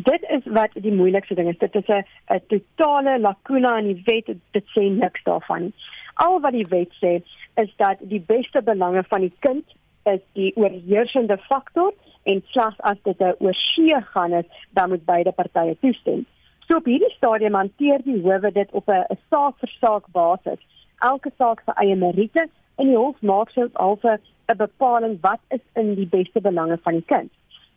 dit 0.04 0.24
is 0.28 0.44
wat 0.52 0.70
die 0.74 0.92
moeilikste 0.92 1.34
ding 1.34 1.48
is. 1.48 1.58
Dit 1.58 1.74
is 1.74 1.88
'n 1.88 2.40
totale 2.48 3.18
lakuna 3.18 3.78
in 3.78 3.84
die 3.84 4.02
wet. 4.04 4.36
Dit 4.50 4.64
sê 4.76 4.90
niks 4.90 5.22
daarvan. 5.22 5.72
Al 6.14 6.40
wat 6.40 6.52
die 6.52 6.66
wet 6.66 6.92
sê 7.04 7.22
is 7.54 7.70
dat 7.76 7.96
die 8.00 8.20
beste 8.20 8.62
belange 8.62 9.04
van 9.04 9.20
die 9.20 9.32
kind 9.38 9.64
is 10.02 10.20
die 10.32 10.52
oorheersende 10.56 11.38
faktor 11.38 11.92
en 12.22 12.42
slegs 12.46 12.80
as 12.80 12.96
dit 13.02 13.20
'n 13.20 13.34
oorsee 13.38 14.00
gaan 14.00 14.32
is, 14.32 14.44
dan 14.70 14.88
moet 14.88 15.04
beide 15.04 15.32
partye 15.32 15.76
toestem. 15.80 16.26
So 16.68 16.76
op 16.76 16.84
hierdie 16.84 17.14
stadium 17.16 17.54
hanteer 17.54 18.02
die 18.02 18.22
howe 18.22 18.52
dit 18.52 18.70
op 18.70 18.88
'n 18.88 19.04
saak 19.30 19.58
vir 19.58 19.72
saak 19.80 20.06
basis. 20.12 20.58
Elke 20.98 21.30
saak 21.38 21.60
se 21.64 21.72
eie 21.74 21.96
meriete 21.96 22.48
en 22.76 22.86
die 22.86 22.96
hof 22.96 23.20
maak 23.20 23.50
self 23.50 23.74
al 23.74 23.98
'n 24.02 24.56
bepaling 24.56 25.18
wat 25.20 25.40
is 25.48 25.64
in 25.74 25.94
die 25.94 26.06
beste 26.06 26.40
belange 26.40 26.78
van 26.82 26.92
die 26.92 27.06
kind. 27.06 27.30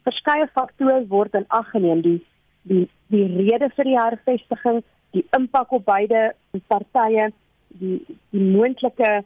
Verskeie 0.03 0.47
faktore 0.53 1.07
word 1.07 1.33
in 1.33 1.45
ag 1.47 1.69
geneem, 1.71 2.01
die 2.01 2.21
die 2.63 2.87
die 3.07 3.25
rede 3.25 3.69
vir 3.75 3.83
die 3.83 3.97
hervestiging, 3.97 4.83
die 5.11 5.25
impak 5.37 5.71
op 5.71 5.85
beide 5.85 6.33
partye, 6.67 7.31
die 7.67 8.05
die 8.31 8.41
moontlike 8.41 9.23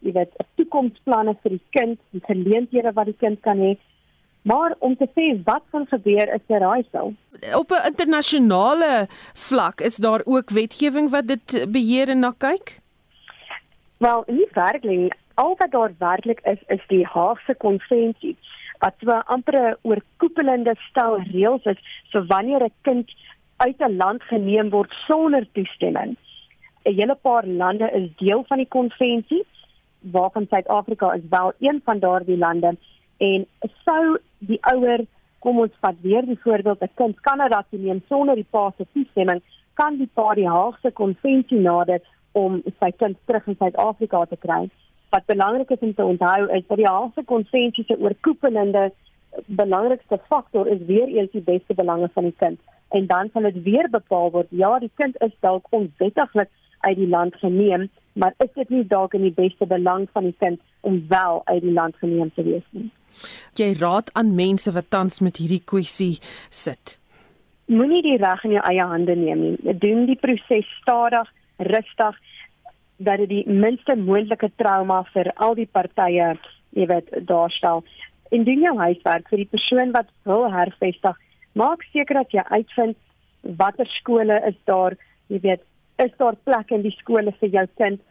jy 0.00 0.12
weet, 0.14 0.34
toekomsplanne 0.56 1.34
vir 1.42 1.56
die 1.56 1.64
kind, 1.74 2.00
die 2.14 2.22
geleenthede 2.26 2.92
wat 2.94 3.10
die 3.10 3.18
kind 3.18 3.40
kan 3.42 3.58
hê. 3.58 3.76
Maar 4.48 4.76
om 4.78 4.94
te 4.96 5.08
sê 5.16 5.30
wat 5.44 5.64
gaan 5.72 5.86
gebeur 5.90 6.28
is 6.34 6.44
'n 6.48 6.62
raaisel. 6.62 7.14
Op 7.54 7.70
'n 7.70 7.86
internasionale 7.86 9.06
vlak 9.34 9.80
is 9.80 9.96
daar 9.96 10.22
ook 10.24 10.50
wetgewing 10.50 11.10
wat 11.10 11.26
dit 11.26 11.66
beheer 11.68 12.08
en 12.08 12.20
na 12.20 12.34
kyk? 12.38 12.80
Wel, 13.98 14.22
nie 14.26 14.48
werklik. 14.52 15.16
Al 15.34 15.54
wat 15.58 15.70
daar 15.70 15.92
werklik 15.98 16.40
is 16.40 16.58
is 16.66 16.82
die 16.86 17.06
Haagse 17.06 17.54
konvensie 17.54 18.36
wat 18.78 18.94
so 19.00 19.10
'n 19.10 19.26
ampere 19.26 19.78
oorkoepelende 19.82 20.74
stel 20.88 21.16
reëls 21.32 21.64
is 21.72 21.80
vir 22.12 22.26
wanneer 22.26 22.62
'n 22.64 22.72
kind 22.82 23.10
uit 23.56 23.80
'n 23.80 23.96
land 23.96 24.22
geneem 24.22 24.70
word 24.70 24.92
sonder 25.06 25.46
toestemming. 25.52 26.16
'n 26.84 26.94
Hele 26.94 27.14
paar 27.14 27.46
lande 27.46 27.90
is 27.90 28.16
deel 28.16 28.44
van 28.48 28.56
die 28.56 28.68
konvensie 28.68 29.44
waarvan 30.00 30.46
Suid-Afrika 30.50 31.12
is 31.12 31.28
wel 31.30 31.52
een 31.58 31.80
van 31.84 31.98
daardie 31.98 32.38
lande 32.38 32.76
en 33.16 33.46
sou 33.84 34.18
die 34.38 34.58
ouer 34.60 35.06
kom 35.38 35.58
ons 35.58 35.72
vat 35.80 35.94
weer 36.00 36.26
die 36.26 36.40
voorbeeld 36.42 36.82
'n 36.82 36.90
kind 36.94 37.20
Kanada 37.20 37.64
toe 37.70 37.78
neem 37.78 38.02
sonder 38.08 38.34
die 38.34 38.50
pa 38.50 38.72
se 38.76 38.86
toestemming 38.92 39.42
kan 39.74 39.96
die 39.96 40.10
pa 40.14 40.34
die 40.34 40.48
Haagse 40.48 40.90
konvensie 40.90 41.58
nader 41.58 42.00
om 42.32 42.62
sy 42.78 42.90
kind 42.96 43.16
terug 43.24 43.46
in 43.46 43.56
Suid-Afrika 43.58 44.24
te 44.24 44.36
kry. 44.36 44.68
Wat 45.10 45.26
belangrik 45.26 45.70
is 45.70 45.84
om 45.84 45.94
te 45.94 46.04
onthou 46.04 46.48
is 46.52 46.64
dat 46.68 46.76
die 46.76 46.86
Haagse 46.88 47.24
konvensie 47.24 47.84
se 47.84 47.96
oorkoepelende 47.98 48.90
belangrikste 49.46 50.20
faktor 50.28 50.66
is 50.66 50.84
weer 50.86 51.08
eens 51.08 51.30
die 51.32 51.44
beste 51.44 51.74
belange 51.74 52.08
van 52.14 52.28
die 52.28 52.36
kind 52.38 52.60
en 52.96 53.06
dan 53.06 53.28
sal 53.32 53.42
dit 53.42 53.62
weer 53.62 53.88
bepaal 53.92 54.30
word 54.32 54.48
ja 54.50 54.70
die 54.80 54.90
kind 54.96 55.16
is 55.24 55.34
dalk 55.44 55.66
onwettiglik 55.76 56.48
uit 56.80 56.96
die 56.96 57.08
land 57.08 57.36
geneem 57.42 57.88
maar 58.18 58.34
is 58.44 58.50
dit 58.54 58.68
nie 58.68 58.84
dalk 58.86 59.14
in 59.14 59.26
die 59.28 59.34
beste 59.34 59.66
belang 59.66 60.08
van 60.12 60.30
die 60.30 60.36
kind 60.38 60.60
om 60.80 61.02
wel 61.08 61.42
uit 61.44 61.62
die 61.62 61.72
land 61.72 61.96
geneem 61.96 62.30
te 62.34 62.42
wees 62.42 62.64
nie. 62.70 62.88
Jy 63.58 63.72
raad 63.78 64.10
aan 64.18 64.34
mense 64.38 64.72
wat 64.74 64.90
tans 64.90 65.20
met 65.22 65.38
hierdie 65.38 65.62
kwessie 65.64 66.18
sit. 66.50 66.96
Moenie 67.70 68.02
die 68.02 68.16
reg 68.18 68.44
in 68.46 68.56
jou 68.56 68.64
eie 68.70 68.86
hande 68.90 69.14
neem 69.18 69.44
nie. 69.44 69.74
Doen 69.82 70.06
die 70.08 70.18
proses 70.18 70.66
stadig, 70.80 71.30
rustig 71.58 72.18
dat 72.98 73.18
dit 73.22 73.28
die 73.28 73.44
minste 73.46 73.94
moontlike 73.96 74.50
trauma 74.56 75.02
vir 75.14 75.30
al 75.36 75.54
die 75.54 75.68
partye, 75.70 76.32
jy 76.74 76.86
weet, 76.90 77.10
daarstel. 77.26 77.84
En 78.34 78.44
doen 78.44 78.60
jou 78.60 78.74
huiswerk 78.78 79.28
vir 79.30 79.44
die 79.44 79.50
persoon 79.52 79.92
wat 79.94 80.10
wil 80.28 80.48
hervestig. 80.52 81.16
Maak 81.52 81.84
seker 81.92 82.22
dat 82.22 82.34
jy 82.34 82.44
uitvind 82.50 82.96
watter 83.60 83.86
skole 83.98 84.40
is 84.48 84.58
daar, 84.66 84.96
jy 85.28 85.40
weet, 85.46 85.62
is 86.02 86.12
daar 86.18 86.36
plek 86.44 86.70
in 86.74 86.82
die 86.82 86.94
skole 86.98 87.32
vir 87.40 87.54
jou 87.54 87.66
kind? 87.80 88.02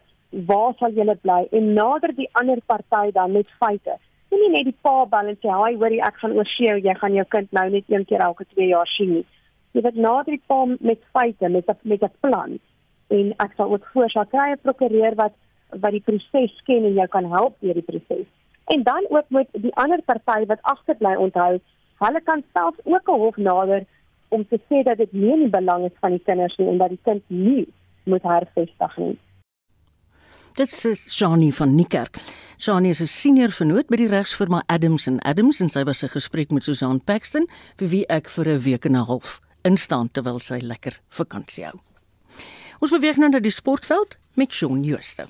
Waar 0.48 0.74
sal 0.80 0.92
jy 0.96 1.06
bly? 1.22 1.46
En 1.52 1.72
nader 1.76 2.12
die 2.16 2.28
ander 2.40 2.60
party 2.66 3.12
dan 3.16 3.32
met 3.32 3.48
feite. 3.60 3.96
Nie 4.28 4.50
net 4.52 4.66
die 4.68 4.76
pa 4.84 5.06
bel 5.08 5.28
en 5.28 5.38
sê, 5.40 5.48
"Haai, 5.48 5.76
hoorie, 5.76 6.02
ek 6.04 6.18
gaan 6.20 6.32
oorsee, 6.32 6.80
jy 6.82 6.94
gaan 6.94 7.14
jou 7.14 7.24
kind 7.24 7.52
nou 7.52 7.70
net 7.70 7.84
een 7.88 8.04
keer 8.04 8.20
elke 8.20 8.44
2 8.54 8.68
jaar 8.68 8.86
sien 8.86 9.12
nie." 9.12 9.26
Jy 9.72 9.82
moet 9.82 9.94
nader 9.94 10.32
die 10.32 10.42
pa 10.46 10.64
met 10.80 11.00
feite, 11.12 11.48
met 11.48 11.68
'n 11.68 11.76
met 11.82 12.02
'n 12.02 12.10
plan. 12.20 12.58
En 13.08 13.34
ek 13.36 13.52
sal 13.56 13.72
ook 13.72 13.86
voorstel 13.92 14.26
kry 14.26 14.52
'n 14.52 14.60
prokureur 14.62 15.14
wat 15.14 15.34
wat 15.68 15.92
die 15.92 16.00
proses 16.00 16.62
ken 16.64 16.84
en 16.84 16.94
jou 16.94 17.08
kan 17.08 17.26
help 17.30 17.56
deur 17.60 17.74
die 17.74 17.82
proses. 17.82 18.26
En 18.64 18.82
dan 18.82 19.06
ook 19.08 19.28
moet 19.28 19.48
die 19.52 19.74
ander 19.74 20.02
party 20.02 20.46
wat 20.46 20.62
agterbly 20.62 21.14
onthou, 21.14 21.60
hulle 21.98 22.20
kan 22.24 22.42
self 22.52 22.74
ook 22.84 23.08
'n 23.08 23.20
hof 23.20 23.36
nader 23.36 23.84
om 24.28 24.48
te 24.48 24.60
sê 24.68 24.82
dat 24.82 24.96
dit 24.96 25.12
nie 25.12 25.32
in 25.32 25.38
die 25.38 25.50
belang 25.50 25.84
is 25.84 25.96
van 26.00 26.10
die 26.10 26.22
kinders 26.24 26.56
nie 26.56 26.68
en 26.68 26.78
dat 26.78 26.88
die 26.88 27.00
kind 27.02 27.22
nie 27.26 27.72
moet 28.04 28.22
hervestig 28.22 28.96
nie. 28.96 29.18
Dit 30.58 30.84
is 30.84 31.14
Shani 31.14 31.52
van 31.52 31.74
Niekerk. 31.74 32.16
Shani 32.58 32.88
is 32.88 33.00
'n 33.00 33.06
senior 33.06 33.50
vernoot 33.50 33.86
by 33.88 33.96
die 33.96 34.08
regsfirma 34.08 34.62
Adams 34.66 35.08
and 35.08 35.22
Adams 35.22 35.60
en 35.60 35.68
sy 35.68 35.84
was 35.84 36.02
'n 36.02 36.08
gesprek 36.08 36.50
met 36.50 36.64
Susan 36.64 37.00
Paxton 37.00 37.46
vir 37.76 37.88
wie 37.88 38.06
ek 38.06 38.28
vir 38.28 38.48
'n 38.48 38.60
week 38.60 38.84
en 38.84 38.96
'n 38.96 39.06
half 39.06 39.40
instaan 39.62 40.08
terwyl 40.10 40.40
sy 40.40 40.58
lekker 40.62 41.00
vakansie 41.08 41.64
hou. 41.64 41.87
Ons 42.78 42.94
beweeg 42.94 43.16
nou 43.18 43.26
na 43.30 43.40
die 43.42 43.50
sportveld 43.50 44.14
met 44.38 44.54
Shaun 44.54 44.84
Jooste. 44.86 45.26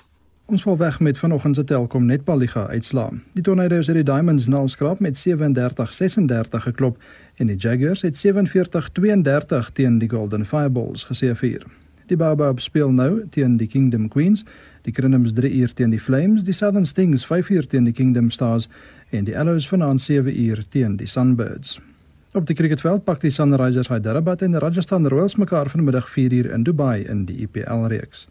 Ons 0.49 0.61
val 0.65 0.77
weg 0.77 0.99
met 0.99 1.17
vanoggend 1.17 1.55
se 1.55 1.63
Telkom 1.63 2.05
Netballiga 2.05 2.67
uitslaa. 2.69 3.09
Die 3.33 3.43
Tornadoes 3.45 3.87
het 3.89 3.97
die 3.97 4.05
Diamonds 4.05 4.45
nalskraap 4.45 5.01
met 5.01 5.17
37-36 5.17 6.61
geklop 6.65 7.01
en 7.35 7.49
die 7.49 7.57
Jaguars 7.57 8.05
het 8.05 8.17
47-32 8.21 9.73
teen 9.73 9.97
die 9.97 10.09
Golden 10.09 10.45
Fireballs 10.45 11.03
geseëvier. 11.09 11.65
Die 12.09 12.17
Baobab 12.17 12.61
speel 12.61 12.93
nou 12.93 13.25
teen 13.29 13.57
die 13.57 13.67
Kingdom 13.67 14.07
Queens, 14.09 14.45
die 14.85 14.93
Crinums 14.93 15.33
3 15.33 15.49
uur 15.49 15.73
teen 15.73 15.93
die 15.93 16.01
Flames, 16.01 16.43
die 16.43 16.53
Southern 16.53 16.85
Stings 16.85 17.25
5 17.25 17.49
uur 17.49 17.67
teen 17.67 17.89
die 17.89 17.93
Kingdom 17.93 18.29
Stars 18.29 18.69
en 19.09 19.25
die 19.25 19.37
Arrows 19.37 19.69
vanaand 19.69 20.01
7 20.01 20.33
uur 20.45 20.65
teen 20.69 20.97
die 20.97 21.07
Sunbirds. 21.07 21.79
Op 22.37 22.45
die 22.45 22.55
cricketveld 22.55 23.03
pak 23.03 23.23
die 23.23 23.31
Sunrisers 23.33 23.87
Hyderabad 23.89 24.43
en 24.45 24.59
Rajasthan 24.61 25.07
Royals 25.09 25.35
mekaar 25.35 25.69
vanmiddag 25.69 26.09
4 26.09 26.33
uur 26.33 26.51
in 26.53 26.63
Dubai 26.63 27.01
in 27.09 27.23
die 27.25 27.37
IPL 27.41 27.87
reeks. 27.89 28.27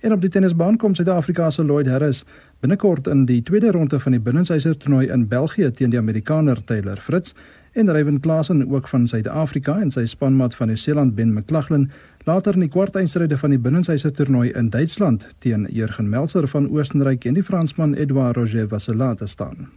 En 0.00 0.12
op 0.12 0.20
die 0.20 0.28
tennisbaan 0.28 0.76
kom 0.76 0.94
Suid-Afrika 0.94 1.50
se 1.50 1.64
Lloyd 1.64 1.88
Harris 1.88 2.24
binnekort 2.60 3.06
in 3.06 3.24
die 3.24 3.42
tweede 3.42 3.70
ronde 3.70 4.00
van 4.00 4.12
die 4.12 4.20
binnenshuiser 4.20 4.76
toernooi 4.76 5.08
in 5.08 5.28
België 5.28 5.70
teen 5.70 5.90
die 5.90 5.98
Amerikaner 5.98 6.64
Taylor 6.64 6.96
Fritz 6.96 7.32
en 7.72 7.92
Ryan 7.92 8.20
Klassen 8.20 8.68
ook 8.68 8.88
van 8.88 9.08
Suid-Afrika 9.08 9.80
en 9.80 9.90
sy 9.90 10.04
spanmaat 10.04 10.54
van 10.54 10.68
Nieu-Seeland 10.68 11.14
Ben 11.14 11.32
McLaughlin 11.32 11.90
later 12.28 12.54
in 12.54 12.68
die 12.68 12.72
kwartfinale 12.76 13.36
van 13.40 13.56
die 13.56 13.58
binnenshuiser 13.58 14.12
toernooi 14.12 14.50
in 14.52 14.68
Duitsland 14.70 15.28
teen 15.38 15.64
Jurgen 15.72 16.08
Melzer 16.08 16.48
van 16.48 16.68
Oostenryk 16.68 17.24
en 17.24 17.40
die 17.40 17.44
Fransman 17.44 17.94
Edouard 17.94 18.36
Roger 18.36 18.68
Vasselin 18.68 19.16
te 19.16 19.26
staan. 19.26 19.70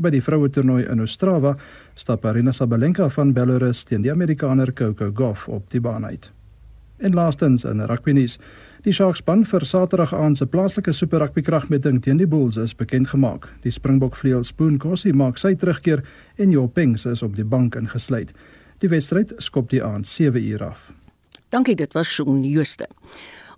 By 0.00 0.08
die 0.14 0.22
vroue 0.24 0.48
toernooi 0.48 0.86
in 0.88 1.02
Ostrava 1.04 1.52
stap 1.94 2.24
Arina 2.24 2.52
Sabalenka 2.52 3.10
van 3.12 3.34
Belarus 3.36 3.84
teen 3.84 4.02
die 4.02 4.12
Amerikaner 4.12 4.72
Coco 4.72 5.10
Gauff 5.14 5.48
op 5.48 5.70
die 5.70 5.80
baan 5.80 6.04
uit. 6.04 6.30
En 6.98 7.14
laastens 7.14 7.64
in 7.64 7.82
rugby 7.84 8.12
nuus 8.12 8.38
Die 8.82 8.90
Sharkspan 8.90 9.44
vir 9.46 9.62
Saterdag 9.62 10.10
aand 10.16 10.40
se 10.40 10.46
plaaslike 10.50 10.90
Super 10.90 11.20
Rugby 11.22 11.44
kragmeting 11.46 12.00
teen 12.02 12.18
die 12.18 12.26
Bulls 12.26 12.56
is 12.58 12.72
bekend 12.74 13.12
gemaak. 13.12 13.46
Die 13.62 13.70
Springbok 13.70 14.16
vleuel 14.18 14.42
Spoon 14.42 14.80
Kossie 14.82 15.12
maak 15.14 15.38
sy 15.38 15.52
terugkeer 15.54 16.02
en 16.34 16.50
Jo 16.50 16.66
Pengs 16.66 17.06
is 17.06 17.22
op 17.22 17.36
die 17.38 17.46
bank 17.46 17.76
ingesluit. 17.78 18.32
Die 18.82 18.90
wedstryd 18.90 19.36
skop 19.38 19.70
die 19.70 19.84
aand 19.86 20.10
7 20.10 20.42
uur 20.42 20.64
af. 20.72 20.90
Dankie, 21.54 21.76
dit 21.78 21.94
was 21.94 22.10
Shaun 22.10 22.42
Jooste. 22.42 22.88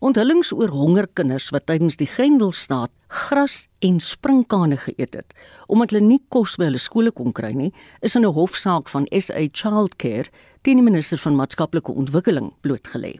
Onthullings 0.04 0.50
oor 0.52 0.68
hongerkinders 0.68 1.46
wat 1.54 1.64
tydens 1.64 1.94
die 1.96 2.04
Grendelstaat 2.04 2.90
gras 3.08 3.62
en 3.80 4.02
springkane 4.04 4.76
geëet 4.82 5.14
het 5.16 5.30
omdat 5.72 5.94
hulle 5.94 6.04
nie 6.04 6.18
kos 6.34 6.58
by 6.60 6.66
hulle 6.66 6.80
skole 6.82 7.12
kon 7.16 7.32
kry 7.32 7.54
nie, 7.56 7.70
is 8.04 8.12
in 8.14 8.26
'n 8.26 8.36
hofsaak 8.36 8.90
van 8.92 9.06
SA 9.08 9.48
Childcare 9.52 10.28
teen 10.60 10.76
die 10.76 10.84
minister 10.84 11.16
van 11.18 11.36
maatskaplike 11.36 11.92
ontwikkeling 11.92 12.52
blootgelê. 12.60 13.16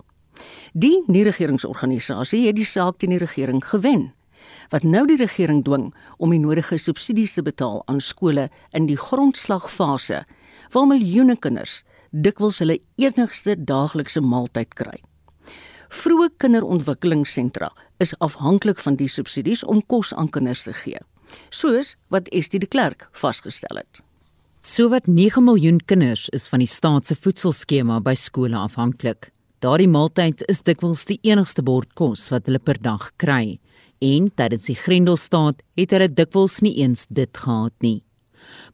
Die 0.75 1.05
nie-regeringsorganisasie 1.07 2.47
het 2.47 2.57
die 2.57 2.69
saak 2.69 2.99
teen 2.99 3.17
die 3.17 3.25
regering 3.25 3.65
gewen 3.65 4.13
wat 4.69 4.83
nou 4.83 5.07
die 5.07 5.17
regering 5.17 5.65
dwing 5.65 5.95
om 6.19 6.31
die 6.31 6.39
nodige 6.39 6.77
subsidies 6.77 7.33
te 7.33 7.43
betaal 7.43 7.83
aan 7.87 8.01
skole 8.01 8.51
in 8.73 8.87
die 8.87 8.97
grondslagfase 8.97 10.27
waar 10.71 10.87
miljoene 10.87 11.37
kinders 11.37 11.83
dikwels 12.11 12.59
hulle 12.59 12.79
enigste 12.97 13.65
daaglikse 13.65 14.21
maaltyd 14.21 14.75
kry. 14.75 15.01
Vroeë 15.95 16.33
kinderontwikkelingssentra 16.43 17.69
is 18.03 18.15
afhanklik 18.25 18.81
van 18.83 18.97
die 18.99 19.09
subsidies 19.09 19.63
om 19.71 19.83
kos 19.93 20.11
aan 20.19 20.31
kinders 20.33 20.65
te 20.67 20.75
gee, 20.75 20.99
soos 21.55 21.95
wat 22.11 22.31
Estie 22.35 22.61
de 22.61 22.67
Klerk 22.67 23.07
vasgestel 23.15 23.79
het. 23.79 24.01
Sowat 24.65 25.07
9 25.07 25.45
miljoen 25.45 25.79
kinders 25.87 26.27
is 26.35 26.49
van 26.51 26.65
die 26.65 26.71
staat 26.71 27.07
se 27.07 27.15
voedselskema 27.15 28.01
by 28.03 28.15
skole 28.19 28.57
afhanklik. 28.59 29.31
Daardie 29.63 29.89
maaltyd 29.89 30.43
is 30.51 30.65
dikwels 30.67 31.05
die 31.09 31.21
enigste 31.23 31.63
bord 31.63 31.93
kos 31.95 32.27
wat 32.33 32.49
hulle 32.49 32.61
per 32.61 32.81
dag 32.83 33.11
kry 33.21 33.59
en 34.05 34.27
tydens 34.35 34.67
die 34.69 34.77
Grendelstaat 34.77 35.63
het 35.79 35.95
hulle 35.95 36.11
dikwels 36.11 36.59
nie 36.65 36.75
eens 36.83 37.07
dit 37.09 37.45
gehad 37.45 37.77
nie. 37.85 38.01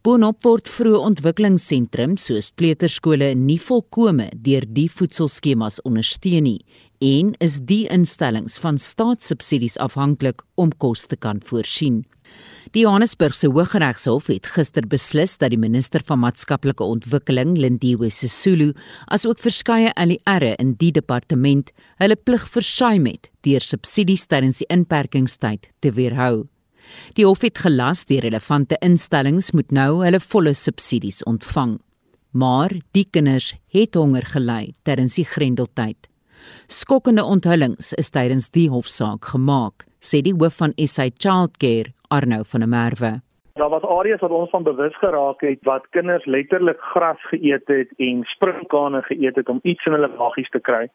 Boonop 0.02 0.40
word 0.42 0.70
vroeë 0.72 1.02
ontwikkelingssentrums 1.10 2.24
soos 2.30 2.48
kleuterskole 2.58 3.34
nie 3.38 3.58
volkome 3.60 4.30
deur 4.46 4.64
die 4.66 4.88
voedselskemas 4.90 5.78
ondersteun 5.86 6.48
nie 6.48 6.62
en 7.00 7.32
is 7.40 7.58
die 7.64 7.86
instellings 7.88 8.58
van 8.60 8.76
staatssubsidies 8.78 9.78
afhanklik 9.80 10.42
om 10.60 10.72
kos 10.76 11.06
te 11.08 11.16
kan 11.16 11.40
voorsien. 11.48 12.02
Die 12.76 12.84
Johannesburgse 12.84 13.48
Hooggeregshof 13.50 14.28
het 14.30 14.46
gister 14.52 14.84
beslis 14.86 15.32
dat 15.40 15.50
die 15.50 15.58
minister 15.58 16.04
van 16.06 16.20
maatskaplike 16.22 16.84
ontwikkeling, 16.84 17.56
Lindiwe 17.58 18.10
Sisulu, 18.14 18.70
asook 19.08 19.40
verskeie 19.42 19.90
ALR 19.96 20.46
in 20.52 20.76
die 20.78 20.92
departement 20.94 21.72
hulle 22.02 22.18
plig 22.20 22.44
versuim 22.52 23.08
het 23.10 23.30
deur 23.48 23.64
subsidies 23.64 24.28
tydens 24.30 24.60
die 24.60 24.68
inperkingstyd 24.70 25.70
te 25.80 25.94
weerhou. 25.96 26.46
Die 27.16 27.24
hof 27.24 27.42
het 27.46 27.58
gelas 27.64 28.04
die 28.06 28.20
relevante 28.20 28.76
instellings 28.84 29.50
moet 29.56 29.72
nou 29.72 30.04
hulle 30.04 30.20
volle 30.20 30.54
subsidies 30.54 31.24
ontvang. 31.24 31.78
Maar 32.30 32.76
die 32.94 33.06
kinders 33.10 33.56
het 33.74 33.96
honger 33.98 34.28
gely 34.36 34.74
tydens 34.86 35.16
die 35.18 35.26
Grendeltyd. 35.26 36.09
Skokkende 36.66 37.24
onthullings 37.24 37.92
is 37.92 38.10
tydens 38.10 38.50
die 38.50 38.68
hofsaak 38.70 39.32
gemaak, 39.32 39.86
sê 40.00 40.22
die 40.22 40.36
hoof 40.36 40.60
van 40.62 40.76
SA 40.86 41.08
Childcare, 41.10 41.92
Arno 42.10 42.42
van 42.52 42.64
der 42.64 42.68
Merwe. 42.68 43.12
Daar 43.60 43.70
was 43.70 43.82
areas 43.82 44.20
wat 44.20 44.30
ons 44.30 44.50
van 44.50 44.62
bewus 44.62 44.96
geraak 44.98 45.40
het 45.40 45.58
wat 45.68 45.88
kinders 45.90 46.24
letterlik 46.24 46.80
gras 46.80 47.20
geëet 47.30 47.66
het 47.68 47.90
en 47.98 48.22
springkane 48.24 49.02
geëet 49.02 49.36
het 49.36 49.48
om 49.48 49.60
iets 49.62 49.86
in 49.86 49.92
hulle 49.92 50.08
maggies 50.16 50.48
te 50.50 50.60
kry 50.60 50.88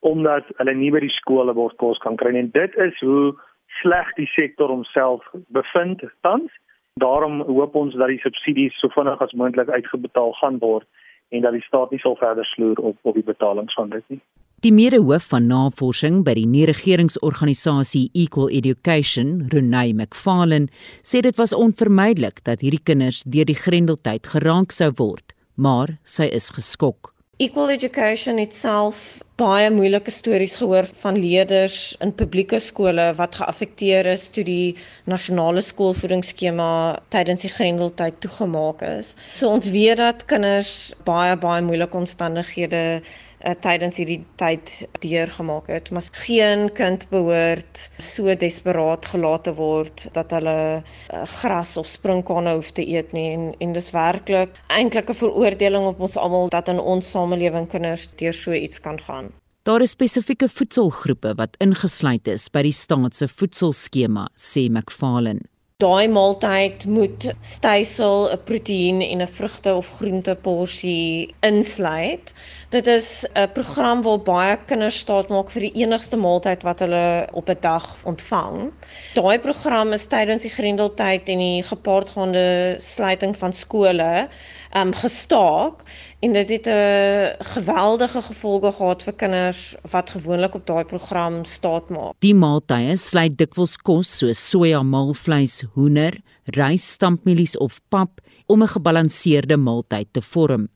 omdat 0.00 0.44
hulle 0.56 0.74
nie 0.74 0.90
by 0.92 1.00
die 1.04 1.12
skole 1.12 1.52
word 1.56 1.76
kos 1.80 1.98
kan 2.04 2.16
kry 2.16 2.32
nie. 2.32 2.46
Dit 2.52 2.76
is 2.80 2.96
hoe 3.04 3.36
sleg 3.80 4.08
die 4.16 4.28
sektor 4.34 4.72
homself 4.72 5.24
bevind 5.56 6.04
tans. 6.26 6.52
Daarom 7.00 7.40
hoop 7.48 7.76
ons 7.76 7.96
dat 7.96 8.08
die 8.12 8.20
subsidies 8.24 8.76
so 8.80 8.92
vinnig 8.96 9.20
as 9.20 9.36
moontlik 9.36 9.68
uitgebetaal 9.68 10.32
gaan 10.40 10.58
word 10.64 10.88
en 11.30 11.44
dat 11.46 11.54
die 11.56 11.64
staat 11.68 11.92
nie 11.92 12.00
sal 12.02 12.16
verder 12.20 12.44
sloer 12.52 12.80
op 12.80 12.98
op 13.02 13.14
die 13.14 13.24
betalings 13.24 13.74
van 13.74 13.92
dit 13.92 14.04
nie. 14.08 14.20
Die 14.60 14.74
medehoof 14.76 15.24
van 15.30 15.46
navorsing 15.48 16.18
by 16.20 16.34
die 16.36 16.44
nie-regeringsorganisasie 16.44 18.10
Equal 18.12 18.50
Education, 18.52 19.46
Renay 19.48 19.94
McFarlane, 19.94 20.68
sê 21.00 21.22
dit 21.24 21.38
was 21.40 21.54
onvermydelik 21.56 22.42
dat 22.44 22.60
hierdie 22.60 22.82
kinders 22.84 23.22
deur 23.24 23.48
die 23.48 23.56
Grendeltyd 23.56 24.28
geraak 24.28 24.76
sou 24.76 24.90
word, 24.98 25.32
maar 25.56 25.94
sy 26.04 26.28
is 26.28 26.50
geskok. 26.52 27.14
Equal 27.40 27.72
Education 27.72 28.36
itself 28.36 29.22
baie 29.40 29.70
moeilike 29.72 30.12
stories 30.12 30.58
gehoor 30.60 30.84
van 31.00 31.16
leerders 31.16 31.94
in 32.04 32.12
publieke 32.12 32.60
skole 32.60 33.06
wat 33.16 33.38
geaffekteer 33.40 34.10
is 34.12 34.28
toe 34.34 34.44
die 34.44 34.74
nasionale 35.08 35.64
skoolvoedingsskema 35.64 36.68
tydens 37.16 37.46
die 37.46 37.54
Grendeltyd 37.54 38.20
toegemaak 38.20 38.84
is. 38.84 39.14
So 39.32 39.48
ons 39.56 39.72
weet 39.72 40.04
dat 40.04 40.28
kinders 40.28 40.92
baie 41.08 41.32
baie 41.40 41.64
moeilike 41.64 41.96
omstandighede 41.96 43.00
uh, 43.44 43.54
tydens 43.64 43.98
hierdie 44.00 44.20
tyd 44.40 44.72
deurgemaak 45.02 45.68
het, 45.72 45.90
maar 45.90 46.06
geen 46.24 46.68
kind 46.76 47.06
behoort 47.10 47.82
so 47.98 48.34
desperaat 48.34 49.06
gelaat 49.12 49.44
te 49.48 49.54
word 49.58 50.06
dat 50.16 50.32
hulle 50.36 50.56
uh, 50.80 51.24
gras 51.40 51.76
of 51.80 51.88
sprinkane 51.90 52.54
hoef 52.58 52.72
te 52.76 52.86
eet 52.86 53.12
nie 53.16 53.28
en 53.34 53.50
en 53.60 53.76
dis 53.76 53.90
werklik 53.96 54.56
eintlik 54.68 55.10
'n 55.10 55.20
veroordeling 55.22 55.86
op 55.92 56.00
ons 56.00 56.16
almal 56.16 56.48
dat 56.48 56.68
in 56.68 56.80
ons 56.80 57.10
samelewing 57.10 57.68
kinders 57.68 58.08
deur 58.16 58.34
so 58.34 58.52
iets 58.52 58.80
kan 58.80 59.00
gaan. 59.00 59.32
Daar 59.62 59.80
is 59.80 59.90
spesifieke 59.90 60.48
voedselgroepe 60.48 61.34
wat 61.36 61.56
ingesluit 61.60 62.28
is 62.28 62.48
by 62.48 62.62
die 62.62 62.72
staat 62.72 63.14
se 63.14 63.28
voedselskema, 63.28 64.28
sê 64.36 64.68
McFarlane. 64.70 65.49
Daai 65.80 66.08
maaltyd 66.12 66.82
moet 66.84 67.24
stysel, 67.40 68.28
'n 68.28 68.42
proteïen 68.48 68.98
en 69.00 69.22
'n 69.24 69.34
vrugte 69.36 69.70
of 69.74 69.86
groente 69.96 70.34
porsie 70.46 71.34
insluit. 71.40 72.34
Dit 72.68 72.86
is 72.86 73.24
'n 73.34 73.48
program 73.52 74.02
waar 74.02 74.20
baie 74.20 74.58
kinders 74.66 74.98
staat 74.98 75.28
maak 75.28 75.48
vir 75.50 75.60
die 75.60 75.72
enigste 75.82 76.16
maaltyd 76.16 76.62
wat 76.68 76.78
hulle 76.84 77.28
op 77.32 77.48
'n 77.48 77.60
dag 77.60 77.86
ontvang. 78.04 78.72
Daai 79.14 79.38
program 79.38 79.92
is 79.92 80.06
tydens 80.06 80.42
die 80.42 80.54
Grendeltyd 80.58 81.28
en 81.28 81.38
die 81.38 81.62
gepaardgaande 81.62 82.76
sluiting 82.78 83.36
van 83.36 83.52
skole 83.52 84.28
um 84.76 84.92
gestaak 84.94 85.82
en 86.20 86.32
dit 86.32 86.48
het 86.48 86.66
'n 86.66 87.44
geweldige 87.44 88.22
gevolge 88.22 88.72
gehad 88.72 89.02
vir 89.02 89.12
kinders 89.12 89.74
wat 89.90 90.10
gewoonlik 90.10 90.54
op 90.54 90.66
daai 90.66 90.84
program 90.84 91.44
staat 91.44 91.88
maak. 91.88 92.14
Die 92.18 92.34
maaltye 92.34 92.96
sluit 92.96 93.38
dikwels 93.38 93.76
kos 93.76 94.18
soos 94.18 94.50
soja 94.50 94.82
maalvleis, 94.82 95.64
hoender, 95.74 96.20
rys, 96.44 96.90
stampmielies 96.90 97.56
of 97.56 97.80
pap 97.88 98.20
om 98.46 98.62
'n 98.62 98.68
gebalanseerde 98.68 99.56
maaltyd 99.56 100.08
te 100.12 100.22
vorm. 100.22 100.68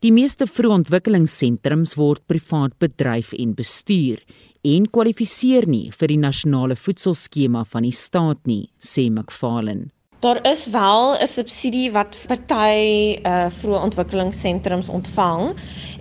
Die 0.00 0.12
meeste 0.12 0.46
vroegontwikkelingssentrums 0.46 1.94
word 1.94 2.26
privaat 2.26 2.78
bedryf 2.78 3.32
en 3.32 3.54
bestuur 3.54 4.22
en 4.62 4.90
kwalifiseer 4.90 5.66
nie 5.66 5.90
vir 5.90 6.08
die 6.08 6.18
nasionale 6.18 6.76
voedselskema 6.76 7.64
van 7.64 7.82
die 7.82 7.92
staat 7.92 8.46
nie, 8.46 8.70
sê 8.78 9.10
McFarlane. 9.10 9.95
Daar 10.26 10.50
is 10.50 10.66
wel 10.66 11.14
'n 11.22 11.26
subsidie 11.26 11.92
wat 11.92 12.16
party 12.26 13.18
uh 13.22 13.46
vroeë 13.58 13.82
ontwikkelingssentrums 13.86 14.88
ontvang 14.88 15.42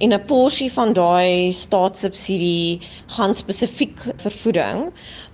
en 0.03 0.13
'n 0.13 0.25
porsie 0.25 0.71
van 0.77 0.93
daai 0.97 1.51
staatssubsidie 1.53 2.81
gaan 3.17 3.33
spesifiek 3.41 3.99
vir 4.23 4.33
voeding, 4.41 4.79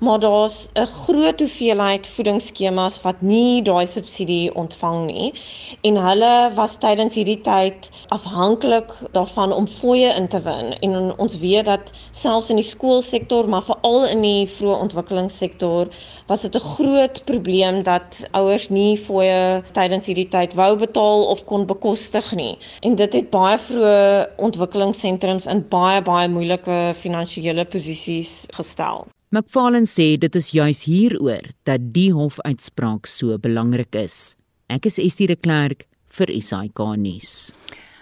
maar 0.01 0.19
daar's 0.19 0.69
'n 0.73 0.85
groot 0.85 1.39
hoeveelheid 1.39 2.07
voedingsskemas 2.07 3.01
wat 3.01 3.21
nie 3.21 3.61
daai 3.61 3.85
subsidie 3.87 4.55
ontvang 4.55 5.05
nie 5.05 5.33
en 5.81 5.95
hulle 6.07 6.51
was 6.55 6.77
tydens 6.85 7.15
hierdie 7.15 7.41
tyd 7.41 7.91
afhanklik 8.07 8.89
daarvan 9.11 9.53
om 9.53 9.67
fooie 9.67 10.09
in 10.15 10.27
te 10.27 10.41
win 10.41 10.73
en 10.79 11.17
ons 11.17 11.37
weet 11.37 11.65
dat 11.65 11.91
selfs 12.11 12.49
in 12.49 12.55
die 12.59 12.65
skoolsektor, 12.65 13.49
maar 13.49 13.63
veral 13.63 14.07
in 14.07 14.23
die 14.25 14.47
vroeë 14.55 14.79
ontwikkelingssektor 14.85 15.91
was 16.31 16.41
dit 16.47 16.55
'n 16.55 16.67
groot 16.73 17.21
probleem 17.25 17.83
dat 17.83 18.23
ouers 18.31 18.69
nie 18.69 18.97
fooie 18.97 19.63
tydens 19.77 20.05
hierdie 20.05 20.27
tyd 20.27 20.53
wou 20.53 20.75
betaal 20.83 21.25
of 21.35 21.45
kon 21.45 21.65
bekostig 21.65 22.33
nie. 22.41 22.57
En 22.81 22.95
dit 22.95 23.13
het 23.13 23.29
baie 23.29 23.57
vroeë 23.57 24.27
ontwikkelingssentrums 24.37 25.45
in 25.45 25.65
baie 25.69 26.01
baie 26.01 26.27
moeilike 26.27 26.93
finansiële 27.05 27.65
posisies 27.65 28.45
gestel. 28.59 29.05
McFarlane 29.31 29.87
sê 29.87 30.17
dit 30.19 30.35
is 30.35 30.49
juis 30.51 30.79
hieroor 30.83 31.45
dat 31.63 31.85
die 31.95 32.09
hofuitspraak 32.11 33.07
so 33.07 33.37
belangrik 33.39 33.95
is. 33.95 34.35
Ek 34.67 34.89
is 34.89 34.97
Estie 34.99 35.29
de 35.31 35.37
Klerk 35.39 35.85
vir 36.17 36.33
SAK 36.35 36.81
nuus. 36.99 37.53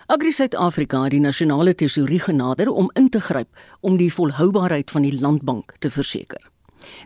Agri 0.10 0.34
Suid-Afrika 0.34 1.04
het 1.04 1.14
die 1.14 1.22
nasionale 1.22 1.76
tesourie 1.78 2.18
genader 2.26 2.74
om 2.74 2.90
in 2.98 3.12
te 3.14 3.22
gryp 3.22 3.62
om 3.86 4.02
die 4.02 4.10
volhoubaarheid 4.10 4.90
van 4.90 5.06
die 5.06 5.14
landbank 5.22 5.78
te 5.86 5.94
verseker. 5.94 6.42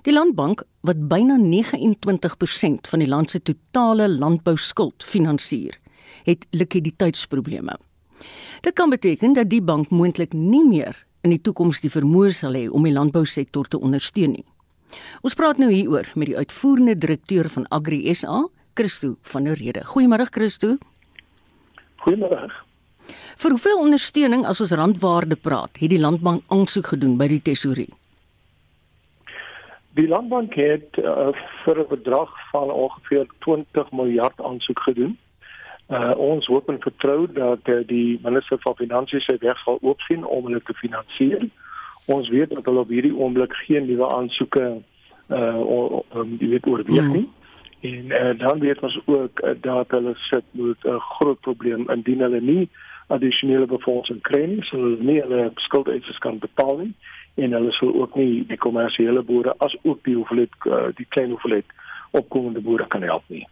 Die 0.07 0.15
landbank 0.15 0.63
wat 0.87 1.03
byna 1.11 1.35
29% 1.43 2.87
van 2.95 3.03
die 3.03 3.11
land 3.11 3.35
se 3.35 3.43
totale 3.43 4.07
landbouskuld 4.07 5.03
finansier, 5.03 5.75
het 6.23 6.47
likwiditeitsprobleme. 6.55 7.75
Dit 8.63 8.79
kan 8.79 8.87
beteken 8.89 9.35
dat 9.35 9.51
die 9.51 9.61
bank 9.61 9.91
moontlik 9.91 10.31
nie 10.31 10.63
meer 10.63 10.95
in 11.23 11.31
die 11.31 11.41
toekoms 11.41 11.79
die 11.83 11.91
vermoë 11.91 12.31
sal 12.35 12.57
hê 12.59 12.65
om 12.69 12.83
die 12.83 12.93
landbousektor 12.93 13.69
te 13.71 13.79
ondersteun 13.79 14.35
nie. 14.35 14.45
Ons 15.23 15.37
praat 15.39 15.57
nou 15.61 15.71
hieroor 15.71 16.09
met 16.19 16.29
die 16.29 16.37
uitvoerende 16.37 16.95
direkteur 16.99 17.49
van 17.49 17.65
Agri 17.71 18.03
SA, 18.13 18.43
Christo 18.75 19.15
van 19.31 19.47
der 19.47 19.57
Rede. 19.57 19.85
Goeiemôre 19.87 20.27
Christo. 20.29 20.77
Goeiemôre. 22.03 22.51
Vir 23.39 23.55
hoeveel 23.55 23.81
ondersteuning 23.81 24.45
as 24.47 24.61
ons 24.63 24.75
randwaarde 24.77 25.35
praat, 25.35 25.79
het 25.81 25.91
die 25.91 25.99
landbank 25.99 26.45
aansoek 26.53 26.93
gedoen 26.93 27.17
by 27.19 27.27
die 27.31 27.41
tesourie? 27.41 27.89
Die 29.97 30.07
landbank 30.09 30.55
het 30.57 30.97
uh, 30.97 31.29
vir 31.63 31.79
'n 31.79 31.89
bedrag 31.89 32.31
van 32.51 32.71
ongeveer 32.71 33.27
20 33.45 33.91
miljard 33.91 34.41
aansoek 34.41 34.79
gedoen. 34.79 35.17
Uh, 35.93 36.13
ons 36.17 36.45
hoop 36.49 36.69
en 36.69 36.79
vertrou 36.81 37.27
dat 37.33 37.67
uh, 37.69 37.81
die 37.85 38.19
minister 38.23 38.57
van 38.63 38.75
finansies 38.79 39.25
sy 39.29 39.35
weg 39.43 39.59
sal 39.61 39.77
oopsien 39.81 40.23
om 40.25 40.47
hulle 40.47 40.61
te 40.65 40.73
finansier. 40.79 41.43
Ons 42.09 42.31
weet 42.33 42.49
dat 42.49 42.65
hulle 42.65 42.81
op 42.81 42.89
hierdie 42.89 43.13
oomblik 43.13 43.53
geen 43.67 43.85
nuwe 43.91 44.09
aansoeke 44.15 44.65
uh 45.29 45.59
om 46.19 46.33
die 46.37 46.49
wet 46.49 46.65
oorweeg 46.67 47.07
nie. 47.11 47.27
Mm. 47.27 47.43
En 47.83 48.05
uh, 48.05 48.39
dan 48.39 48.59
weet 48.59 48.79
ons 48.79 48.99
ook 49.05 49.39
uh, 49.43 49.53
dat 49.61 49.91
hulle 49.95 50.15
sit 50.15 50.43
met 50.51 50.83
'n 50.83 50.87
uh, 50.87 50.99
groot 50.99 51.39
probleem 51.39 51.89
indien 51.89 52.19
hulle 52.19 52.41
nie 52.41 52.69
addisionele 53.07 53.65
befondsing 53.65 54.21
kry 54.21 54.45
nie, 54.45 54.63
sal 54.63 54.79
hulle 54.79 55.03
nie 55.03 55.19
hulle 55.21 55.51
skuldeisers 55.55 56.17
kan 56.17 56.39
betaal 56.39 56.77
nie 56.77 56.93
en 57.35 57.51
hulle 57.51 57.71
sal 57.71 57.93
ook 57.95 58.15
nie 58.15 58.45
die 58.47 58.57
kommersiële 58.57 59.21
boere 59.21 59.55
as 59.57 59.75
ook 59.81 59.99
die 60.03 60.15
hoeveelheid 60.15 60.53
uh, 60.65 60.87
die 60.95 61.05
klein 61.09 61.29
hoeveelheid 61.29 61.65
opkomende 62.11 62.61
boere 62.61 62.87
kan 62.87 63.01
help 63.01 63.23
nie. 63.27 63.47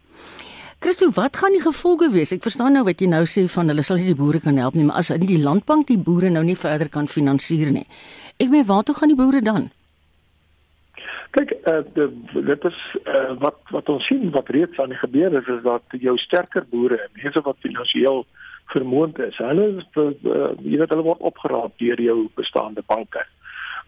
Christo, 0.82 1.12
wat 1.14 1.38
gaan 1.38 1.54
die 1.54 1.62
gevolge 1.62 2.08
wees? 2.10 2.32
Ek 2.34 2.42
verstaan 2.42 2.74
nou 2.74 2.82
wat 2.88 3.02
jy 3.04 3.08
nou 3.12 3.22
sê 3.30 3.44
van 3.54 3.68
hulle 3.70 3.84
sal 3.86 4.00
nie 4.02 4.08
die 4.08 4.18
boere 4.18 4.40
kan 4.42 4.56
help 4.58 4.74
nie, 4.74 4.88
maar 4.88 5.04
as 5.04 5.12
in 5.14 5.28
die 5.30 5.38
landbank 5.38 5.86
die 5.92 6.00
boere 6.08 6.32
nou 6.34 6.42
nie 6.42 6.56
verder 6.58 6.90
kan 6.90 7.06
finansier 7.06 7.70
nie. 7.70 7.84
Ek 8.42 8.50
meen, 8.50 8.66
waar 8.66 8.82
toe 8.88 8.96
gaan 8.98 9.14
die 9.14 9.18
boere 9.20 9.44
dan? 9.46 9.68
Kyk, 11.38 11.54
uh, 11.70 11.84
dit 12.50 12.66
is 12.72 12.80
uh, 13.04 13.36
wat 13.44 13.62
wat 13.70 13.92
ons 13.94 14.08
sien 14.10 14.34
wat 14.34 14.50
reeds 14.50 14.82
aan 14.82 14.90
die 14.96 14.98
gebeur 15.04 15.38
is 15.38 15.52
is 15.54 15.62
dat 15.68 15.94
jou 16.08 16.16
sterker 16.24 16.66
boere, 16.74 16.98
mense 17.22 17.46
wat 17.46 17.62
finansiëel 17.62 18.26
vermoond 18.74 19.22
is, 19.22 19.38
hulle 19.38 19.68
is 19.84 20.02
uh, 20.02 20.10
jy 20.66 20.82
weet 20.82 20.96
hulle 20.96 21.06
word 21.12 21.30
opgeraap 21.30 21.78
deur 21.78 22.02
jou 22.02 22.18
bestaande 22.42 22.82
banke 22.90 23.22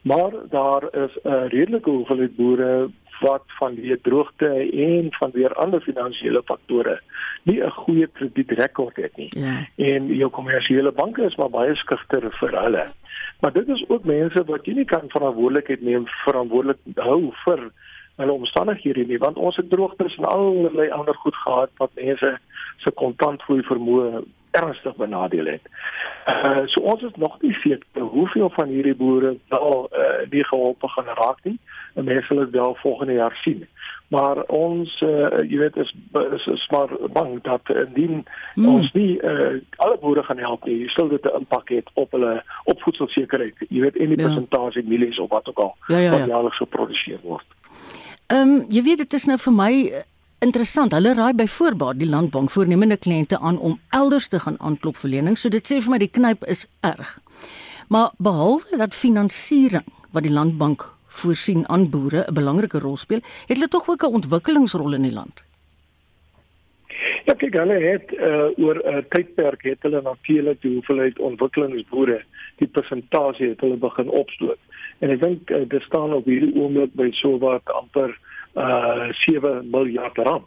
Maar 0.04 0.32
daar 0.50 0.84
is 0.92 1.18
'n 1.24 1.48
redelike 1.48 1.90
hoeveelheid 1.90 2.36
boere 2.36 2.90
wat 3.22 3.44
van 3.60 3.76
die 3.76 3.98
droogte 4.02 4.50
en 4.72 5.08
van 5.20 5.32
weer 5.34 5.54
ander 5.54 5.82
finansiële 5.82 6.42
faktore 6.46 7.00
nie 7.44 7.62
'n 7.64 7.70
goeie 7.70 8.08
kredietrekord 8.08 8.96
het 8.96 9.16
nie. 9.18 9.30
Ja. 9.30 9.68
En 9.76 10.08
jou 10.08 10.30
kommersiële 10.30 10.92
banke 10.92 11.24
is 11.24 11.36
maar 11.36 11.50
baie 11.50 11.76
skugter 11.76 12.32
vir 12.40 12.62
hulle. 12.64 12.86
Maar 13.40 13.54
dit 13.54 13.68
is 13.68 13.84
ook 13.88 14.04
mense 14.04 14.44
wat 14.46 14.66
jy 14.66 14.74
nie 14.74 14.86
kan 14.86 15.04
verantwoordelikheid 15.08 15.82
neem 15.82 16.06
verantwoordelik 16.26 16.78
hou 16.96 17.34
vir 17.46 17.72
hulle 18.16 18.32
omstandighede 18.32 19.06
nie 19.06 19.18
want 19.18 19.38
ons 19.38 19.56
het 19.56 19.70
droogtes 19.70 20.16
en 20.18 20.26
allerlei 20.26 20.90
ander 20.90 21.16
goed 21.16 21.36
gehad 21.36 21.70
wat 21.78 21.90
mense 21.96 22.38
se 22.78 22.92
kontantvloei 22.92 23.62
vermoë 23.64 24.24
ernstig 24.54 24.96
benadeel 24.96 25.46
het. 25.46 25.70
Uh 26.28 26.64
so 26.66 26.82
ons 26.82 27.02
is 27.02 27.16
nog 27.16 27.42
nie 27.42 27.54
seker 27.54 28.02
hoeveel 28.02 28.50
van 28.50 28.68
hierdie 28.68 28.96
boere 28.96 29.38
wel 29.48 29.90
uh 29.92 30.30
die 30.30 30.46
geholpe 30.46 30.88
gaan 30.88 31.10
raak 31.20 31.44
nie. 31.44 31.58
En 31.94 32.04
mense 32.04 32.26
sal 32.28 32.38
dit 32.38 32.50
wel 32.50 32.78
volgende 32.82 33.14
jaar 33.14 33.36
sien. 33.44 33.68
Maar 34.08 34.42
ons 34.44 35.02
uh 35.02 35.42
jy 35.50 35.58
weet 35.58 35.76
is 35.76 35.94
is, 36.36 36.46
is 36.46 36.68
maar 36.70 36.90
bang 37.14 37.42
dat 37.42 37.62
indien 37.70 38.26
hmm. 38.54 38.68
ons 38.68 38.92
nie 38.94 39.18
uh 39.22 39.62
alle 39.76 39.98
boere 40.02 40.24
gaan 40.24 40.38
help 40.38 40.66
nie, 40.66 40.90
sal 40.90 41.08
dit 41.08 41.26
'n 41.26 41.40
impak 41.40 41.70
hê 41.70 41.82
op 41.94 42.12
hulle 42.12 42.44
op 42.64 42.82
voedselsekerheid. 42.82 43.66
Jy 43.70 43.82
weet 43.82 43.98
en 43.98 44.14
die 44.14 44.20
ja. 44.20 44.26
persentasie 44.26 44.84
mielies 44.88 45.20
of 45.20 45.30
wat 45.30 45.48
ook 45.50 45.58
al 45.58 45.76
ja, 45.88 45.98
ja, 45.98 46.04
ja. 46.04 46.18
wat 46.18 46.28
jaarliks 46.28 46.58
geproduseer 46.58 47.20
word. 47.24 47.46
Ehm 48.28 48.50
um, 48.50 48.66
jy 48.70 48.84
weet 48.84 48.98
dit 48.98 49.14
is 49.14 49.26
nou 49.26 49.38
vir 49.38 49.54
my 49.54 50.04
interessant. 50.44 50.92
Hulle 50.92 51.14
raai 51.14 51.34
byvoorbeeld 51.34 52.00
die 52.00 52.10
landbank 52.10 52.52
voornemende 52.52 52.98
kliënte 52.98 53.40
aan 53.40 53.60
om 53.60 53.80
elders 53.90 54.28
te 54.28 54.40
gaan 54.40 54.60
aanklop 54.60 54.98
vir 54.98 55.10
lenings. 55.10 55.42
So 55.42 55.50
dit 55.50 55.72
sê 55.72 55.80
vir 55.82 55.92
my 55.92 55.98
die 55.98 56.12
knyp 56.12 56.44
is 56.46 56.68
erg. 56.82 57.20
Maar 57.88 58.12
behalwe 58.18 58.78
dat 58.78 58.96
finansiering 58.96 59.88
wat 60.12 60.24
die 60.24 60.34
landbank 60.34 60.86
voorsien 61.22 61.68
aan 61.70 61.90
boere 61.90 62.26
'n 62.28 62.34
belangrike 62.34 62.80
rol 62.80 62.98
speel, 62.98 63.22
het 63.48 63.58
hulle 63.58 63.68
tog 63.68 63.90
ook 63.90 64.04
'n 64.04 64.16
ontwikkelingsrol 64.20 64.94
in 64.94 65.02
die 65.02 65.14
land. 65.14 65.44
Ja, 67.26 67.34
kyk, 67.34 67.54
hulle 67.54 67.80
het 67.80 68.12
uh, 68.12 68.66
oor 68.66 68.78
'n 68.84 68.96
uh, 68.98 69.04
tydperk 69.10 69.64
het 69.64 69.82
hulle 69.82 70.02
natuurlik 70.02 70.62
die 70.62 70.74
hoeveelheid 70.74 71.20
ontwikkelingsboere, 71.20 72.24
die 72.56 72.68
persentasie 72.68 73.50
het 73.50 73.62
hulle 73.62 73.78
begin 73.78 74.10
opstoot. 74.10 74.60
En 75.00 75.10
ek 75.10 75.22
dink 75.22 75.50
uh, 75.50 75.64
dit 75.68 75.82
staan 75.82 76.14
op 76.14 76.26
hierdie 76.26 76.56
oomblik 76.56 76.94
by 76.94 77.10
so 77.12 77.38
wat 77.38 77.64
amper 77.66 78.18
uh 78.54 79.10
7 79.10 79.70
miljard 79.72 80.18
rand. 80.18 80.46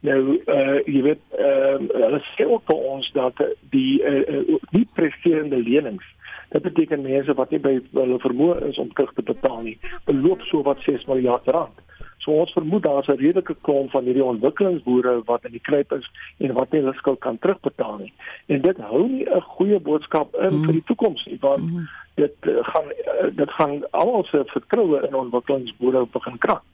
Nou 0.00 0.40
uh 0.46 0.80
jy 0.84 1.02
weet 1.02 1.22
uh, 1.38 1.78
hulle 1.78 2.20
sê 2.34 2.44
ook 2.44 2.66
vir 2.68 2.82
ons 2.90 3.12
dat 3.12 3.40
die 3.70 4.02
uh, 4.02 4.22
uh, 4.28 4.58
nie 4.70 4.84
presterende 4.98 5.62
lenings 5.62 6.04
dit 6.48 6.62
beteken 6.62 7.02
mense 7.02 7.34
wat 7.34 7.50
nie 7.50 7.60
by 7.62 7.74
hulle 7.92 8.18
vermoë 8.22 8.60
is 8.68 8.78
om 8.78 8.92
terug 8.94 9.12
te 9.14 9.22
betaal 9.22 9.62
nie, 9.62 9.78
beloop 10.04 10.42
so 10.50 10.62
wat 10.62 10.82
6 10.86 11.06
miljard 11.10 11.48
rand. 11.56 11.82
So 12.26 12.32
ons 12.42 12.52
vermoed 12.52 12.82
daar's 12.82 13.06
'n 13.06 13.18
redelike 13.22 13.54
klomp 13.60 13.90
van 13.90 14.04
hierdie 14.04 14.24
ontwikkelingsboere 14.24 15.22
wat 15.24 15.44
in 15.44 15.52
die 15.52 15.66
kruip 15.68 15.92
is 15.92 16.10
en 16.38 16.52
wat 16.52 16.72
nie 16.72 16.80
hulle 16.80 16.94
skuld 16.94 17.20
kan 17.20 17.38
terugbetaal 17.38 17.96
nie. 17.98 18.12
En 18.46 18.60
dit 18.60 18.76
hou 18.76 19.08
nie 19.08 19.24
'n 19.24 19.40
goeie 19.40 19.78
boodskap 19.80 20.34
in 20.34 20.54
mm. 20.54 20.64
vir 20.64 20.72
die 20.72 20.84
toekoms 20.86 21.24
nie 21.24 21.38
want 21.40 21.70
mm. 21.70 21.88
dit 22.14 22.34
uh, 22.40 22.56
gaan 22.62 22.88
uh, 22.90 23.36
dit 23.36 23.50
gaan 23.50 23.90
almal 23.90 24.24
se 24.24 24.42
vertroue 24.46 25.06
in 25.06 25.14
ontwikkelingsboere 25.14 26.06
begin 26.12 26.38
krak. 26.38 26.64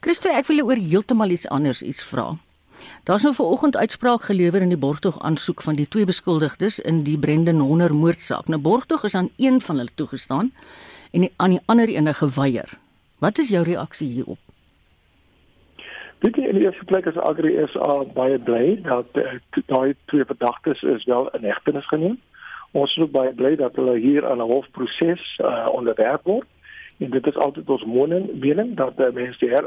Christo, 0.00 0.28
ek 0.28 0.46
wil 0.46 0.64
oor 0.64 0.80
heeltemal 0.80 1.30
iets 1.30 1.48
anders 1.48 1.82
iets 1.82 2.04
vra. 2.04 2.32
Daar's 3.04 3.22
nou 3.22 3.34
vanoggend 3.34 3.76
uitspraak 3.76 4.22
gelewer 4.22 4.62
in 4.62 4.68
die 4.68 4.78
borgtog 4.78 5.22
aansoek 5.22 5.62
van 5.62 5.74
die 5.74 5.88
twee 5.88 6.04
beskuldigdes 6.04 6.78
in 6.78 7.02
die 7.02 7.18
Brendan 7.18 7.60
Honor 7.60 7.94
moordsaak. 7.94 8.48
Nou 8.48 8.60
borgtog 8.60 9.04
is 9.04 9.14
aan 9.14 9.30
een 9.36 9.60
van 9.60 9.76
hulle 9.76 9.94
toegestaan 9.94 10.52
en 11.12 11.20
die, 11.20 11.32
aan 11.36 11.50
die 11.50 11.60
ander 11.66 11.88
ene 11.88 12.14
geweier. 12.14 12.78
Wat 13.18 13.38
is 13.38 13.48
jou 13.48 13.64
reaksie 13.64 14.08
hierop? 14.08 14.38
Dit 16.18 16.36
is 16.36 16.46
in 16.46 16.54
die 16.54 16.64
eerste 16.64 16.84
plek 16.84 17.06
as 17.06 17.16
Agri 17.16 17.56
SA 17.72 18.04
baie 18.14 18.38
bly 18.38 18.80
dat 18.84 19.16
uh, 19.16 19.38
daai 19.66 19.94
twee 20.12 20.24
verdagtes 20.24 20.82
is 20.82 21.04
wel 21.04 21.28
in 21.28 21.44
hegtenis 21.44 21.88
geneem. 21.88 22.18
Ons 22.70 22.96
is 22.96 23.02
ook 23.02 23.10
baie 23.10 23.32
bly 23.34 23.54
dat 23.56 23.76
hulle 23.80 23.96
hier 23.98 24.26
aan 24.28 24.38
'n 24.38 24.52
hofproses 24.52 25.38
uh, 25.40 25.68
onderwerp 25.72 26.24
word 26.24 26.48
en 27.00 27.10
dit 27.10 27.26
is 27.26 27.36
altyd 27.36 27.68
ons 27.68 27.84
mening 27.84 28.28
mening 28.40 28.74
dat 28.76 28.96
die 28.96 29.12
mense 29.12 29.38
die 29.40 29.62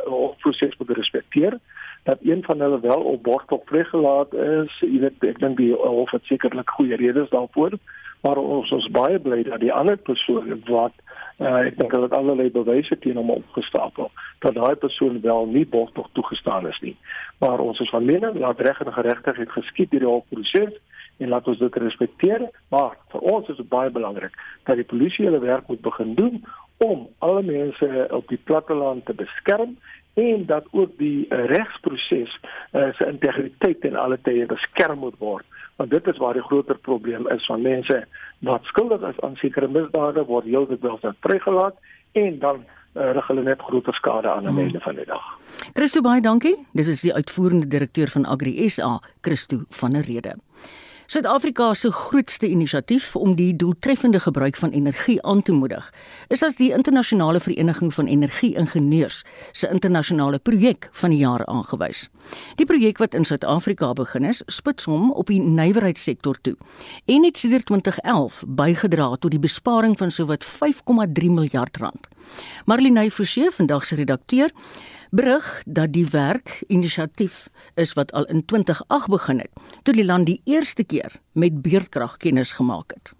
proses 0.46 0.78
moet 0.78 0.94
respekteer 0.98 1.58
dat 2.04 2.20
een 2.22 2.44
van 2.44 2.60
hulle 2.60 2.80
wel 2.80 3.02
op 3.02 3.24
borgtog 3.24 3.62
vrygelaat 3.66 4.34
is. 4.34 4.80
Jy 4.80 5.00
weet 5.00 5.28
ek 5.30 5.40
dink 5.40 5.58
die 5.58 5.74
hof 5.74 6.12
het 6.12 6.26
sekerlik 6.28 6.70
goeie 6.70 6.96
redes 7.00 7.30
daarvoor 7.30 7.78
maar 8.24 8.40
ons 8.40 8.72
is 8.72 8.92
baie 8.96 9.20
bly 9.20 9.42
dat 9.44 9.60
die 9.60 9.74
ander 9.74 9.98
persoon 9.98 10.54
wat 10.70 10.96
uh, 11.44 11.66
ek 11.68 11.76
dink 11.80 11.92
hulle 11.92 12.08
het 12.08 12.16
allerlei 12.16 12.48
bewyse 12.56 12.96
teen 13.04 13.20
hom 13.20 13.34
opgestapel 13.36 14.12
dat 14.46 14.56
daai 14.56 14.76
persoon 14.80 15.20
wel 15.26 15.50
nie 15.52 15.66
borgtog 15.68 16.08
toegestaan 16.16 16.68
is 16.70 16.80
nie. 16.86 16.96
Maar 17.44 17.60
ons 17.60 17.80
is 17.84 17.92
van 17.92 18.08
mening 18.08 18.40
dat 18.40 18.64
reg 18.64 18.80
en 18.80 18.94
geregtigheid 18.96 19.52
geskied 19.52 19.92
deur 19.92 20.06
die 20.06 20.12
hofproses 20.14 20.80
en 21.20 21.34
laat 21.36 21.48
ons 21.52 21.60
dit 21.60 21.80
respekteer 21.84 22.48
maar 22.72 22.96
vir 23.12 23.28
ons 23.36 23.52
is 23.52 23.60
dit 23.60 23.70
baie 23.76 23.92
belangrik 23.92 24.40
dat 24.70 24.80
die 24.80 24.88
polisie 24.88 25.28
hulle 25.28 25.44
werk 25.44 25.68
moet 25.68 25.84
begin 25.84 26.16
doen 26.16 26.40
om 26.84 27.08
alle 27.28 27.44
mense 27.44 28.08
op 28.12 28.32
die 28.32 28.40
platteland 28.48 29.06
te 29.06 29.16
beskerm 29.20 29.76
en 30.14 30.46
dat 30.46 30.66
ook 30.72 30.98
die 30.98 31.26
uh, 31.30 31.46
regsproses 31.46 32.38
uh, 32.72 32.94
se 32.94 33.08
integriteit 33.08 33.86
en 33.86 33.96
alle 33.96 34.20
tye 34.22 34.46
beskerm 34.46 35.00
moet 35.00 35.18
word 35.18 35.46
want 35.76 35.90
dit 35.90 36.08
is 36.08 36.18
waar 36.18 36.34
die 36.38 36.46
groter 36.46 36.78
probleem 36.78 37.28
is 37.34 37.46
van 37.46 37.62
mense 37.62 38.06
wat 38.40 38.64
skuldig 38.64 39.02
is 39.10 39.20
aan 39.26 39.36
sekere 39.42 39.68
misdade 39.68 40.26
word 40.30 40.46
heeltemal 40.46 41.00
vrygelaat 41.26 41.76
en 42.12 42.40
dan 42.40 42.64
uh, 42.94 43.12
rig 43.18 43.28
hulle 43.28 43.44
net 43.44 43.62
groter 43.62 43.94
skade 43.94 44.30
aan 44.30 44.48
aan 44.48 44.56
die 44.56 44.66
einde 44.68 44.80
van 44.80 44.96
die 44.96 45.06
dag. 45.10 45.26
Christo 45.74 46.02
baie 46.06 46.22
dankie. 46.22 46.56
Dis 46.78 46.88
is 46.88 47.02
die 47.02 47.14
uitvoerende 47.14 47.68
direkteur 47.68 48.12
van 48.14 48.26
Agri 48.26 48.70
SA, 48.70 49.00
Christo 49.22 49.64
van 49.82 49.98
der 49.98 50.06
Rede. 50.06 50.36
Suid-Afrika 51.14 51.74
se 51.74 51.92
grootste 51.92 52.48
inisiatief 52.50 53.16
om 53.16 53.36
die 53.38 53.52
doeltreffende 53.56 54.20
gebruik 54.20 54.56
van 54.58 54.70
energie 54.70 55.22
aan 55.22 55.42
te 55.42 55.52
moedig, 55.52 55.94
is 56.28 56.42
as 56.42 56.56
die 56.58 56.72
internasionale 56.74 57.38
vereniging 57.40 57.92
van 57.94 58.08
energie-ingenieurs 58.10 59.20
se 59.52 59.70
internasionale 59.70 60.40
projek 60.40 60.88
van 60.92 61.14
die 61.14 61.20
jaar 61.20 61.46
aangewys. 61.46 62.08
Die 62.56 62.66
projek 62.66 62.98
wat 62.98 63.14
in 63.14 63.28
Suid-Afrika 63.30 63.92
begin 63.94 64.26
is, 64.26 64.42
spits 64.48 64.90
hom 64.90 65.12
op 65.12 65.30
die 65.30 65.38
nywerheidssektor 65.42 66.40
toe 66.42 66.56
en 67.06 67.30
het 67.30 67.38
sedert 67.38 67.70
2011 67.70 68.42
bygedra 68.48 69.12
tot 69.14 69.32
die 69.38 69.44
besparing 69.44 69.94
van 69.98 70.12
sowat 70.12 70.42
5,3 70.42 71.30
miljard 71.30 71.78
rand. 71.78 72.10
Marlene 72.66 73.12
Forsie, 73.12 73.52
vandag 73.54 73.86
se 73.86 73.96
redakteur, 74.02 74.50
berig 75.14 75.62
dat 75.66 75.94
die 75.94 76.06
werk 76.10 76.64
inisiatief 76.68 77.48
is 77.78 77.94
wat 77.94 78.12
al 78.12 78.26
in 78.26 78.46
2008 78.46 79.10
begin 79.14 79.40
het, 79.40 79.52
toe 79.84 79.94
die 79.94 80.06
land 80.06 80.26
die 80.26 80.42
eerste 80.44 80.84
keer 80.84 81.20
met 81.32 81.62
beurtkrag 81.62 82.18
kennis 82.18 82.56
gemaak 82.58 82.96
het. 82.96 83.14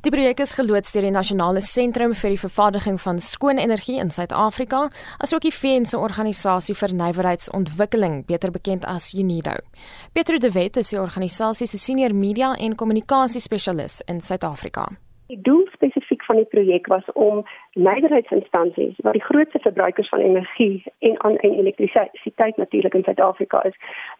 Die 0.00 0.12
projek 0.12 0.38
is 0.40 0.54
geloods 0.56 0.92
deur 0.94 1.04
die 1.04 1.12
Nasionale 1.12 1.60
Sentrum 1.60 2.14
vir 2.16 2.32
die 2.32 2.40
Vervaardiging 2.40 2.96
van 3.02 3.18
Skoon 3.20 3.58
Energie 3.60 3.98
in 4.00 4.08
Suid-Afrika, 4.08 4.86
asook 5.20 5.44
die 5.44 5.52
VN 5.52 5.84
se 5.84 5.98
organisasie 6.00 6.74
vir 6.74 6.94
nywerheidsontwikkeling, 6.96 8.22
beter 8.28 8.52
bekend 8.52 8.86
as 8.88 9.10
UNIDO. 9.12 9.58
Pietro 10.16 10.40
de 10.40 10.52
Wet 10.56 10.80
is 10.80 10.94
die 10.94 11.00
organisasie 11.00 11.68
se 11.68 11.78
senior 11.78 12.16
media 12.16 12.54
en 12.56 12.76
kommunikasie 12.80 13.44
spesialis 13.44 14.00
in 14.08 14.24
Suid-Afrika. 14.24 14.88
Die 15.28 15.38
doel 15.44 15.68
van 16.30 16.38
die 16.38 16.50
projek 16.54 16.86
was 16.86 17.06
om 17.12 17.42
nywerheidsinstansies 17.74 18.98
wat 19.06 19.16
die 19.18 19.24
grootste 19.28 19.58
verbruikers 19.66 20.08
van 20.08 20.22
energie 20.22 20.82
en 20.98 21.14
aan 21.24 21.36
en 21.36 21.54
elektrisiteit 21.62 22.56
natuurlik 22.56 22.94
in 22.94 23.02
Suid-Afrika 23.02 23.62
is, 23.70 23.78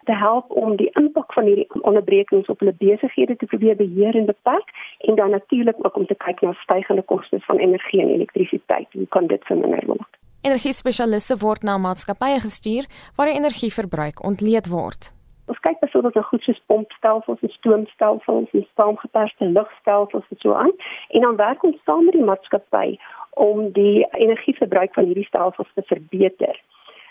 te 0.08 0.16
help 0.24 0.50
om 0.62 0.76
die 0.76 0.90
impak 1.02 1.32
van 1.32 1.46
hierdie 1.50 1.68
onderbrekings 1.90 2.50
op 2.50 2.58
hulle 2.58 2.74
besighede 2.82 3.36
te 3.36 3.46
probeer 3.52 3.76
beheer 3.76 4.18
en 4.18 4.26
beperk 4.32 4.74
en 4.98 5.14
dan 5.14 5.30
natuurlik 5.30 5.78
ook 5.86 5.96
om 5.96 6.06
te 6.06 6.18
kyk 6.26 6.40
na 6.40 6.52
stygende 6.64 7.02
kostes 7.12 7.44
van 7.44 7.62
energie 7.62 8.02
en 8.02 8.10
elektrisiteit. 8.16 8.88
Hoe 8.92 9.06
kan 9.08 9.26
dit 9.26 9.44
verminder 9.44 9.86
word? 9.86 10.18
Energiespesialiste 10.42 11.36
word 11.38 11.62
na 11.62 11.78
maatskappye 11.78 12.42
gestuur 12.42 12.90
waar 13.16 13.30
die 13.30 13.38
energieverbruik 13.38 14.24
ontleed 14.24 14.66
word. 14.68 15.12
Ons 15.50 15.58
kyk 15.58 15.80
byvoorbeeld 15.80 16.14
na 16.14 16.22
goed 16.22 16.42
soos 16.42 16.62
pompstelsels 16.66 17.40
stoomstelsels 17.54 18.50
en 18.52 18.66
saamgeperste 18.74 19.44
lugstelsels 19.44 20.26
en 20.30 20.38
so 20.38 20.52
aan 20.54 20.74
en 21.08 21.20
dan 21.20 21.36
werk 21.36 21.64
ons 21.66 21.80
saam 21.84 22.04
met 22.04 22.14
die 22.14 22.28
maatskappy 22.28 22.98
om 23.46 23.72
die 23.72 24.06
energieverbruik 24.10 24.94
van 24.94 25.08
hierdie 25.10 25.26
stelsels 25.26 25.72
te 25.74 25.82
verbeter. 25.88 26.60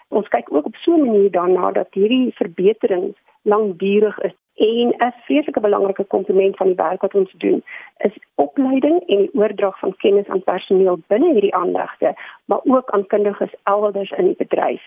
Ons 0.08 0.32
kyk 0.36 0.54
ook 0.54 0.66
op 0.72 0.76
so 0.76 0.96
'n 0.96 1.06
manier 1.06 1.32
daarna 1.32 1.72
dat 1.72 2.00
hierdie 2.00 2.32
verbeterings 2.36 3.18
langdurig 3.42 4.20
is 4.20 4.36
en 4.56 4.96
'n 4.98 5.14
vreeslike 5.26 5.60
belangrike 5.60 6.04
komponent 6.04 6.56
van 6.58 6.68
die 6.68 6.82
werk 6.86 7.02
wat 7.02 7.16
ons 7.16 7.34
doen 7.38 7.64
is 7.98 8.16
opleiding 8.36 9.00
en 9.08 9.18
die 9.18 9.34
oordrag 9.34 9.80
van 9.80 9.96
kennis 9.98 10.28
aan 10.28 10.44
personeel 10.44 11.00
binne 11.08 11.32
hierdie 11.32 11.56
aanlegte, 11.56 12.16
maar 12.46 12.62
ook 12.64 12.90
aan 12.90 13.06
kundiges 13.06 13.54
elders 13.64 14.12
in 14.12 14.26
die 14.26 14.36
bedryf. 14.38 14.84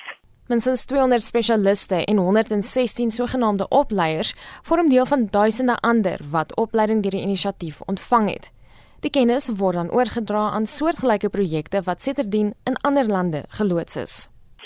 Minstens 0.52 0.84
200 0.84 1.22
spesialiste 1.22 2.04
en 2.04 2.16
116 2.16 3.10
sogenaamde 3.10 3.66
opleiers 3.68 4.34
vorm 4.68 4.88
deel 4.88 5.06
van 5.06 5.26
duisende 5.30 5.76
ander 5.80 6.20
wat 6.30 6.56
opleiding 6.56 7.00
deur 7.02 7.14
die 7.16 7.22
inisiatief 7.22 7.80
ontvang 7.92 8.28
het. 8.28 8.50
Die 9.00 9.10
kennis 9.10 9.48
word 9.60 9.78
dan 9.80 9.88
oorgedra 9.90 10.42
aan 10.56 10.66
soortgelyke 10.66 11.30
projekte 11.36 11.80
wat 11.86 12.02
sedertdien 12.02 12.52
in 12.68 12.76
ander 12.88 13.08
lande 13.08 13.40
geloods 13.48 13.96
is. 13.96 14.14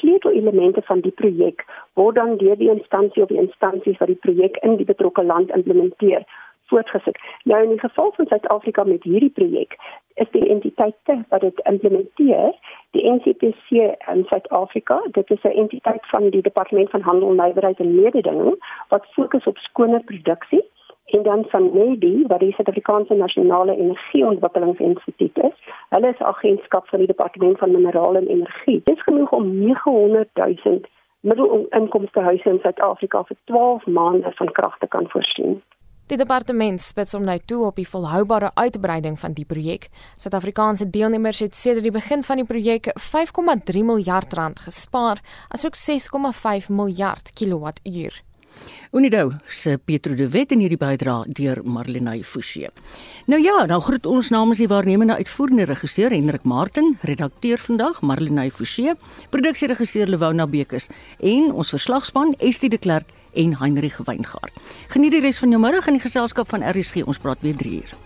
Sleutelelemente 0.01 0.83
van 0.91 1.01
die 1.07 1.15
projek 1.21 1.63
word 1.95 2.19
dan 2.19 2.35
deur 2.43 2.59
die 2.59 2.73
instansie 2.75 3.23
of 3.23 3.31
die 3.31 3.39
instansies 3.47 4.03
wat 4.03 4.11
die 4.11 4.23
projek 4.27 4.59
in 4.67 4.75
die 4.83 4.91
betrokke 4.91 5.23
land 5.23 5.55
implementeer 5.55 6.27
voortgesit. 6.67 7.19
Nou 7.45 7.63
in 7.63 7.69
die 7.69 7.79
geval 7.79 8.13
van 8.17 8.27
Suid-Afrika 8.27 8.85
met 8.85 9.03
hierdie 9.03 9.31
projek 9.31 9.77
is 10.15 10.31
die 10.31 10.49
entiteite 10.49 11.25
wat 11.29 11.41
dit 11.41 11.61
implementeer, 11.71 12.55
die 12.91 13.11
NCPC 13.11 13.71
in 14.13 14.25
Suid-Afrika. 14.29 15.01
Dit 15.11 15.31
is 15.31 15.43
'n 15.43 15.59
entiteit 15.65 16.07
van 16.07 16.31
die 16.31 16.43
Departement 16.43 16.91
van 16.91 17.01
Handel, 17.01 17.33
Nywerheid 17.33 17.79
en 17.79 17.95
Mededinging 17.95 18.57
wat 18.89 19.07
fokus 19.07 19.45
op 19.45 19.57
skoner 19.57 20.03
produksie 20.05 20.65
en 21.07 21.23
dan 21.23 21.45
van 21.49 21.71
NEDI 21.73 22.25
wat 22.27 22.41
die 22.41 22.53
Suid-Afrikaanse 22.53 23.15
Nasionale 23.15 23.77
Energieontwikkelingsinstituut 23.77 25.39
is. 25.39 25.57
Hulle 25.89 26.09
is 26.09 26.19
agentskap 26.19 26.89
van 26.89 26.99
die 26.99 27.07
Departement 27.07 27.59
van 27.59 27.71
Minerale 27.71 28.19
en 28.19 28.27
Energie. 28.27 28.81
Dit 28.85 28.97
is 28.97 29.03
genoeg 29.03 29.33
om 29.33 29.59
900 29.59 30.29
000 30.33 30.81
middelinkomste 31.21 32.21
huise 32.21 32.49
in 32.49 32.59
Suid-Afrika 32.63 33.25
vir 33.25 33.37
12 33.45 33.87
maande 33.87 34.33
van 34.35 34.53
krag 34.53 34.79
te 34.79 34.87
kan 34.87 35.09
voorsien. 35.09 35.63
Die 36.07 36.17
departement 36.17 36.79
spits 36.79 37.17
om 37.19 37.25
nou 37.27 37.35
toe 37.51 37.65
op 37.67 37.81
die 37.81 37.89
volhoubare 37.89 38.53
uitbreiding 38.55 39.17
van 39.19 39.33
die 39.35 39.45
projek. 39.45 39.89
Suid-Afrikaanse 40.15 40.87
deelnemers 40.95 41.41
het 41.43 41.57
sedert 41.59 41.83
die 41.83 41.91
begin 41.91 42.23
van 42.23 42.39
die 42.39 42.47
projek 42.47 42.93
5,3 42.95 43.83
miljard 43.83 44.37
rand 44.39 44.63
gespaar, 44.63 45.19
asook 45.51 45.75
6,5 45.75 46.71
miljard 46.71 47.33
kilowattuur. 47.35 48.23
Unido 48.93 49.33
se 49.49 49.79
Pietro 49.79 50.15
de 50.15 50.29
Wet 50.31 50.55
in 50.55 50.63
hierdie 50.63 50.79
bydra 50.79 51.17
deur 51.27 51.59
Marlenae 51.67 52.23
Forsie. 52.25 52.71
Nou 53.27 53.43
ja, 53.43 53.67
dan 53.67 53.83
groet 53.83 54.07
ons 54.07 54.31
namens 54.31 54.63
die 54.63 54.71
waarnemende 54.71 55.19
uitvoerende 55.19 55.67
regisseur 55.67 56.15
Hendrik 56.15 56.47
Martin, 56.47 56.95
redakteur 57.03 57.59
vandag 57.59 58.01
Marlenae 58.07 58.55
Forsie, 58.55 58.95
produksieregisseur 59.35 60.07
Lewona 60.07 60.47
Bekes 60.47 60.87
en 61.19 61.51
ons 61.51 61.75
verslagspan 61.75 62.37
Estie 62.39 62.71
de 62.71 62.79
Klerk 62.79 63.11
en 63.37 63.57
Heinrich 63.61 64.01
Weingart. 64.05 64.53
Geniet 64.89 65.17
die 65.17 65.21
res 65.21 65.39
van 65.43 65.53
jou 65.53 65.61
middag 65.61 65.87
in 65.87 65.99
die 66.01 66.05
geselskap 66.05 66.49
van 66.49 66.65
RSG. 66.65 67.05
Ons 67.05 67.23
praat 67.23 67.45
weer 67.45 67.57
3 67.57 67.79
uur. 67.83 68.06